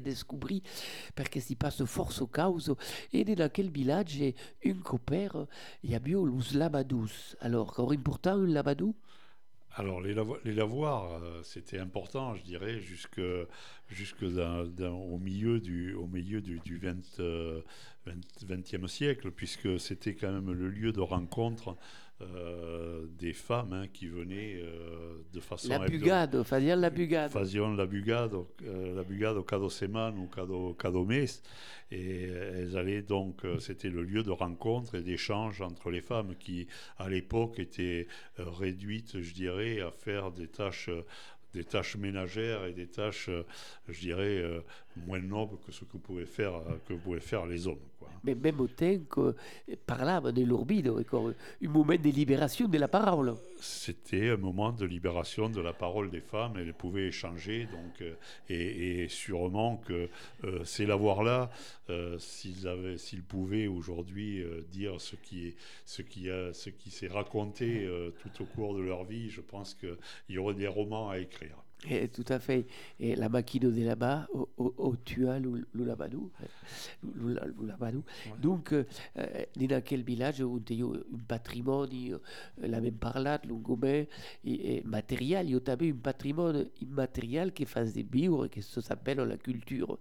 parce 1.15 1.29
que 1.29 1.41
s'y 1.41 1.57
passe 1.57 1.85
force 1.85 2.23
au 2.23 2.27
chaos 2.27 2.75
et 3.13 3.25
dans 3.25 3.51
quel 3.51 3.71
village 3.71 4.23
copère 4.83 5.47
il 5.83 5.91
y 5.91 5.95
a 5.95 5.99
les 5.99 6.59
labadous 6.59 7.37
alors 7.41 7.75
c'est 7.77 7.95
important 7.95 8.33
un 8.33 8.47
labadou 8.47 8.95
alors 9.77 10.01
les, 10.01 10.15
lavoirs, 10.53 11.23
euh, 11.23 11.43
c'était 11.45 11.79
important, 11.79 12.35
je 12.35 12.43
dirais, 12.43 12.81
jusque, 12.81 13.21
jusque 13.89 14.25
au 14.25 15.19
milieu 15.19 15.61
du, 15.61 15.95
au 15.95 16.09
milieu 16.09 16.41
du, 16.41 16.59
du 16.59 16.79
20, 16.79 17.21
e 17.21 17.23
euh, 17.23 17.63
siècle, 18.89 19.31
puisque 19.31 19.79
c'était 19.79 20.17
quand 20.17 20.33
même 20.33 20.51
le 20.51 20.69
lieu 20.69 20.91
de 20.91 21.01
rencontre 21.01 21.77
euh, 22.23 23.07
des 23.19 23.33
femmes 23.33 23.73
hein, 23.73 23.87
qui 23.91 24.07
venaient 24.07 24.61
euh, 24.63 25.23
de 25.33 25.41
façon... 25.41 25.71
La 25.71 25.79
bugade, 25.79 26.43
faisaient 26.43 26.77
la 26.77 26.91
bugade. 26.91 27.31
Faisaient 27.31 27.61
la 27.61 27.87
bugade, 27.87 28.35
euh, 28.63 28.95
la 28.95 29.43
cada 29.43 29.65
ou 30.11 30.27
cada, 30.27 30.55
cada 30.79 31.05
mes. 31.05 31.25
Et 31.91 32.25
elles 32.25 32.77
allaient 32.77 33.03
donc, 33.03 33.43
c'était 33.59 33.89
le 33.89 34.03
lieu 34.03 34.23
de 34.23 34.31
rencontre 34.31 34.97
et 34.97 35.03
d'échange 35.03 35.63
entre 35.63 35.91
les 35.91 36.03
femmes 36.03 36.35
qui, 36.39 36.69
à 36.99 37.09
l'époque, 37.09 37.59
étaient 37.59 38.07
réduites, 38.37 39.21
je 39.21 39.33
dirais, 39.33 39.81
à 39.81 39.91
faire 39.91 40.31
des 40.31 40.47
tâches 40.47 40.91
des 41.53 41.65
tâches 41.65 41.97
ménagères 41.97 42.65
et 42.65 42.73
des 42.73 42.87
tâches, 42.87 43.29
je 43.89 44.01
dirais, 44.01 44.45
moins 45.07 45.21
nobles 45.21 45.57
que 45.67 45.73
ce 45.73 45.85
que 45.85 45.97
pouvaient 45.97 46.27
faire, 46.27 46.55
que 46.87 46.95
pouvaient 46.95 47.21
faire 47.21 47.47
les 47.47 47.67
hommes. 47.67 47.79
Quoi. 47.99 48.09
Mais 48.25 48.35
même 48.35 48.61
au 48.61 48.69
temps 48.69 48.99
que 49.09 49.35
parlava 49.87 50.33
de 50.33 50.45
l'orbido, 50.45 50.99
un 50.99 51.69
moment 51.69 51.95
de 51.95 52.11
libération 52.11 52.69
de 52.69 52.79
la 52.79 52.89
parole. 52.89 53.35
C'était 53.61 54.31
un 54.31 54.37
moment 54.37 54.73
de 54.73 54.85
libération 54.85 55.49
de 55.49 55.61
la 55.61 55.73
parole 55.73 56.11
des 56.11 56.21
femmes, 56.21 56.55
elles 56.57 56.75
pouvaient 56.75 57.09
échanger, 57.09 57.67
donc, 57.67 58.03
euh, 58.03 58.15
et, 58.49 59.09
sûrement 59.09 59.77
que 59.79 60.09
euh, 60.45 60.65
ces 60.65 60.87
lavoirs-là, 60.87 61.51
euh, 61.89 62.19
s'ils 62.19 63.23
pouvaient 63.23 63.67
aujourd'hui 63.67 64.45
dire 64.71 65.01
ce 65.01 65.17
qui 65.17 65.49
est, 65.49 65.57
ce 65.85 66.03
qui 66.03 66.31
a, 66.31 66.53
ce 66.53 66.71
qui 66.71 66.91
s'est 66.91 67.09
raconté 67.09 67.89
tout 68.21 68.43
au 68.43 68.47
cours 68.47 68.75
de 68.75 68.81
leur 68.81 69.05
vie, 69.05 69.31
je 69.31 69.41
pense 69.41 69.75
qu'il 69.75 69.97
y 70.29 70.39
aurait 70.39 70.55
des 70.55 70.69
romans 70.69 71.11
à 71.11 71.19
écrire. 71.19 71.57
Et, 71.89 72.09
tout 72.09 72.25
à 72.29 72.39
fait. 72.39 72.67
Et 72.99 73.17
la 73.17 73.29
maquino 73.31 73.71
de 73.71 73.83
là-bas, 73.83 74.29
au, 74.35 74.49
au, 74.59 74.75
au 74.77 74.97
tua 74.97 75.39
l'ulabadou. 75.39 76.31
Donc, 78.41 78.73
euh, 78.73 78.85
dans 79.57 79.83
quel 79.83 80.03
village 80.03 80.43
on 80.43 80.59
a 80.59 80.73
un 80.73 81.19
patrimoine, 81.27 81.89
euh, 81.93 82.19
la 82.59 82.81
même 82.81 82.95
parlate, 82.97 83.47
l'ungomé, 83.47 84.09
et, 84.45 84.77
et 84.77 84.83
matériel, 84.85 85.49
il 85.49 85.53
y 85.53 85.57
a 85.57 85.73
un 85.73 85.93
patrimoine 85.93 86.67
immatériel 86.83 87.53
qui 87.53 87.65
fait 87.65 87.93
des 87.95 88.03
vivre, 88.03 88.47
qui 88.49 88.63
s'appelle 88.63 89.19
la 89.19 89.39
culture. 89.39 89.99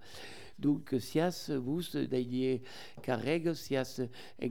Donc, 0.58 0.94
si 1.00 1.20
vous, 1.56 1.82
d'ailleurs, 2.10 2.60
carreg, 3.02 3.54
si 3.54 3.78
un 3.78 3.86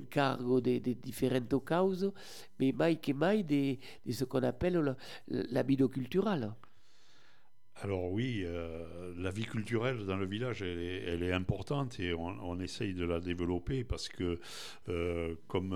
cargo 0.09 0.63
de, 0.63 0.79
de 0.79 0.95
différentes 0.95 1.63
causes, 1.63 2.11
mais 2.59 2.73
mai 2.73 2.97
que 2.97 3.13
mai 3.13 3.43
de, 3.43 3.77
de 4.07 4.13
ce 4.13 4.25
qu'on 4.25 4.43
appelle 4.43 4.97
la. 5.29 6.57
Alors 7.83 8.11
oui, 8.11 8.43
euh, 8.45 9.15
la 9.19 9.31
vie 9.31 9.45
culturelle 9.45 10.05
dans 10.05 10.17
le 10.17 10.27
village, 10.27 10.63
elle 10.63 11.23
est, 11.23 11.33
importante 11.33 12.01
et 12.01 12.13
on, 12.13 12.59
essaye 12.59 12.93
de 12.93 13.05
la 13.05 13.21
développer 13.21 13.85
parce 13.85 14.09
que, 14.09 14.41
euh, 14.89 15.35
comme 15.47 15.73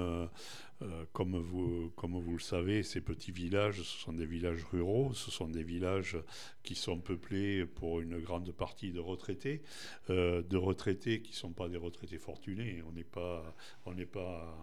euh, 0.82 1.04
comme, 1.12 1.38
vous, 1.38 1.92
comme 1.94 2.18
vous 2.18 2.32
le 2.32 2.40
savez, 2.40 2.82
ces 2.82 3.00
petits 3.00 3.30
villages, 3.30 3.82
ce 3.82 3.98
sont 3.98 4.12
des 4.12 4.26
villages 4.26 4.64
ruraux, 4.72 5.12
ce 5.14 5.30
sont 5.30 5.46
des 5.46 5.62
villages 5.62 6.16
qui 6.62 6.74
sont 6.74 6.98
peuplés 6.98 7.66
pour 7.66 8.00
une 8.00 8.18
grande 8.18 8.50
partie 8.52 8.92
de 8.92 9.00
retraités, 9.00 9.62
euh, 10.10 10.42
de 10.42 10.56
retraités 10.56 11.20
qui 11.20 11.32
ne 11.32 11.36
sont 11.36 11.52
pas 11.52 11.68
des 11.68 11.76
retraités 11.76 12.18
fortunés. 12.18 12.82
On 12.88 12.92
n'est 12.92 13.04
pas, 13.04 13.54
on 13.86 13.94
n'est 13.94 14.06
pas 14.06 14.58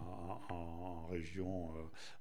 en, 0.48 1.06
région, 1.06 1.70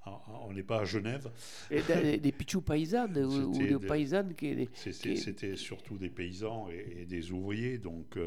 euh, 0.07 0.11
on 0.47 0.53
n'est 0.53 0.63
pas 0.63 0.81
à 0.81 0.85
Genève. 0.85 1.31
Et 1.71 1.81
des, 1.81 2.17
des 2.17 2.31
pichous 2.31 2.61
paysannes 2.61 3.17
ou, 3.17 3.57
des, 3.57 3.77
paysannes 3.79 4.33
qui... 4.33 4.67
C'était 4.75 5.55
surtout 5.55 5.97
des 5.97 6.09
paysans 6.09 6.67
et, 6.69 7.05
des 7.05 7.31
ouvriers, 7.31 7.77
donc 7.77 8.17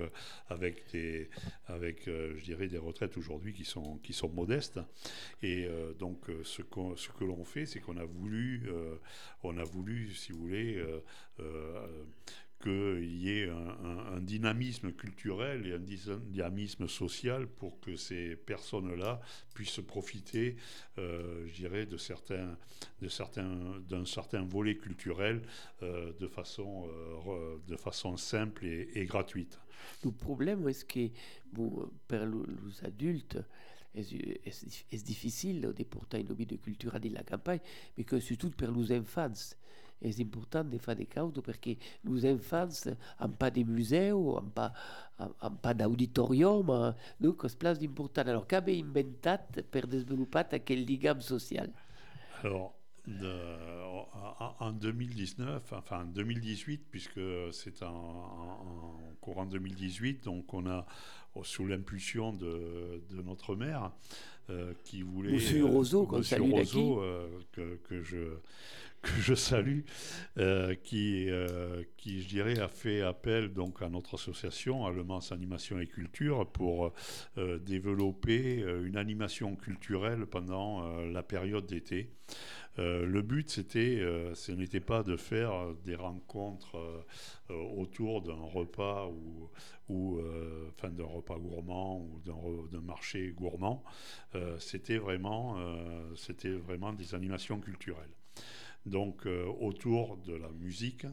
avec, 0.48 0.90
des, 0.92 1.28
avec 1.66 2.06
je 2.06 2.42
dirais, 2.42 2.68
des 2.68 2.78
retraites 2.78 3.16
aujourd'hui 3.16 3.52
qui 3.52 3.64
sont, 3.64 3.98
qui 3.98 4.12
sont 4.12 4.28
modestes. 4.28 4.80
Et 5.42 5.66
euh, 5.66 5.92
donc, 5.94 6.28
euh, 6.28 6.42
ce, 6.44 6.62
ce 6.96 7.08
que 7.08 7.24
l'on 7.24 7.44
fait, 7.44 7.66
c'est 7.66 7.80
qu'on 7.80 7.96
a 7.96 8.04
voulu, 8.04 8.62
euh, 8.68 8.96
on 9.42 9.56
a 9.58 9.64
voulu, 9.64 10.12
si 10.14 10.32
vous 10.32 10.38
voulez, 10.38 10.82
qu'il 12.62 13.16
y 13.16 13.30
ait 13.30 13.48
un, 13.48 14.20
dynamisme 14.20 14.92
culturel 14.92 15.66
et 15.66 15.72
un 15.72 16.18
dynamisme 16.18 16.86
social 16.86 17.48
pour 17.48 17.80
que 17.80 17.96
ces 17.96 18.36
personnes-là 18.36 19.20
puissent 19.52 19.80
profiter, 19.80 20.56
je 20.96 21.52
dirais, 21.52 21.86
de 21.86 21.96
certains, 21.96 22.56
de 23.00 23.08
certains, 23.08 23.80
d'un 23.88 24.04
certain 24.04 24.42
volet 24.42 24.76
culturel 24.76 25.42
de 25.80 26.26
façon, 26.28 26.88
de 27.66 27.76
façon 27.76 28.16
simple 28.16 28.64
et, 28.64 29.04
gratuite. 29.06 29.58
Le 30.04 30.12
problème, 30.12 30.68
est-ce 30.68 30.84
que 30.84 31.08
pour 31.52 31.90
les 32.12 32.86
adultes, 32.86 33.38
est 33.94 35.04
difficile 35.04 35.60
de 35.60 35.84
porter 35.84 36.20
une 36.20 36.32
vie 36.32 36.46
de 36.46 36.56
culture 36.56 36.98
de 36.98 37.08
la 37.10 37.22
campagne, 37.22 37.60
mais 37.96 38.04
que 38.04 38.20
surtout 38.20 38.50
pour 38.50 38.68
les 38.70 38.98
enfants. 38.98 39.32
C'est 40.10 40.22
important 40.22 40.64
de 40.64 40.78
faire 40.78 40.96
des 40.96 41.06
causes 41.06 41.32
parce 41.44 41.58
que 41.58 41.70
les 42.04 42.32
enfants 42.32 42.68
n'ont 43.20 43.28
pas 43.28 43.50
de 43.50 43.62
musée, 43.62 44.10
n'ont 44.10 44.42
pas, 44.42 45.74
d'auditorium, 45.74 46.94
donc 47.20 47.42
c'est 47.46 47.58
place 47.58 47.78
important. 47.80 48.22
Alors, 48.22 48.46
qu'avez 48.46 48.80
inventé 48.80 49.62
pour 49.70 49.86
développer 49.86 50.60
quel 50.64 50.84
ligame 50.84 51.20
social? 51.20 51.70
Alors, 52.42 52.74
en 54.60 54.72
2019, 54.72 55.72
enfin 55.72 56.02
en 56.02 56.04
2018, 56.06 56.86
puisque 56.90 57.20
c'est 57.52 57.82
en, 57.82 58.96
courant 59.20 59.46
2018, 59.46 60.24
donc 60.24 60.52
on 60.54 60.66
a 60.68 60.86
sous 61.42 61.66
l'impulsion 61.66 62.32
de, 62.32 63.02
de, 63.10 63.22
notre 63.22 63.56
maire 63.56 63.90
euh, 64.50 64.72
qui 64.84 65.02
voulait 65.02 65.32
Monsieur 65.32 65.64
Roseau, 65.64 66.08
Monsieur 66.10 66.42
Roseau 66.42 67.00
euh, 67.00 67.28
que, 67.52 67.78
que, 67.88 68.02
je 68.02 68.16
que 69.00 69.10
je 69.20 69.34
salue, 69.34 69.80
euh, 70.38 70.74
qui, 70.74 71.28
qui, 71.96 72.22
je 72.22 72.28
dirais, 72.28 72.58
a 72.58 72.68
fait 72.68 73.02
appel 73.02 73.52
donc 73.52 73.82
à 73.82 73.88
notre 73.88 74.14
association 74.14 74.86
Allemance 74.86 75.32
Animation 75.32 75.78
et 75.80 75.86
Culture 75.86 76.46
pour 76.46 76.92
développer 77.36 78.64
une 78.84 78.96
animation 78.96 79.56
culturelle 79.56 80.26
pendant 80.26 80.86
la 81.02 81.22
période 81.24 81.66
d'été. 81.66 82.10
Euh, 82.78 83.04
le 83.04 83.22
but, 83.22 83.50
c'était, 83.50 84.00
euh, 84.00 84.34
ce 84.34 84.52
n'était 84.52 84.80
pas 84.80 85.02
de 85.02 85.16
faire 85.16 85.74
des 85.84 85.94
rencontres 85.94 86.76
euh, 86.76 87.54
autour 87.54 88.22
d'un 88.22 88.34
repas 88.34 89.08
ou, 89.08 89.50
ou 89.88 90.20
d'un 90.82 91.04
repas 91.04 91.38
gourmand 91.38 92.00
ou 92.00 92.68
d'un 92.68 92.80
marché 92.80 93.32
gourmand. 93.36 93.84
c'était 94.58 94.96
vraiment, 94.96 95.56
c'était 96.16 96.52
vraiment 96.52 96.92
des 96.92 97.14
animations 97.14 97.60
culturelles. 97.60 98.14
Donc 98.86 99.26
autour 99.60 100.16
de 100.18 100.34
la 100.34 100.48
musique, 100.48 101.06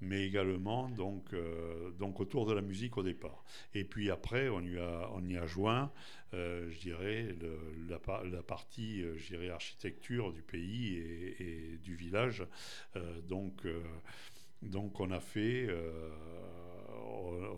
mais 0.00 0.24
également 0.24 0.88
donc, 0.88 1.32
euh, 1.32 1.90
donc 1.92 2.20
autour 2.20 2.46
de 2.46 2.52
la 2.52 2.62
musique 2.62 2.96
au 2.96 3.02
départ. 3.02 3.44
Et 3.74 3.84
puis 3.84 4.10
après, 4.10 4.48
on 4.48 4.60
y 4.60 4.78
a, 4.78 5.10
on 5.12 5.24
y 5.26 5.36
a 5.36 5.46
joint, 5.46 5.92
euh, 6.34 6.70
je 6.70 6.78
dirais, 6.78 7.34
la, 7.88 8.00
la, 8.24 8.42
partie, 8.42 9.02
euh, 9.02 9.16
je 9.16 9.50
architecture 9.50 10.32
du 10.32 10.42
pays 10.42 10.96
et, 10.96 11.78
du 11.82 11.94
village. 11.94 12.44
donc, 13.28 13.66
donc 14.62 15.00
on 15.00 15.10
a 15.10 15.20
fait 15.20 15.68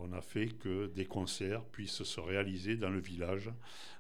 on 0.01 0.13
a 0.13 0.21
fait 0.21 0.49
que 0.49 0.87
des 0.87 1.05
concerts 1.07 1.65
puissent 1.65 2.03
se 2.03 2.21
réaliser 2.21 2.77
dans 2.77 2.91
le 2.91 3.01
village, 3.01 3.51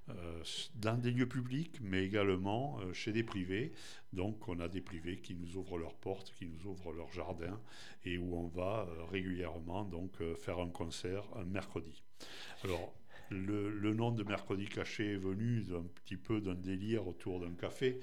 euh, 0.08 0.42
dans 0.74 0.98
des 0.98 1.12
lieux 1.12 1.28
publics, 1.28 1.78
mais 1.80 2.04
également 2.04 2.80
euh, 2.80 2.92
chez 2.92 3.12
des 3.12 3.22
privés. 3.22 3.72
Donc 4.12 4.48
on 4.48 4.58
a 4.60 4.68
des 4.68 4.80
privés 4.80 5.18
qui 5.18 5.34
nous 5.34 5.56
ouvrent 5.56 5.78
leurs 5.78 5.94
portes, 5.94 6.32
qui 6.36 6.46
nous 6.46 6.66
ouvrent 6.66 6.92
leur 6.92 7.12
jardin, 7.12 7.60
et 8.04 8.18
où 8.18 8.36
on 8.36 8.48
va 8.48 8.88
euh, 8.88 9.04
régulièrement 9.04 9.88
faire 10.36 10.58
un 10.58 10.68
concert 10.68 11.24
un 11.36 11.44
mercredi. 11.44 12.02
Alors 12.64 12.92
le, 13.33 13.95
nom 13.95 14.11
de 14.11 14.22
Mercredi 14.24 14.66
Caché 14.66 15.14
est 15.14 15.16
venu 15.16 15.62
d'un 15.62 15.83
petit 15.83 16.16
peu 16.16 16.41
d'un 16.41 16.55
délire 16.55 17.07
autour 17.07 17.41
d'un 17.41 17.53
café. 17.53 18.01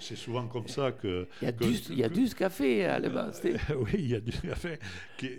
C'est 0.00 0.16
souvent 0.16 0.46
comme 0.48 0.68
ça 0.68 0.92
que... 0.92 1.28
Il 1.40 1.44
y 1.44 1.48
a, 1.48 1.52
du, 1.52 1.66
il 1.90 1.98
y 1.98 2.04
a 2.04 2.08
du 2.08 2.28
café 2.34 2.84
à 2.84 2.98
la 2.98 3.08
base. 3.08 3.42
oui, 3.76 3.90
il 3.94 4.08
y 4.08 4.14
a 4.14 4.20
du 4.20 4.32
café. 4.32 4.78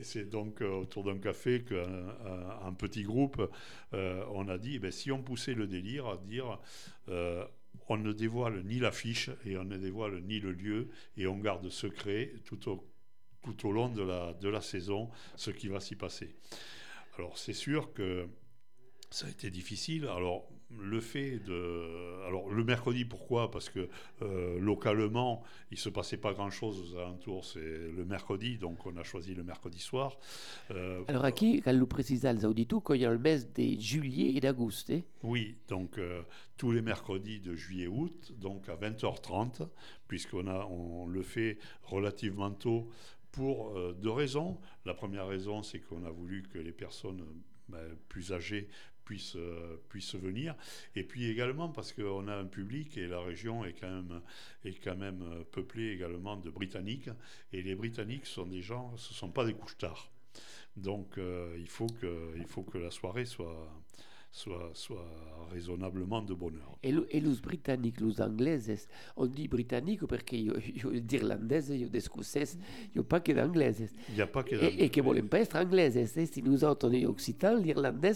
C'est 0.03 0.29
donc 0.29 0.61
euh, 0.61 0.69
autour 0.69 1.03
d'un 1.03 1.17
café 1.17 1.63
qu'un 1.63 1.83
un, 2.63 2.73
petit 2.73 3.03
groupe, 3.03 3.41
euh, 3.93 4.23
on 4.31 4.47
a 4.47 4.57
dit, 4.57 4.75
eh 4.75 4.79
ben, 4.79 4.91
si 4.91 5.11
on 5.11 5.21
poussait 5.21 5.53
le 5.53 5.67
délire 5.67 6.07
à 6.07 6.17
dire... 6.17 6.59
Euh, 7.09 7.45
on 7.89 7.97
ne 7.97 8.13
dévoile 8.13 8.63
ni 8.63 8.79
l'affiche 8.79 9.29
et 9.45 9.57
on 9.57 9.65
ne 9.65 9.77
dévoile 9.77 10.21
ni 10.21 10.39
le 10.39 10.51
lieu 10.51 10.89
et 11.17 11.27
on 11.27 11.37
garde 11.37 11.67
secret 11.69 12.33
tout 12.45 12.69
au, 12.69 12.87
tout 13.41 13.67
au 13.67 13.71
long 13.71 13.89
de 13.89 14.03
la, 14.03 14.33
de 14.33 14.47
la 14.47 14.61
saison 14.61 15.09
ce 15.35 15.51
qui 15.51 15.67
va 15.67 15.79
s'y 15.79 15.95
passer. 15.95 16.35
Alors 17.17 17.37
c'est 17.37 17.53
sûr 17.53 17.93
que 17.93 18.27
ça 19.13 19.27
a 19.27 19.29
été 19.29 19.51
difficile. 19.51 20.07
Alors 20.07 20.49
le 20.81 20.99
fait 20.99 21.37
de, 21.37 22.25
alors 22.27 22.49
le 22.49 22.63
mercredi 22.63 23.05
pourquoi? 23.05 23.51
Parce 23.51 23.69
que 23.69 23.87
euh, 24.23 24.59
localement 24.59 25.43
il 25.69 25.77
se 25.77 25.89
passait 25.89 26.17
pas 26.17 26.33
grand 26.33 26.49
chose 26.49 26.95
aux 26.95 26.97
alentours. 26.97 27.45
C'est 27.45 27.59
le 27.59 28.05
mercredi, 28.05 28.57
donc 28.57 28.83
on 28.87 28.97
a 28.97 29.03
choisi 29.03 29.35
le 29.35 29.43
mercredi 29.43 29.79
soir. 29.79 30.17
Euh, 30.71 31.03
alors 31.07 31.25
aquí 31.25 31.61
cal 31.61 31.77
lo 31.77 31.85
precisa 31.85 32.29
als 32.29 32.43
auditu 32.43 32.81
qu'il 32.81 33.01
y 33.01 33.05
a 33.05 33.11
le 33.11 33.19
mes 33.19 33.43
de 33.55 33.79
juillet 33.79 34.35
et 34.35 34.39
d'agosto. 34.39 34.93
Eh? 34.93 35.03
Oui, 35.21 35.57
donc 35.67 35.99
euh, 35.99 36.23
tous 36.57 36.71
les 36.71 36.81
mercredis 36.81 37.39
de 37.39 37.53
juillet-août, 37.53 38.33
donc 38.39 38.67
à 38.67 38.75
20h30, 38.75 39.67
puisqu'on 40.07 40.47
a 40.47 40.65
on 40.65 41.05
le 41.05 41.21
fait 41.21 41.59
relativement 41.83 42.49
tôt 42.49 42.89
pour 43.31 43.75
deux 43.93 44.11
raisons. 44.11 44.59
La 44.85 44.93
première 44.93 45.27
raison, 45.27 45.63
c'est 45.63 45.79
qu'on 45.79 46.03
a 46.03 46.11
voulu 46.11 46.43
que 46.43 46.59
les 46.59 46.71
personnes 46.71 47.23
ben, 47.69 47.95
plus 48.09 48.33
âgées 48.33 48.67
puissent, 49.03 49.35
euh, 49.35 49.77
puissent 49.89 50.15
venir. 50.15 50.55
Et 50.95 51.03
puis 51.03 51.25
également 51.25 51.69
parce 51.69 51.93
qu'on 51.93 52.27
a 52.27 52.35
un 52.35 52.45
public 52.45 52.97
et 52.97 53.07
la 53.07 53.21
région 53.21 53.65
est 53.65 53.73
quand 53.73 53.89
même, 53.89 54.21
est 54.65 54.83
quand 54.83 54.95
même 54.95 55.21
euh, 55.21 55.43
peuplée 55.51 55.91
également 55.91 56.37
de 56.37 56.49
Britanniques. 56.49 57.09
Et 57.51 57.61
les 57.61 57.75
Britanniques 57.75 58.25
sont 58.25 58.45
des 58.45 58.61
gens, 58.61 58.95
ce 58.97 59.13
ne 59.13 59.15
sont 59.15 59.31
pas 59.31 59.45
des 59.45 59.53
couches 59.53 59.77
tard. 59.77 60.09
Donc 60.75 61.17
euh, 61.17 61.55
il, 61.59 61.67
faut 61.67 61.87
que, 61.87 62.33
il 62.37 62.45
faut 62.45 62.63
que 62.63 62.77
la 62.77 62.89
soirée 62.89 63.25
soit, 63.25 63.69
soit, 64.33 64.71
soit 64.73 65.05
raisonnablement 65.51 66.23
de 66.23 66.33
bonheur. 66.33 66.75
Et, 66.81 66.89
et 67.11 67.19
les 67.19 67.35
Britanniques, 67.35 68.01
les 68.01 68.19
Anglais, 68.19 68.59
on 69.15 69.27
dit 69.27 69.47
Britanniques 69.47 70.05
parce 70.07 70.23
que 70.23 70.35
io 70.35 70.99
d'Irlandais, 70.99 71.61
io 71.77 71.87
d'Escocais, 71.87 72.57
il 72.95 72.95
n'y 72.95 73.01
a 73.01 73.03
pas 73.03 73.19
que 73.19 73.31
d'Anglais. 73.31 73.75
Il 74.09 74.15
n'y 74.15 74.21
a 74.21 74.27
pas 74.27 74.41
que 74.43 74.55
d'Anglais. 74.55 74.75
Et, 74.79 74.85
et 74.85 74.89
que 74.89 75.01
voulons 75.01 75.27
pas 75.27 75.41
être 75.41 75.55
Anglais. 75.55 76.07
Si 76.07 76.41
nous 76.41 76.63
autres, 76.63 76.89
on 76.89 76.91
est 76.93 77.05
Occitans, 77.05 77.55
l'Irlandais, 77.55 78.13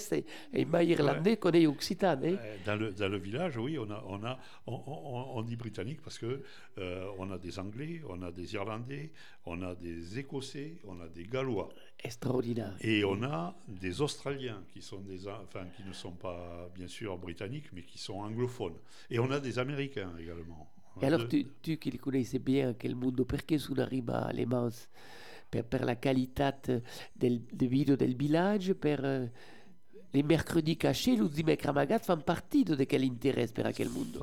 est 0.54 0.66
pas 0.66 0.84
Irlandais 0.84 1.32
ouais. 1.32 1.38
qu'on 1.38 1.52
est 1.52 1.68
Occitan. 1.68 2.20
Eh? 2.24 2.36
Dans, 2.66 2.76
le, 2.76 2.92
dans 2.94 3.10
le 3.10 3.18
village, 3.20 3.56
oui, 3.58 3.78
on, 3.78 3.90
a, 3.92 4.04
on, 4.08 4.24
a, 4.24 4.40
on, 4.66 4.74
on, 4.74 5.38
on 5.38 5.42
dit 5.44 5.56
Britannique 5.56 6.02
parce 6.02 6.18
que 6.18 6.42
euh, 6.80 7.08
on 7.20 7.30
a 7.30 7.38
des 7.38 7.60
Anglais, 7.60 8.02
on 8.10 8.24
a 8.24 8.32
des 8.32 8.56
Irlandais, 8.56 9.12
on 9.46 9.62
a 9.62 9.76
des 9.76 10.18
Écossais, 10.18 10.78
on 10.88 11.00
a 11.00 11.08
des 11.08 11.26
Gallois. 11.26 11.70
Extraordinaire. 12.04 12.76
Et 12.82 13.04
on 13.04 13.24
a 13.24 13.56
des 13.68 14.02
Australiens 14.02 14.64
qui, 14.72 14.82
sont 14.82 15.00
des, 15.00 15.28
enfin, 15.28 15.66
qui 15.76 15.84
ne 15.84 15.94
sont 15.94 16.12
pas, 16.12 16.70
bien 16.76 16.88
sûr, 16.88 17.18
britanniques, 17.18 17.72
mais 17.74 17.84
qui 17.84 17.98
sont 17.98 18.20
anglophones. 18.20 18.78
Et 19.10 19.20
on 19.20 19.32
a 19.32 19.40
des 19.40 19.58
Américains 19.58 20.12
également. 20.20 20.72
Et 21.02 21.06
alors, 21.06 21.28
tu, 21.28 21.46
tu 21.62 21.78
qui 21.78 21.98
connaissais 21.98 22.40
bien 22.40 22.74
quel 22.74 22.96
monde, 22.96 23.24
pourquoi 23.24 23.58
on 23.72 23.78
arrive 23.80 24.10
à 24.10 24.32
Les 24.32 24.46
Mans 24.46 24.70
per, 25.50 25.64
per 25.64 25.86
la 25.86 25.96
qualité 25.96 26.52
del, 27.16 27.42
de 27.52 27.66
vidéo 27.66 27.96
del 27.96 28.16
village, 28.16 28.74
per 28.74 29.00
uh, 29.04 29.30
les 30.14 30.24
mercredis 30.24 30.78
cachés, 30.78 31.16
les 31.16 31.30
dimanches 31.30 31.66
amagat 31.66 32.00
font 32.00 32.18
partie 32.18 32.64
de 32.64 32.84
quel 32.84 33.04
intérêt 33.04 33.48
per 33.48 33.72
quel 33.74 33.90
monde 33.90 34.20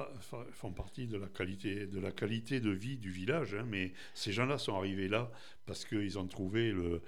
Font 0.53 0.73
partie 0.73 1.07
de 1.07 1.19
la 1.19 1.29
qualité 1.29 1.87
de 1.87 2.01
la 2.01 2.11
qualité 2.11 2.61
de 2.61 2.71
vie 2.71 2.97
du 2.97 3.11
village, 3.11 3.55
hein, 3.55 3.65
mais 3.69 3.93
ces 4.15 4.33
gens-là 4.33 4.59
sont 4.59 4.77
arrivés 4.77 5.09
là 5.09 5.31
parce 5.67 5.85
qu'ils 5.85 6.19
ont 6.19 6.27
trouvé 6.27 6.73
le 6.73 7.03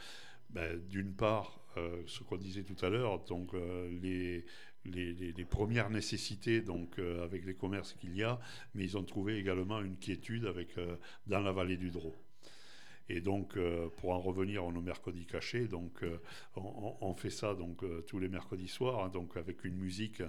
ben, 0.51 0.81
d'une 0.89 1.13
part, 1.15 1.61
euh, 1.77 2.03
ce 2.07 2.23
qu'on 2.23 2.37
disait 2.37 2.63
tout 2.63 2.85
à 2.85 2.89
l'heure, 2.89 3.25
donc 3.25 3.53
euh, 3.55 3.89
les, 4.01 4.45
premières 5.45 5.91
nécessités 5.91 6.61
donc 6.61 6.99
euh, 6.99 7.25
avec 7.25 7.45
les 7.45 7.55
commerces 7.55 7.93
qu'il 7.95 8.17
y 8.17 8.23
a, 8.23 8.41
mais 8.75 8.85
ils 8.85 8.97
ont 8.97 9.05
trouvé 9.05 9.37
également 9.37 9.81
une 9.81 9.97
quiétude 9.99 10.47
avec 10.47 10.77
dans 11.27 11.41
la 11.41 11.53
vallée 11.53 11.77
du 11.77 11.91
Drô. 11.91 12.15
Et 13.09 13.21
donc, 13.21 13.57
euh, 13.57 13.89
pour 13.99 14.11
en 14.11 14.21
revenir 14.21 14.65
à 14.65 14.73
nos 14.73 14.81
mercredis 14.81 15.27
cachés, 15.27 15.69
donc, 15.69 16.03
euh, 16.03 16.19
on, 16.57 17.15
fait 17.15 17.31
ça 17.31 17.55
donc, 17.55 17.83
euh, 17.85 18.03
tous 18.03 18.19
les 18.19 18.29
mercredis 18.29 18.69
soirs, 18.69 19.05
hein, 19.05 19.09
donc, 19.09 19.37
avec 19.37 19.65
une 19.65 19.77
musique 19.77 20.23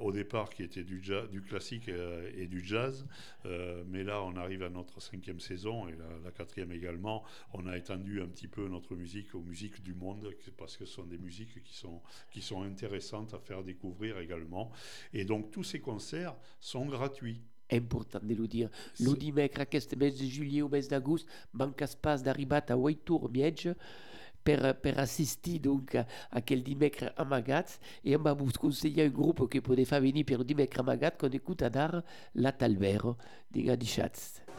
au 0.00 0.12
départ 0.12 0.50
qui 0.50 0.62
était 0.62 0.84
du, 0.84 1.00
classique 1.46 1.88
et, 1.88 2.42
et, 2.42 2.46
du 2.46 2.64
jazz. 2.64 3.06
mais 3.88 4.04
là, 4.04 4.22
on 4.22 4.36
arrive 4.36 4.62
à 4.62 4.70
notre 4.70 5.00
cinquième 5.00 5.40
saison 5.40 5.88
et 5.88 5.92
la, 5.92 6.06
la, 6.24 6.30
quatrième 6.30 6.72
également. 6.72 7.24
On 7.52 7.66
a 7.66 7.76
étendu 7.76 8.22
un 8.22 8.28
petit 8.28 8.48
peu 8.48 8.68
notre 8.68 8.94
musique 8.94 9.34
aux 9.34 9.42
musiques 9.42 9.82
du 9.82 9.94
monde 9.94 10.32
parce 10.56 10.76
que 10.76 10.84
ce 10.84 10.94
sont 10.94 11.04
des 11.04 11.18
musiques 11.18 11.62
qui 11.62 11.74
sont, 11.74 12.00
qui 12.30 12.40
sont 12.40 12.62
intéressantes 12.62 13.34
à 13.34 13.38
faire 13.38 13.62
découvrir 13.62 14.18
également. 14.18 14.70
Et 15.12 15.24
donc, 15.24 15.50
tous 15.50 15.64
ces 15.64 15.80
concerts 15.80 16.36
sont 16.60 16.86
gratuits. 16.86 17.42
Important 17.76 18.24
de 18.26 18.34
lo 18.34 18.46
dir. 18.46 18.70
Lo 19.00 19.14
dimecre 19.14 19.62
aquest 19.62 19.96
mes 19.96 20.16
de 20.18 20.28
juliol 20.28 20.68
o 20.68 20.72
mes 20.72 20.88
d'agost 20.88 21.28
mancas 21.52 21.94
pas 21.96 22.22
d'arribat 22.22 22.70
a 22.70 22.76
8 22.76 23.04
tour 23.04 23.30
mietge 23.30 23.76
per, 24.42 24.74
per 24.80 24.98
assistir 25.00 25.60
donc 25.60 25.94
a, 25.94 26.06
a 26.30 26.40
aquel 26.40 26.64
dimecre 26.64 27.12
amagats 27.16 27.78
e 28.02 28.14
em 28.16 28.22
va 28.22 28.34
vos 28.34 28.56
conseillar 28.58 29.08
un 29.08 29.16
grup 29.16 29.46
que 29.52 29.62
pode 29.64 29.84
fa 29.88 30.00
venir 30.00 30.24
per 30.24 30.42
dimecre 30.44 30.80
amagat 30.84 31.18
qu'on 31.20 31.36
écoute 31.36 31.62
a 31.62 31.70
dar 31.70 32.04
la 32.34 32.52
talvero 32.52 33.16
diga 33.50 33.76
di 33.76 33.86
Schatz. 33.86 34.49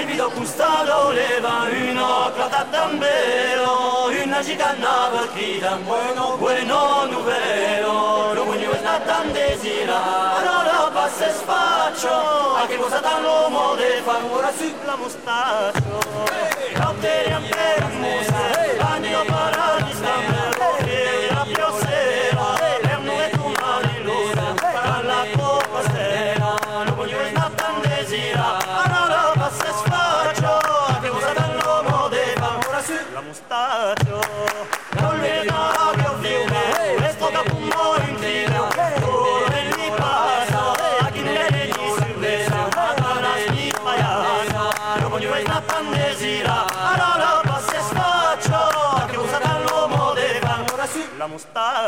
il 0.00 0.06
Morbido 0.06 0.30
custado 0.30 1.10
leva 1.10 1.66
una 1.70 2.30
plata 2.30 2.64
tambero 2.70 4.06
Una 4.24 4.42
gigana 4.42 5.08
partita 5.10 5.76
Bueno, 5.84 6.36
bueno, 6.36 7.06
nuvero 7.06 8.32
L'uomo 8.34 8.52
è 8.52 8.80
la 8.82 9.00
tan 9.04 9.32
desira 9.32 9.98
lo 10.62 10.90
passa 10.92 11.26
e 11.26 11.32
spaccio 11.32 12.54
Anche 12.54 12.76
cosa 12.76 13.00
tan 13.00 13.22
l'uomo 13.22 13.74
de 13.74 14.00
fa 14.04 14.18
Ora 14.30 14.52
sulla 14.56 14.96
mustaccio 14.96 16.00
Notte 16.76 17.22
di 17.26 17.32
ampera 17.32 17.86
musa 17.88 18.76
Bagno 18.78 19.24
para 19.24 19.57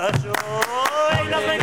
mostaccio 0.01 0.33
E 1.19 1.29
la 1.29 1.60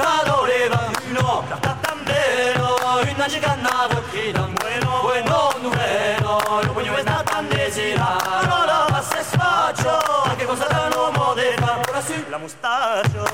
Hai 0.00 0.06
visto 0.06 0.34
custato 0.40 0.44
leva 0.44 0.90
No, 1.08 1.44
da 1.60 1.76
tambero 1.80 2.76
Una 3.14 3.26
giganna 3.26 3.86
perché 3.88 4.32
bueno 4.32 5.00
Bueno, 5.02 5.50
numero 5.60 6.62
Lo 6.62 6.72
voglio 6.72 6.94
è 6.96 7.00
stata 7.00 7.42
desirata 7.42 8.38
Allora 8.38 8.84
passa 8.88 9.18
e 9.18 9.22
sfaccio 9.22 9.90
A 9.90 10.34
che 10.36 10.44
cosa 10.46 10.66
dall'uomo 10.66 11.34
de 11.34 11.54
fa 11.58 11.80
ora 11.86 12.00
sulla 12.00 12.38
mostaccio 12.38 13.24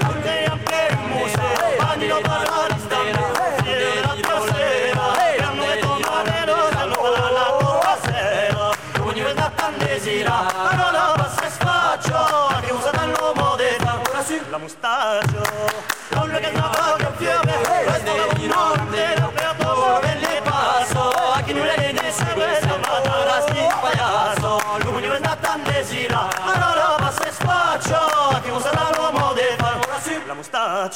Non 0.00 0.20
te 0.22 0.44
anche 0.44 0.88
in 0.90 1.08
musa 1.08 1.42
Bagni 1.78 2.08
lo 2.08 2.20
parla 2.20 2.66
di 2.72 2.80
stella 2.80 3.64
E 3.64 4.00
la 4.00 4.14
tua 4.20 4.52
sera 4.52 5.34
E 5.34 5.42
hanno 5.42 5.64
detto 5.64 5.98
manero 6.08 6.54
Allora 6.76 7.30
la 7.30 7.56
tua 7.58 7.98
sera 8.02 8.70
Lo 8.94 9.02
voglio 9.02 9.26
è 9.26 9.30
stata 9.32 9.70
desirata 9.76 10.55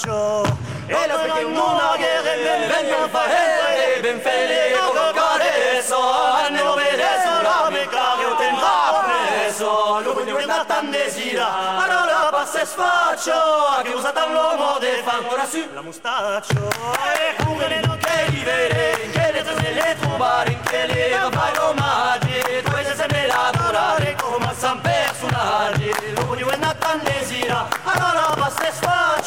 faccio. 0.00 0.58
E 0.86 1.06
la 1.06 1.14
perché 1.14 1.44
una 1.44 1.94
guerra 1.96 2.22
ben 2.22 2.68
ben 2.68 2.88
ben 2.88 3.10
fare 3.10 4.00
ben 4.00 4.20
fare 4.20 4.72
provocare 4.72 5.82
so 5.82 6.00
hanno 6.00 6.74
vede 6.74 7.06
sulla 7.22 7.68
mica 7.70 8.16
che 8.18 8.36
tendrà 8.36 9.04
preso. 9.04 10.00
Lo 10.02 10.14
voglio 10.14 10.36
una 10.36 10.64
tandesira 10.64 11.48
allora 11.78 12.28
passa 12.30 12.64
sfaccio. 12.64 13.82
Che 13.82 13.90
usa 13.90 14.10
tan 14.10 14.32
l'uomo 14.32 14.78
de 14.78 15.02
fan 15.04 15.24
ora 15.28 15.46
su 15.46 15.64
la 15.72 15.82
mustaccio. 15.82 16.68
E 17.14 17.44
come 17.44 17.68
le 17.68 17.80
non 17.84 17.98
che 17.98 18.30
vivere 18.30 19.10
che 19.12 19.32
le 19.32 19.44
se 19.44 19.72
le 19.72 19.96
trovare 20.00 20.58
che 20.64 20.86
le 20.86 21.28
vai 21.30 21.54
romaggi. 21.54 22.62
Dove 22.64 22.84
se 22.84 23.06
me 23.10 23.26
la 23.26 23.48
adorare 23.48 24.16
come 24.20 24.52
san 24.56 24.80
personale 24.80 25.92
lo 26.14 26.26
voglio 26.26 26.52
una 26.52 26.74
tandesira 26.74 27.68
allora 27.84 28.34
passa 28.36 28.72
sfaccio. 28.72 29.19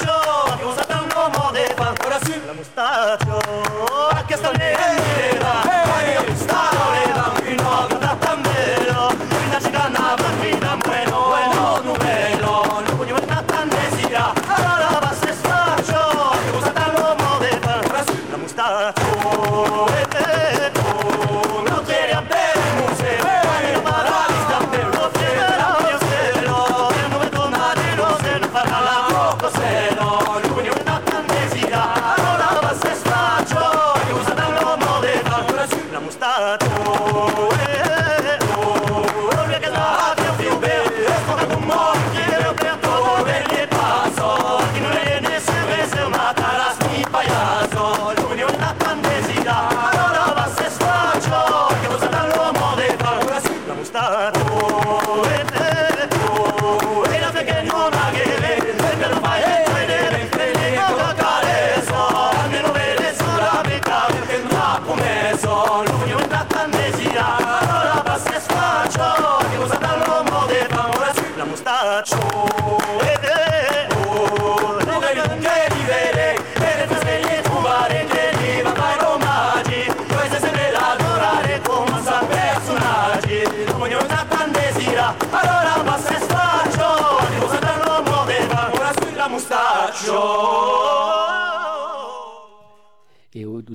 Che 0.58 0.64
usa 0.64 0.84
tan 0.86 1.08
l'uomo 1.10 1.52
de 1.52 1.74
fa 1.76 1.88
ancora 1.90 2.18
su 2.24 2.34
la 2.46 2.54
mustaccio 2.54 3.38
che 4.28 4.36
sta 4.36 4.52
nera 4.52 4.83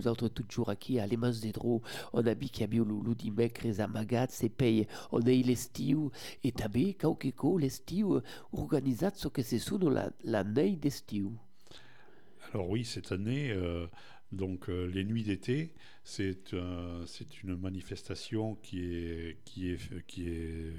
autres 0.07 0.29
toujours 0.29 0.71
aquí 0.71 0.99
à 1.01 1.07
l'Emans 1.07 1.41
de 1.43 1.51
Dro, 1.51 1.83
on 2.13 2.27
a 2.27 2.35
bi 2.35 2.51
qui 2.51 2.65
a 2.65 2.67
bio 2.67 2.85
l'oulou 2.85 3.15
dimecres 3.15 3.81
amagats 3.81 4.29
se 4.31 4.47
paye, 4.47 4.87
on 5.13 5.21
a 5.21 5.35
l'estiu, 5.43 6.11
et 6.45 6.53
també 6.53 6.95
cauqueco 6.95 7.57
l'estiu 7.59 8.21
organisat 8.53 9.17
ce 9.17 9.29
que 9.29 9.43
se 9.43 9.59
sono 9.59 9.91
la, 9.91 10.11
la 10.25 10.45
nei 10.45 10.77
d'estiu. 10.77 11.33
Alors 12.53 12.71
oui, 12.71 12.85
cette 12.85 13.13
année, 13.13 13.51
euh, 13.51 13.87
donc 14.33 14.69
euh, 14.69 14.87
les 14.87 15.05
nuits 15.05 15.25
d'été, 15.25 15.75
c'est 16.05 16.55
c'est 17.07 17.43
une 17.43 17.57
manifestation 17.57 18.57
qui 18.63 18.81
est, 18.81 19.39
qui 19.45 19.71
est, 19.71 20.07
qui 20.07 20.29
est 20.29 20.73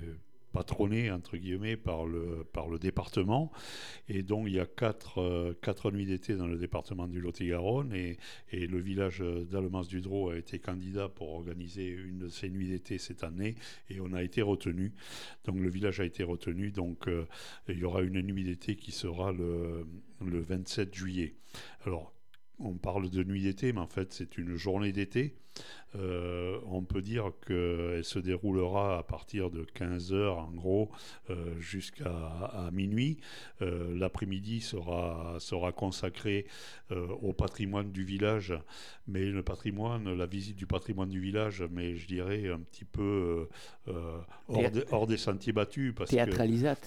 patronnée 0.51 1.11
entre 1.11 1.37
guillemets 1.37 1.77
par 1.77 2.05
le, 2.05 2.45
par 2.51 2.67
le 2.67 2.79
département. 2.79 3.51
Et 4.07 4.23
donc 4.23 4.47
il 4.47 4.55
y 4.55 4.59
a 4.59 4.65
quatre, 4.65 5.19
euh, 5.19 5.53
quatre 5.61 5.91
nuits 5.91 6.05
d'été 6.05 6.35
dans 6.35 6.47
le 6.47 6.57
département 6.57 7.07
du 7.07 7.19
Lot-et-Garonne 7.19 7.93
et, 7.93 8.17
et 8.51 8.67
le 8.67 8.79
village 8.79 9.19
d'Allemance-du-Drô 9.19 10.29
a 10.29 10.37
été 10.37 10.59
candidat 10.59 11.09
pour 11.09 11.29
organiser 11.29 11.89
une 11.89 12.17
de 12.19 12.29
ces 12.29 12.49
nuits 12.49 12.69
d'été 12.69 12.97
cette 12.97 13.23
année 13.23 13.55
et 13.89 13.99
on 13.99 14.13
a 14.13 14.23
été 14.23 14.41
retenu. 14.41 14.93
Donc 15.45 15.57
le 15.59 15.69
village 15.69 15.99
a 15.99 16.05
été 16.05 16.23
retenu. 16.23 16.71
Donc 16.71 17.07
euh, 17.07 17.25
il 17.67 17.77
y 17.77 17.83
aura 17.83 18.01
une 18.01 18.21
nuit 18.21 18.43
d'été 18.43 18.75
qui 18.75 18.91
sera 18.91 19.31
le, 19.31 19.87
le 20.25 20.39
27 20.41 20.93
juillet. 20.93 21.35
Alors, 21.85 22.13
on 22.59 22.73
parle 22.73 23.09
de 23.09 23.23
nuit 23.23 23.43
d'été, 23.43 23.71
mais 23.71 23.79
en 23.79 23.87
fait, 23.87 24.13
c'est 24.13 24.37
une 24.37 24.55
journée 24.55 24.91
d'été. 24.91 25.35
Euh, 25.95 26.59
on 26.67 26.83
peut 26.83 27.01
dire 27.01 27.31
qu'elle 27.47 28.03
se 28.03 28.19
déroulera 28.19 28.99
à 28.99 29.03
partir 29.03 29.49
de 29.49 29.63
15h, 29.75 30.29
en 30.29 30.51
gros, 30.51 30.91
euh, 31.31 31.59
jusqu'à 31.59 32.05
à 32.11 32.69
minuit. 32.71 33.17
Euh, 33.61 33.95
L'après-midi 33.97 34.61
sera, 34.61 35.37
sera 35.39 35.71
consacré 35.71 36.45
au 37.21 37.33
patrimoine 37.33 37.91
du 37.91 38.03
village, 38.03 38.53
mais 39.07 39.25
le 39.25 39.43
patrimoine, 39.43 40.11
la 40.13 40.25
visite 40.25 40.55
du 40.55 40.65
patrimoine 40.65 41.09
du 41.09 41.19
village, 41.19 41.63
mais 41.71 41.95
je 41.95 42.07
dirais 42.07 42.47
un 42.49 42.59
petit 42.59 42.85
peu 42.85 43.47
hors, 44.47 44.71
des- 44.71 44.83
hors 44.91 45.05
des 45.07 45.17
sentiers 45.17 45.53
battus. 45.53 45.93
Parce 45.95 46.09
que, 46.09 46.15
Théâtralisat. 46.15 46.77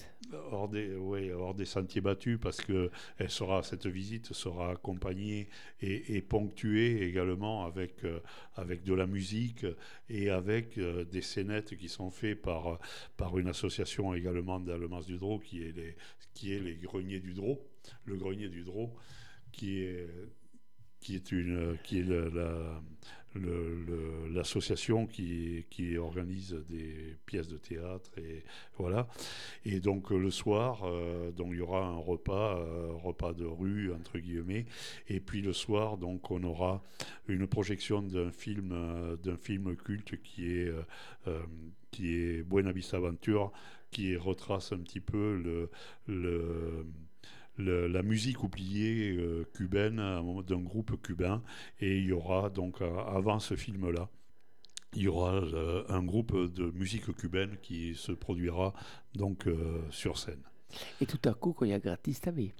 hors 0.51 0.67
des, 0.67 0.93
ouais, 0.95 1.31
hors 1.31 1.53
des 1.53 1.63
sentiers 1.65 2.01
battus 2.01 2.37
parce 2.41 2.59
que 2.61 2.89
elle 3.17 3.29
sera, 3.29 3.63
cette 3.63 3.85
visite 3.87 4.33
sera 4.33 4.71
accompagnée 4.71 5.47
et, 5.81 6.17
et 6.17 6.21
ponctuée 6.21 7.03
également 7.07 7.65
avec, 7.65 8.03
avec 8.63 8.83
de 8.83 8.93
la 8.93 9.05
musique 9.07 9.65
et 10.09 10.29
avec 10.29 10.77
euh, 10.77 11.03
des 11.05 11.21
scénettes 11.21 11.75
qui 11.77 11.89
sont 11.89 12.09
faites 12.09 12.41
par, 12.41 12.79
par 13.17 13.37
une 13.37 13.47
association 13.49 14.13
également 14.13 14.59
d'Allemance 14.59 15.05
du 15.05 15.17
Drô 15.17 15.39
qui 15.39 15.61
est 15.63 15.71
les, 15.75 15.95
qui 16.33 16.53
est 16.53 16.59
les 16.59 16.75
Greniers 16.75 17.19
du 17.19 17.33
Drô, 17.33 17.61
le 18.05 18.15
Grenier 18.17 18.49
du 18.49 18.63
Drô 18.63 18.93
qui 19.51 19.81
est 19.83 20.07
qui 20.99 21.15
est 21.15 21.31
une 21.33 21.77
qui 21.83 21.99
est 21.99 22.03
la- 22.03 22.81
l'association 23.35 25.07
qui, 25.07 25.65
qui 25.69 25.97
organise 25.97 26.55
des 26.69 27.17
pièces 27.25 27.47
de 27.47 27.57
théâtre 27.57 28.11
et 28.17 28.43
voilà. 28.77 29.07
Et 29.65 29.79
donc 29.79 30.11
euh, 30.11 30.17
le 30.17 30.31
soir 30.31 30.81
euh, 30.83 31.31
donc 31.31 31.49
il 31.51 31.57
y 31.57 31.61
aura 31.61 31.85
un 31.85 31.97
repas 31.97 32.57
euh, 32.57 32.91
repas 32.93 33.33
de 33.33 33.45
rue 33.45 33.91
entre 33.93 34.19
guillemets. 34.19 34.65
Et 35.07 35.19
puis 35.19 35.41
le 35.41 35.53
soir 35.53 35.97
donc 35.97 36.31
on 36.31 36.43
aura 36.43 36.83
une 37.27 37.47
projection 37.47 38.01
d'un 38.01 38.31
film 38.31 39.17
d'un 39.23 39.37
film 39.37 39.75
culte 39.75 40.21
qui 40.21 40.51
est 40.51 40.71
qui 41.91 42.15
est 42.15 42.43
Buena 42.43 42.71
Vista 42.71 42.97
Aventure 42.97 43.51
qui 43.91 44.15
retrace 44.15 44.71
un 44.71 44.79
petit 44.79 44.99
peu 44.99 45.69
le 46.07 46.85
la 47.57 48.01
musique 48.01 48.43
oubliée 48.43 49.15
euh, 49.15 49.45
cubaine 49.53 49.97
d'un 50.47 50.61
groupe 50.61 51.01
cubain 51.01 51.43
et 51.79 51.97
il 51.97 52.05
y 52.05 52.11
aura 52.11 52.49
donc 52.49 52.81
euh, 52.81 52.97
avant 53.05 53.39
ce 53.39 53.55
film 53.55 53.91
là 53.91 54.09
il 54.95 55.03
y 55.03 55.07
aura 55.07 55.33
euh, 55.33 55.83
un 55.89 56.03
groupe 56.03 56.35
de 56.53 56.71
musique 56.71 57.15
cubaine 57.15 57.57
qui 57.61 57.95
se 57.95 58.11
produira 58.11 58.73
donc 59.15 59.47
sur 59.91 60.17
scène 60.17 60.43
Et 61.01 61.05
tout 61.05 61.19
à 61.29 61.33
coup, 61.33 61.53
quand 61.53 61.65
il 61.65 61.71
y 61.71 61.73
a 61.73 61.79
gratis 61.79 62.19
també. 62.19 62.53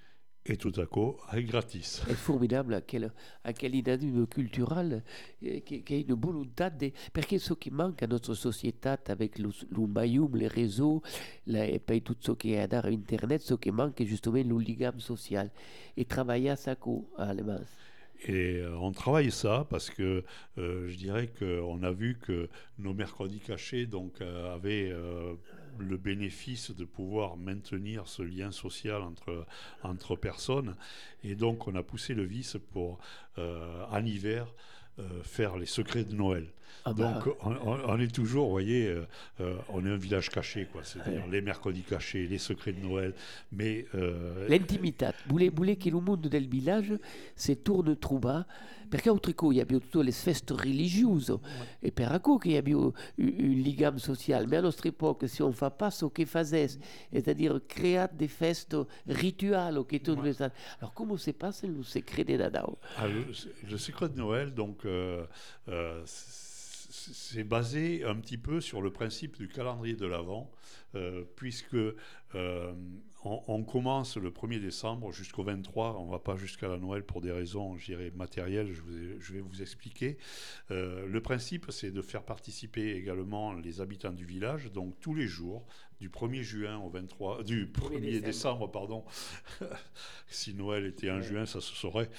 Et 0.45 0.57
tout 0.57 0.73
à 0.77 0.85
coup 0.85 1.15
est 1.31 1.43
gratis 1.43 2.03
È 2.07 2.13
formidable 2.13 2.75
aquel, 2.75 3.11
aquel 3.43 3.75
inanime 3.75 4.27
cultural 4.27 5.01
eh, 5.39 5.63
che, 5.63 5.83
che 5.83 5.99
è 5.99 6.03
una 6.05 6.17
volontà 6.19 6.69
de, 6.69 6.91
perché 7.11 7.39
ce 7.39 7.57
che 7.57 7.71
manca 7.71 8.05
a 8.05 8.07
nostra 8.07 8.33
società 8.33 8.99
avec 9.05 9.37
lo 9.37 9.87
maium, 9.87 10.35
les 10.35 10.51
réseaux 10.51 11.01
la, 11.45 11.63
e 11.63 11.79
poi 11.79 12.01
tutto 12.01 12.21
ciò 12.21 12.35
che 12.35 12.61
è 12.61 12.67
da 12.67 12.87
internet, 12.89 13.41
ce 13.41 13.57
che 13.57 13.71
manca 13.71 14.03
è 14.03 14.05
giustamente 14.05 14.49
lo 14.49 14.57
ligam 14.57 14.97
social 14.97 15.49
e 15.93 16.05
travailler 16.05 16.57
ça 16.57 16.75
co 16.75 17.09
allemand. 17.15 17.65
Et 18.25 18.61
euh, 18.61 18.75
on 18.77 18.91
travaille 18.91 19.31
ça 19.31 19.67
parce 19.69 19.89
que 19.89 20.23
euh, 20.57 20.87
je 20.87 20.95
dirais 20.95 21.29
qu'on 21.37 21.83
a 21.83 21.91
vu 21.91 22.17
que 22.21 22.47
nos 22.77 22.93
mercredis 22.93 23.39
cachés 23.39 23.85
donc, 23.85 24.21
euh, 24.21 24.53
avaient 24.55 24.89
euh, 24.91 25.33
le 25.79 25.97
bénéfice 25.97 26.71
de 26.71 26.85
pouvoir 26.85 27.37
maintenir 27.37 28.07
ce 28.07 28.21
lien 28.21 28.51
social 28.51 29.01
entre, 29.83 30.15
personnes. 30.15 30.75
Et 31.23 31.35
donc 31.35 31.67
on 31.67 31.75
a 31.75 31.83
poussé 31.83 32.13
le 32.13 32.23
vice 32.23 32.57
pour, 32.71 32.99
euh, 33.37 33.85
en 33.89 34.05
hiver, 34.05 34.53
euh, 34.99 35.23
faire 35.23 35.57
les 35.57 35.65
secrets 35.65 36.03
de 36.03 36.13
Noël. 36.13 36.47
Ah 36.85 36.93
bah. 36.93 37.21
Donc 37.23 37.35
on, 37.43 37.99
est 37.99 38.13
toujours, 38.13 38.45
vous 38.45 38.51
voyez, 38.51 38.87
euh, 38.87 39.07
euh, 39.41 39.55
on 39.69 39.85
est 39.85 39.89
un 39.89 39.97
village 39.97 40.29
caché, 40.29 40.67
quoi. 40.71 40.83
C'est-à-dire 40.83 41.27
les 41.27 41.41
mercredis 41.41 41.81
cachés, 41.81 42.27
les 42.27 42.37
secrets 42.37 42.73
de 42.73 42.81
Noël, 42.81 43.13
mais 43.51 43.85
euh, 43.95 44.47
L'intimità. 44.49 45.13
Voulez, 45.27 45.49
voulez 45.49 45.77
che 45.77 45.89
il 45.89 45.95
mondo 45.95 46.27
del 46.27 46.47
villaggio 46.47 46.99
si 47.35 47.61
torna 47.61 47.95
trouba, 47.95 48.45
perché 48.89 49.09
oltre 49.09 49.33
che 49.33 49.45
abbiamo 49.61 49.81
tutte 49.81 50.03
le 50.03 50.11
feste 50.11 50.53
religiose, 50.55 51.39
e 51.79 51.91
per 51.91 52.11
acco 52.11 52.37
che 52.37 52.57
abbiamo 52.57 52.93
un, 53.15 53.33
un 53.39 53.61
ligame 53.61 53.97
social, 53.97 54.47
mais 54.47 54.57
à 54.57 54.61
notre 54.61 54.85
époque, 54.85 55.27
si 55.27 55.41
on 55.41 55.49
ne 55.49 55.53
fait 55.53 55.75
pas 55.75 55.89
ce 55.89 56.05
que 56.05 56.25
faisait, 56.25 56.67
c'est-à-dire 57.11 57.59
créer 57.67 58.05
des 58.13 58.27
fêtes 58.27 58.75
rituelles, 59.07 59.83
que 59.87 59.97
tout 59.97 60.21
les 60.21 60.41
alors 60.41 60.93
comment 60.93 61.17
se 61.17 61.31
passe 61.31 61.63
le 61.63 61.83
secret 61.83 62.23
de 62.23 62.37
Nadao? 62.37 62.77
Ah, 62.97 63.07
le, 63.07 63.25
le 63.69 63.77
secret 63.77 64.09
de 64.09 64.17
Noël, 64.17 64.53
donc, 64.53 64.85
euh, 64.85 65.25
euh, 65.69 66.03
c'est 67.11 67.43
basé 67.43 68.03
un 68.03 68.15
petit 68.15 68.37
peu 68.37 68.61
sur 68.61 68.81
le 68.81 68.91
principe 68.91 69.37
du 69.37 69.47
calendrier 69.47 69.95
de 69.95 70.05
l'Avent, 70.05 70.51
euh, 70.95 71.23
puisque 71.35 71.75
euh, 71.75 72.73
on, 73.23 73.63
commence 73.63 74.17
le 74.17 74.31
1er 74.31 74.59
décembre 74.59 75.11
jusqu'au 75.11 75.43
23, 75.43 75.97
on 75.99 76.05
ne 76.05 76.11
va 76.11 76.19
pas 76.19 76.35
jusqu'à 76.35 76.67
la 76.67 76.77
Noël 76.77 77.03
pour 77.03 77.21
des 77.21 77.31
raisons, 77.31 77.77
je 77.77 77.85
dirais, 77.85 78.11
matérielles, 78.15 78.73
je 78.73 79.33
vais 79.33 79.41
vous 79.41 79.61
expliquer. 79.61 80.17
Euh, 80.71 81.07
le 81.07 81.21
principe, 81.21 81.71
c'est 81.71 81.91
de 81.91 82.01
faire 82.01 82.23
participer 82.23 82.95
également 82.95 83.53
les 83.53 83.81
habitants 83.81 84.11
du 84.13 84.25
village, 84.25 84.71
donc 84.71 84.99
tous 84.99 85.15
les 85.15 85.27
jours, 85.27 85.65
du 86.03 86.09
1er 86.09 86.41
juin 86.41 86.77
au 86.79 86.89
23, 86.89 87.43
du 87.43 87.65
1er 87.67 87.99
décembre. 88.01 88.25
décembre, 88.25 88.71
pardon, 88.71 89.05
si 90.27 90.53
Noël 90.53 90.85
était 90.85 91.09
en 91.09 91.21
juin, 91.21 91.45
ça 91.45 91.61
se 91.61 91.73
saurait. 91.73 92.09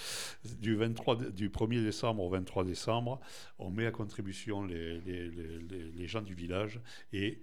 Du, 0.58 0.74
23, 0.74 1.16
dé- 1.16 1.30
du 1.32 1.50
1er 1.50 1.82
décembre 1.84 2.22
au 2.22 2.30
23 2.30 2.64
décembre, 2.64 3.20
on 3.58 3.68
met 3.70 3.84
à 3.84 3.90
contribution 3.90 4.64
les, 4.64 5.00
les- 5.02 5.28
les- 5.28 5.90
les- 5.92 6.06
gens 6.06 6.22
du 6.22 6.34
village 6.34 6.80
et 7.12 7.42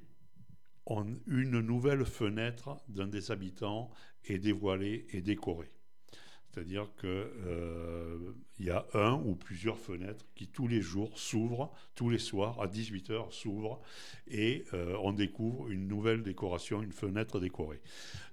on, 0.87 1.05
une 1.27 1.59
nouvelle 1.61 2.05
fenêtre 2.05 2.75
d'un 2.87 3.05
des 3.07 3.29
habitants 3.29 3.91
est 4.25 4.39
dévoilée 4.39 5.05
et 5.11 5.21
décorée. 5.21 5.69
C'est-à-dire 6.49 6.89
qu'il 8.61 8.67
y 8.67 8.71
a 8.71 8.85
un 8.93 9.13
ou 9.13 9.33
plusieurs 9.35 9.77
fenêtres 9.79 10.25
qui 10.35 10.47
tous 10.47 10.67
les 10.67 10.81
jours 10.81 11.17
s'ouvrent, 11.17 11.71
tous 11.95 12.09
les 12.09 12.19
soirs 12.19 12.61
à 12.61 12.67
18h 12.67 13.31
s'ouvrent 13.31 13.81
et 14.27 14.65
euh, 14.73 14.95
on 15.01 15.13
découvre 15.13 15.69
une 15.69 15.87
nouvelle 15.87 16.21
décoration, 16.21 16.81
une 16.83 16.91
fenêtre 16.91 17.39
décorée. 17.39 17.81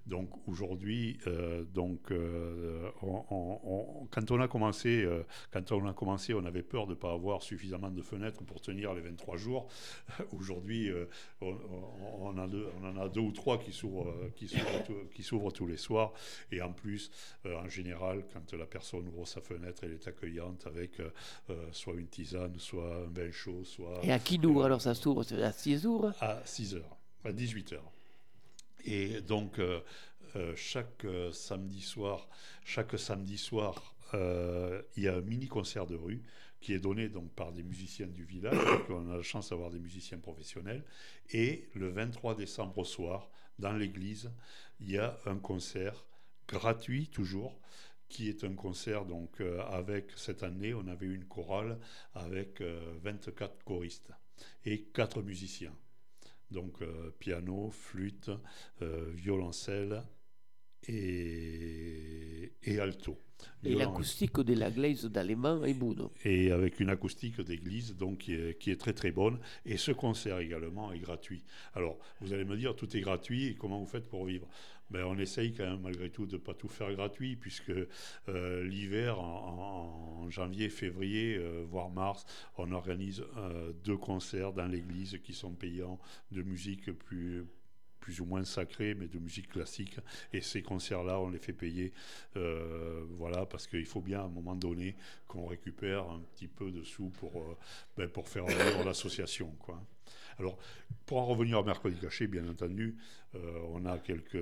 Donc 0.06 0.30
aujourd'hui, 0.48 1.18
euh, 1.26 1.64
donc 1.64 2.10
euh, 2.12 2.88
on- 3.02 4.06
quand 4.10 4.30
on 4.30 4.40
a 4.40 4.48
commencé, 4.48 5.06
quand 5.50 5.70
on 5.72 5.86
a 5.86 5.92
commencé, 5.92 6.32
on 6.32 6.44
avait 6.46 6.62
peur 6.62 6.86
de 6.86 6.92
ne 6.92 6.96
pas 6.96 7.12
avoir 7.12 7.42
suffisamment 7.42 7.90
de 7.90 8.00
fenêtres 8.02 8.42
pour 8.44 8.60
tenir 8.60 8.94
les 8.94 9.02
23 9.02 9.36
jours. 9.36 9.68
aujourd'hui, 10.32 10.90
on, 11.42 11.54
en 12.26 12.38
a 12.38 13.08
deux 13.08 13.20
ou 13.20 13.32
trois 13.32 13.58
qui 13.58 13.72
s'ouvrent, 13.72 14.14
tous- 15.52 15.66
les 15.66 15.76
soirs. 15.76 16.12
Et 16.52 16.62
en 16.62 16.72
plus, 16.72 17.10
en 17.44 17.68
général, 17.68 18.24
quand 18.32 18.52
la 18.54 18.66
personne 18.66 19.06
ouvre 19.08 19.26
sa 19.26 19.40
fenêtre, 19.42 19.82
elle 19.84 19.92
est 19.92 20.08
accueillante 20.18 20.66
avec 20.66 21.00
euh, 21.00 21.10
euh, 21.50 21.68
soit 21.72 21.94
une 21.94 22.08
tisane, 22.08 22.58
soit 22.58 22.96
un 22.96 23.06
vin 23.06 23.30
chaud, 23.30 23.64
soit 23.64 24.00
Et 24.02 24.12
à 24.12 24.18
qui 24.18 24.38
nous 24.38 24.62
alors 24.62 24.80
ça 24.80 24.94
s'ouvre 24.94 25.24
à 25.42 25.52
6 25.52 25.82
jours 25.82 26.12
à 26.20 26.40
6 26.44 26.74
heures, 26.74 26.96
à 27.24 27.32
18 27.32 27.72
heures. 27.74 27.92
Et 28.84 29.20
donc, 29.20 29.58
euh, 29.58 29.80
euh, 30.36 30.54
chaque 30.56 31.04
euh, 31.04 31.32
samedi 31.32 31.80
soir, 31.80 32.28
chaque 32.64 32.98
samedi 32.98 33.38
soir, 33.38 33.94
il 34.14 35.02
y 35.02 35.08
a 35.08 35.16
un 35.16 35.20
mini 35.20 35.48
concert 35.48 35.86
de 35.86 35.94
rue 35.94 36.22
qui 36.62 36.72
est 36.72 36.78
donné 36.78 37.10
donc 37.10 37.30
par 37.34 37.52
des 37.52 37.62
musiciens 37.62 38.06
du 38.06 38.24
village. 38.24 38.56
on 38.88 39.10
a 39.10 39.18
la 39.18 39.22
chance 39.22 39.50
d'avoir 39.50 39.70
des 39.70 39.78
musiciens 39.78 40.16
professionnels. 40.16 40.82
Et 41.30 41.68
le 41.74 41.90
23 41.90 42.34
décembre 42.34 42.78
au 42.78 42.84
soir, 42.84 43.28
dans 43.58 43.74
l'église, 43.74 44.30
il 44.80 44.92
y 44.92 44.96
a 44.98 45.18
un 45.26 45.36
concert 45.36 46.06
gratuit 46.48 47.08
toujours 47.08 47.60
qui 48.08 48.28
est 48.28 48.44
un 48.44 48.54
concert 48.54 49.04
donc 49.04 49.40
euh, 49.40 49.60
avec 49.62 50.12
cette 50.16 50.42
année 50.42 50.74
on 50.74 50.86
avait 50.88 51.06
une 51.06 51.24
chorale 51.24 51.78
avec 52.14 52.60
euh, 52.60 52.80
24 53.02 53.64
choristes 53.64 54.10
et 54.64 54.82
4 54.84 55.22
musiciens 55.22 55.74
donc 56.50 56.80
euh, 56.82 57.10
piano, 57.18 57.70
flûte, 57.70 58.30
euh, 58.82 59.10
violoncelle 59.14 60.02
et, 60.86 62.52
et 62.62 62.80
alto. 62.80 63.18
Et 63.62 63.74
l'acoustique 63.74 64.40
de 64.40 64.54
la 64.54 64.70
glaise 64.70 65.04
d'allemand 65.04 65.64
est 65.64 65.74
bonne. 65.74 66.08
et 66.24 66.50
avec 66.50 66.80
une 66.80 66.88
acoustique 66.90 67.40
d'église 67.40 67.94
donc 67.96 68.18
qui 68.18 68.34
est, 68.34 68.58
qui 68.58 68.70
est 68.72 68.76
très 68.76 68.92
très 68.92 69.12
bonne 69.12 69.38
et 69.64 69.76
ce 69.76 69.92
concert 69.92 70.38
également 70.38 70.92
est 70.92 70.98
gratuit. 70.98 71.44
Alors 71.74 71.98
vous 72.20 72.32
allez 72.32 72.44
me 72.44 72.56
dire 72.56 72.74
tout 72.74 72.96
est 72.96 73.00
gratuit 73.00 73.46
et 73.46 73.54
comment 73.54 73.78
vous 73.78 73.86
faites 73.86 74.08
pour 74.08 74.24
vivre? 74.24 74.48
Ben, 74.90 75.04
on 75.04 75.18
essaye 75.18 75.52
quand 75.52 75.64
même 75.64 75.80
malgré 75.80 76.10
tout 76.10 76.26
de 76.26 76.36
ne 76.36 76.40
pas 76.40 76.54
tout 76.54 76.68
faire 76.68 76.92
gratuit 76.94 77.36
puisque 77.36 77.72
euh, 78.28 78.64
l'hiver 78.64 79.20
en, 79.20 80.28
janvier, 80.30 80.68
février 80.68 81.36
euh, 81.36 81.64
voire 81.68 81.90
mars 81.90 82.26
on 82.56 82.72
organise 82.72 83.24
euh, 83.36 83.72
deux 83.84 83.96
concerts 83.96 84.52
dans 84.52 84.66
l'église 84.66 85.18
qui 85.22 85.32
sont 85.32 85.52
payants 85.52 85.98
de 86.32 86.42
musique 86.42 86.92
plus 86.92 87.44
plus 88.00 88.20
ou 88.22 88.24
moins 88.24 88.44
sacrée, 88.44 88.94
mais 88.94 89.06
de 89.06 89.18
musique 89.18 89.48
classique. 89.48 89.98
Et 90.32 90.40
ces 90.40 90.62
concerts-là, 90.62 91.20
on 91.20 91.28
les 91.28 91.38
fait 91.38 91.52
payer, 91.52 91.92
voilà, 92.34 93.44
parce 93.44 93.66
qu'il 93.66 93.84
faut 93.84 94.00
bien 94.00 94.20
à 94.20 94.24
un 94.24 94.28
moment 94.28 94.54
donné 94.54 94.96
qu'on 95.26 95.44
récupère 95.44 96.08
un 96.08 96.20
petit 96.20 96.48
peu 96.48 96.70
de 96.70 96.82
sous 96.84 97.10
pour, 97.10 97.58
ben, 97.98 98.08
pour 98.08 98.26
faire 98.26 98.46
vivre 98.46 98.82
l'association. 98.82 99.54
Alors, 100.38 100.58
pour 101.06 101.18
en 101.18 101.26
revenir 101.26 101.58
à 101.58 101.62
Mercredi 101.62 101.98
Caché, 101.98 102.26
bien 102.26 102.48
entendu, 102.48 102.96
euh, 103.34 103.60
on 103.70 103.84
a 103.86 103.98
quelques, 103.98 104.38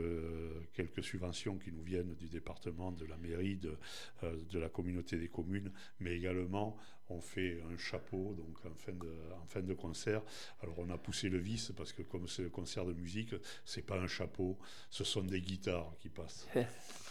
subventions 1.02 1.56
qui 1.56 1.72
nous 1.72 1.82
viennent 1.82 2.14
du 2.14 2.28
département, 2.28 2.92
de 2.92 3.06
la 3.06 3.16
mairie, 3.16 3.56
de, 3.56 3.76
euh, 4.24 4.36
de 4.50 4.58
la 4.58 4.68
communauté 4.68 5.16
des 5.16 5.28
communes, 5.28 5.72
mais 6.00 6.14
également 6.16 6.76
on 7.08 7.20
fait 7.20 7.62
un 7.72 7.76
chapeau 7.76 8.34
donc 8.34 8.58
en 8.66 8.74
fin 8.74 8.92
de, 8.92 9.12
en 9.40 9.46
fin 9.46 9.60
de 9.60 9.74
concert. 9.74 10.22
Alors 10.62 10.78
on 10.78 10.90
a 10.90 10.98
poussé 10.98 11.28
le 11.28 11.38
vice 11.38 11.72
parce 11.76 11.92
que 11.92 12.02
comme 12.02 12.26
c'est 12.26 12.42
le 12.42 12.50
concert 12.50 12.84
de 12.84 12.92
musique, 12.94 13.34
c'est 13.64 13.86
pas 13.86 13.96
un 13.96 14.08
chapeau, 14.08 14.58
ce 14.90 15.04
sont 15.04 15.22
des 15.22 15.40
guitares 15.40 15.94
qui 16.00 16.08
passent. 16.08 16.48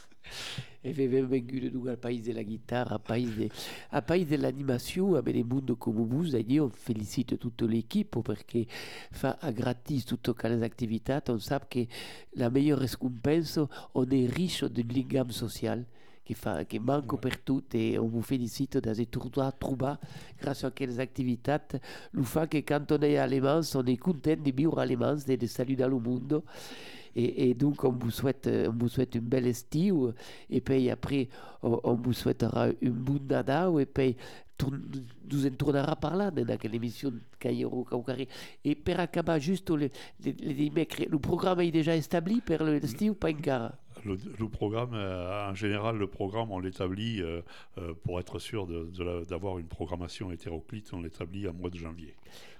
E 0.82 0.90
avevamo 0.92 1.30
venduto 1.30 1.90
al 1.90 1.98
paese 1.98 2.32
della 2.32 2.44
chitarra, 2.44 2.96
al 2.96 3.02
paese, 3.02 3.36
de- 3.36 3.52
al 3.90 4.04
paese 4.04 4.26
dell'animazione, 4.26 5.18
a 5.18 5.44
mondo 5.46 5.78
come 5.78 6.06
vous, 6.06 6.34
e 6.34 6.44
io 6.48 6.70
felicito 6.70 7.38
tutta 7.38 7.66
l'equipe 7.66 8.22
perché 8.22 8.68
fa 8.68 9.38
a 9.40 9.50
gratis 9.50 10.04
tutte 10.04 10.34
le 10.48 10.64
attività, 10.64 11.24
on 11.28 11.40
sa 11.40 11.66
che 11.68 11.88
la 12.32 12.50
migliore 12.50 12.86
scompensa 12.86 13.68
on 13.94 14.12
è 14.12 14.30
ricco 14.30 14.68
del 14.68 14.86
legame 14.88 15.32
sociale 15.32 15.95
che, 16.26 16.34
fa, 16.34 16.66
che 16.66 16.80
manco 16.80 17.18
per 17.18 17.40
tutti 17.40 17.94
e 17.94 17.98
on 17.98 18.10
vous 18.10 18.24
félicite 18.26 18.80
d'avoir 18.80 19.08
trouvé 19.08 19.52
trouvé 19.60 19.94
grâce 20.40 20.64
à 20.64 20.72
quelles 20.72 21.00
attività 21.00 21.62
lo 22.12 22.24
fa 22.24 22.48
che 22.48 22.64
quando 22.64 22.96
on 22.96 23.04
est 23.04 23.18
allemand 23.18 23.62
on 23.76 23.86
est 23.86 23.98
content 23.98 24.42
de 24.42 24.52
vivre 24.52 24.80
allemand 24.80 25.18
et 25.28 25.38
de 25.38 25.46
saluer 25.48 25.76
le 25.88 26.00
monde. 26.00 26.42
Et, 27.18 27.50
et 27.50 27.54
donc 27.54 27.84
on 27.84 27.92
vous 27.94 28.10
souhaite 28.12 28.48
on 28.48 28.74
vous 28.74 28.90
souhaite 28.90 29.16
une 29.16 29.22
belle 29.22 29.48
estive. 29.48 30.14
Et 30.50 30.60
puis 30.60 30.90
après 30.90 31.30
on, 31.62 31.80
on 31.84 31.94
vous 31.94 32.12
souhaitera 32.12 32.68
une 32.82 32.92
bonne 32.92 33.28
Nadal. 33.30 33.80
Et 33.80 33.86
puis 33.86 34.18
tourne- 34.58 34.82
nous 35.32 35.46
en 35.46 35.50
tournera 35.52 35.96
par 35.96 36.16
là 36.16 36.32
dans 36.32 36.58
quelle 36.58 36.76
émission 36.76 37.14
Cairo 37.40 37.84
Caucari 37.84 38.28
et 38.64 38.76
per 38.76 39.00
acabar 39.00 39.40
juste 39.40 39.70
le, 39.70 39.90
le, 40.24 40.32
le 40.32 41.10
le 41.10 41.20
programme 41.20 41.60
est 41.62 41.72
déjà 41.72 41.96
établi 41.96 42.42
per 42.42 42.60
l'estiu 42.64 43.14
pas 43.14 43.30
encara 43.30 43.74
Le, 44.06 44.18
le 44.40 44.50
programme, 44.50 44.92
euh, 44.94 45.50
en 45.50 45.56
général, 45.56 45.98
le 45.98 46.08
programme, 46.08 46.52
on 46.52 46.60
l'établit 46.60 47.22
euh, 47.22 47.42
euh, 47.80 47.94
pour 48.04 48.20
être 48.20 48.38
sûr 48.40 48.68
d'avoir 49.28 49.58
une 49.58 49.66
programmation 49.68 50.32
hétéroclite, 50.32 50.94
on 50.94 51.02
l'établit 51.02 51.48
en 51.48 51.54
mois 51.54 51.70
de 51.72 51.78
janvier. 51.78 52.14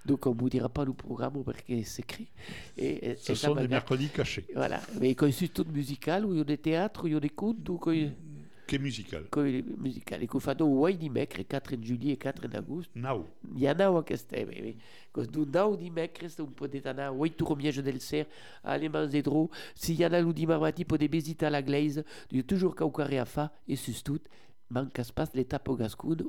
donc 0.06 0.26
on 0.28 0.34
vous 0.34 0.50
dira 0.50 0.70
pas 0.70 0.86
le 0.86 0.94
programme 0.94 1.44
parce 1.44 1.62
c'est 1.68 1.84
secret 1.84 2.26
et, 2.78 3.12
et- 3.12 3.16
Ce 3.18 3.32
et 3.32 3.36
sont 3.36 3.56
des 3.56 3.68
mercredis 3.68 4.10
cachés, 4.10 4.46
voilà. 4.56 4.80
Mais 5.00 5.14
quand 5.16 5.32
c'est 5.32 5.48
tout 5.48 5.66
musical 5.72 6.26
ou 6.26 6.34
il 6.34 6.38
y 6.40 6.42
a 6.42 6.44
des 6.44 6.58
théâtres 6.58 7.04
ou 7.04 7.08
il 7.08 7.14
y 7.14 7.18
a 7.18 7.20
des 7.20 7.30
contes 7.30 7.62
il 7.92 8.14
qui 8.66 8.76
est 8.76 8.80
musical. 8.80 9.26
est 9.48 9.78
musical 9.78 10.24
et 10.24 10.28
qu'on 10.28 10.40
fait 10.40 10.56
donc 10.56 10.78
ouais 10.80 10.94
dimecres 10.94 11.46
4 11.48 11.76
de 11.76 11.84
juillet 11.84 12.14
et 12.14 12.18
4 12.18 12.48
d'agosto 12.48 12.92
Now, 12.96 13.28
Hi 13.56 13.68
ha 13.68 13.74
nau 13.74 13.98
aquesta, 13.98 14.38
eh, 14.38 14.48
eh, 14.52 14.76
cos 15.12 15.28
d'un 15.28 15.46
nau 15.46 15.76
dimecres 15.78 16.40
un 16.40 16.52
podet 16.52 16.88
anar 16.88 17.14
oito 17.14 17.46
romiege 17.46 17.84
del 17.84 18.02
cer 18.02 18.26
a 18.64 18.74
alemans 18.74 19.08
de 19.08 19.22
dro, 19.22 19.50
si 19.76 19.96
visitar 21.08 21.52
la 21.52 21.62
gleise, 21.62 22.04
du 22.32 22.44
toujours 22.44 22.76
caucare 22.76 23.20
a 23.20 23.26
fa, 23.26 23.52
e 23.68 23.76
sus 23.76 24.04
tout, 24.04 24.22
mancas 24.70 25.12
pas 25.14 25.30
l'etapa 25.34 25.72
o 25.72 25.76
gascun, 25.76 26.26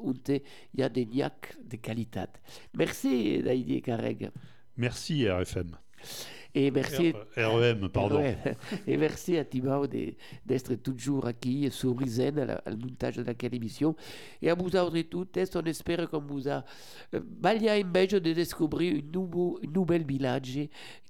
hi 0.74 0.82
ha 0.82 0.88
de 0.88 1.04
nyac 1.04 1.56
de 1.62 1.76
qualitat. 1.76 2.40
Merci, 2.74 3.42
Daidi 3.42 3.80
Carreg. 3.82 4.30
merci 4.76 5.24
RFM. 5.26 5.76
Et 6.58 6.70
merci, 6.70 7.12
REM, 7.36 7.90
pardon. 7.90 8.24
et 8.86 8.96
merci 8.96 9.36
à 9.36 9.44
Timao 9.44 9.86
d'être 9.86 10.74
toujours 10.76 11.28
qui 11.38 11.70
sur 11.70 11.98
Risen, 11.98 12.58
au 12.66 12.76
montage 12.78 13.16
de 13.16 13.24
la 13.24 13.34
émission. 13.52 13.94
Et 14.40 14.48
à 14.48 14.54
vous 14.54 14.74
autres 14.74 14.98
toutes, 15.02 15.38
on 15.54 15.62
espère 15.64 16.08
qu'on 16.08 16.20
vous 16.20 16.48
a 16.48 16.64
balia 17.12 17.74
in 17.74 17.84
meglio 17.84 18.20
de 18.20 18.32
découvrir 18.32 18.94
un 18.94 19.12
nouveau, 19.12 19.60
nouvel 19.70 20.06
village 20.06 20.60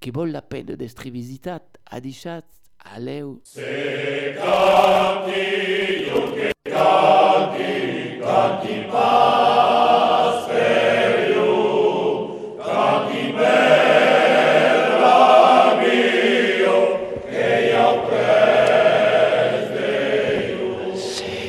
qui 0.00 0.10
vaut 0.10 0.24
la 0.24 0.42
peine 0.42 0.66
d'être 0.66 1.08
visité. 1.08 1.52
À 1.88 2.00
Dichat, 2.00 2.42
à 2.84 2.98
Léo. 2.98 3.40
C'est 3.44 4.34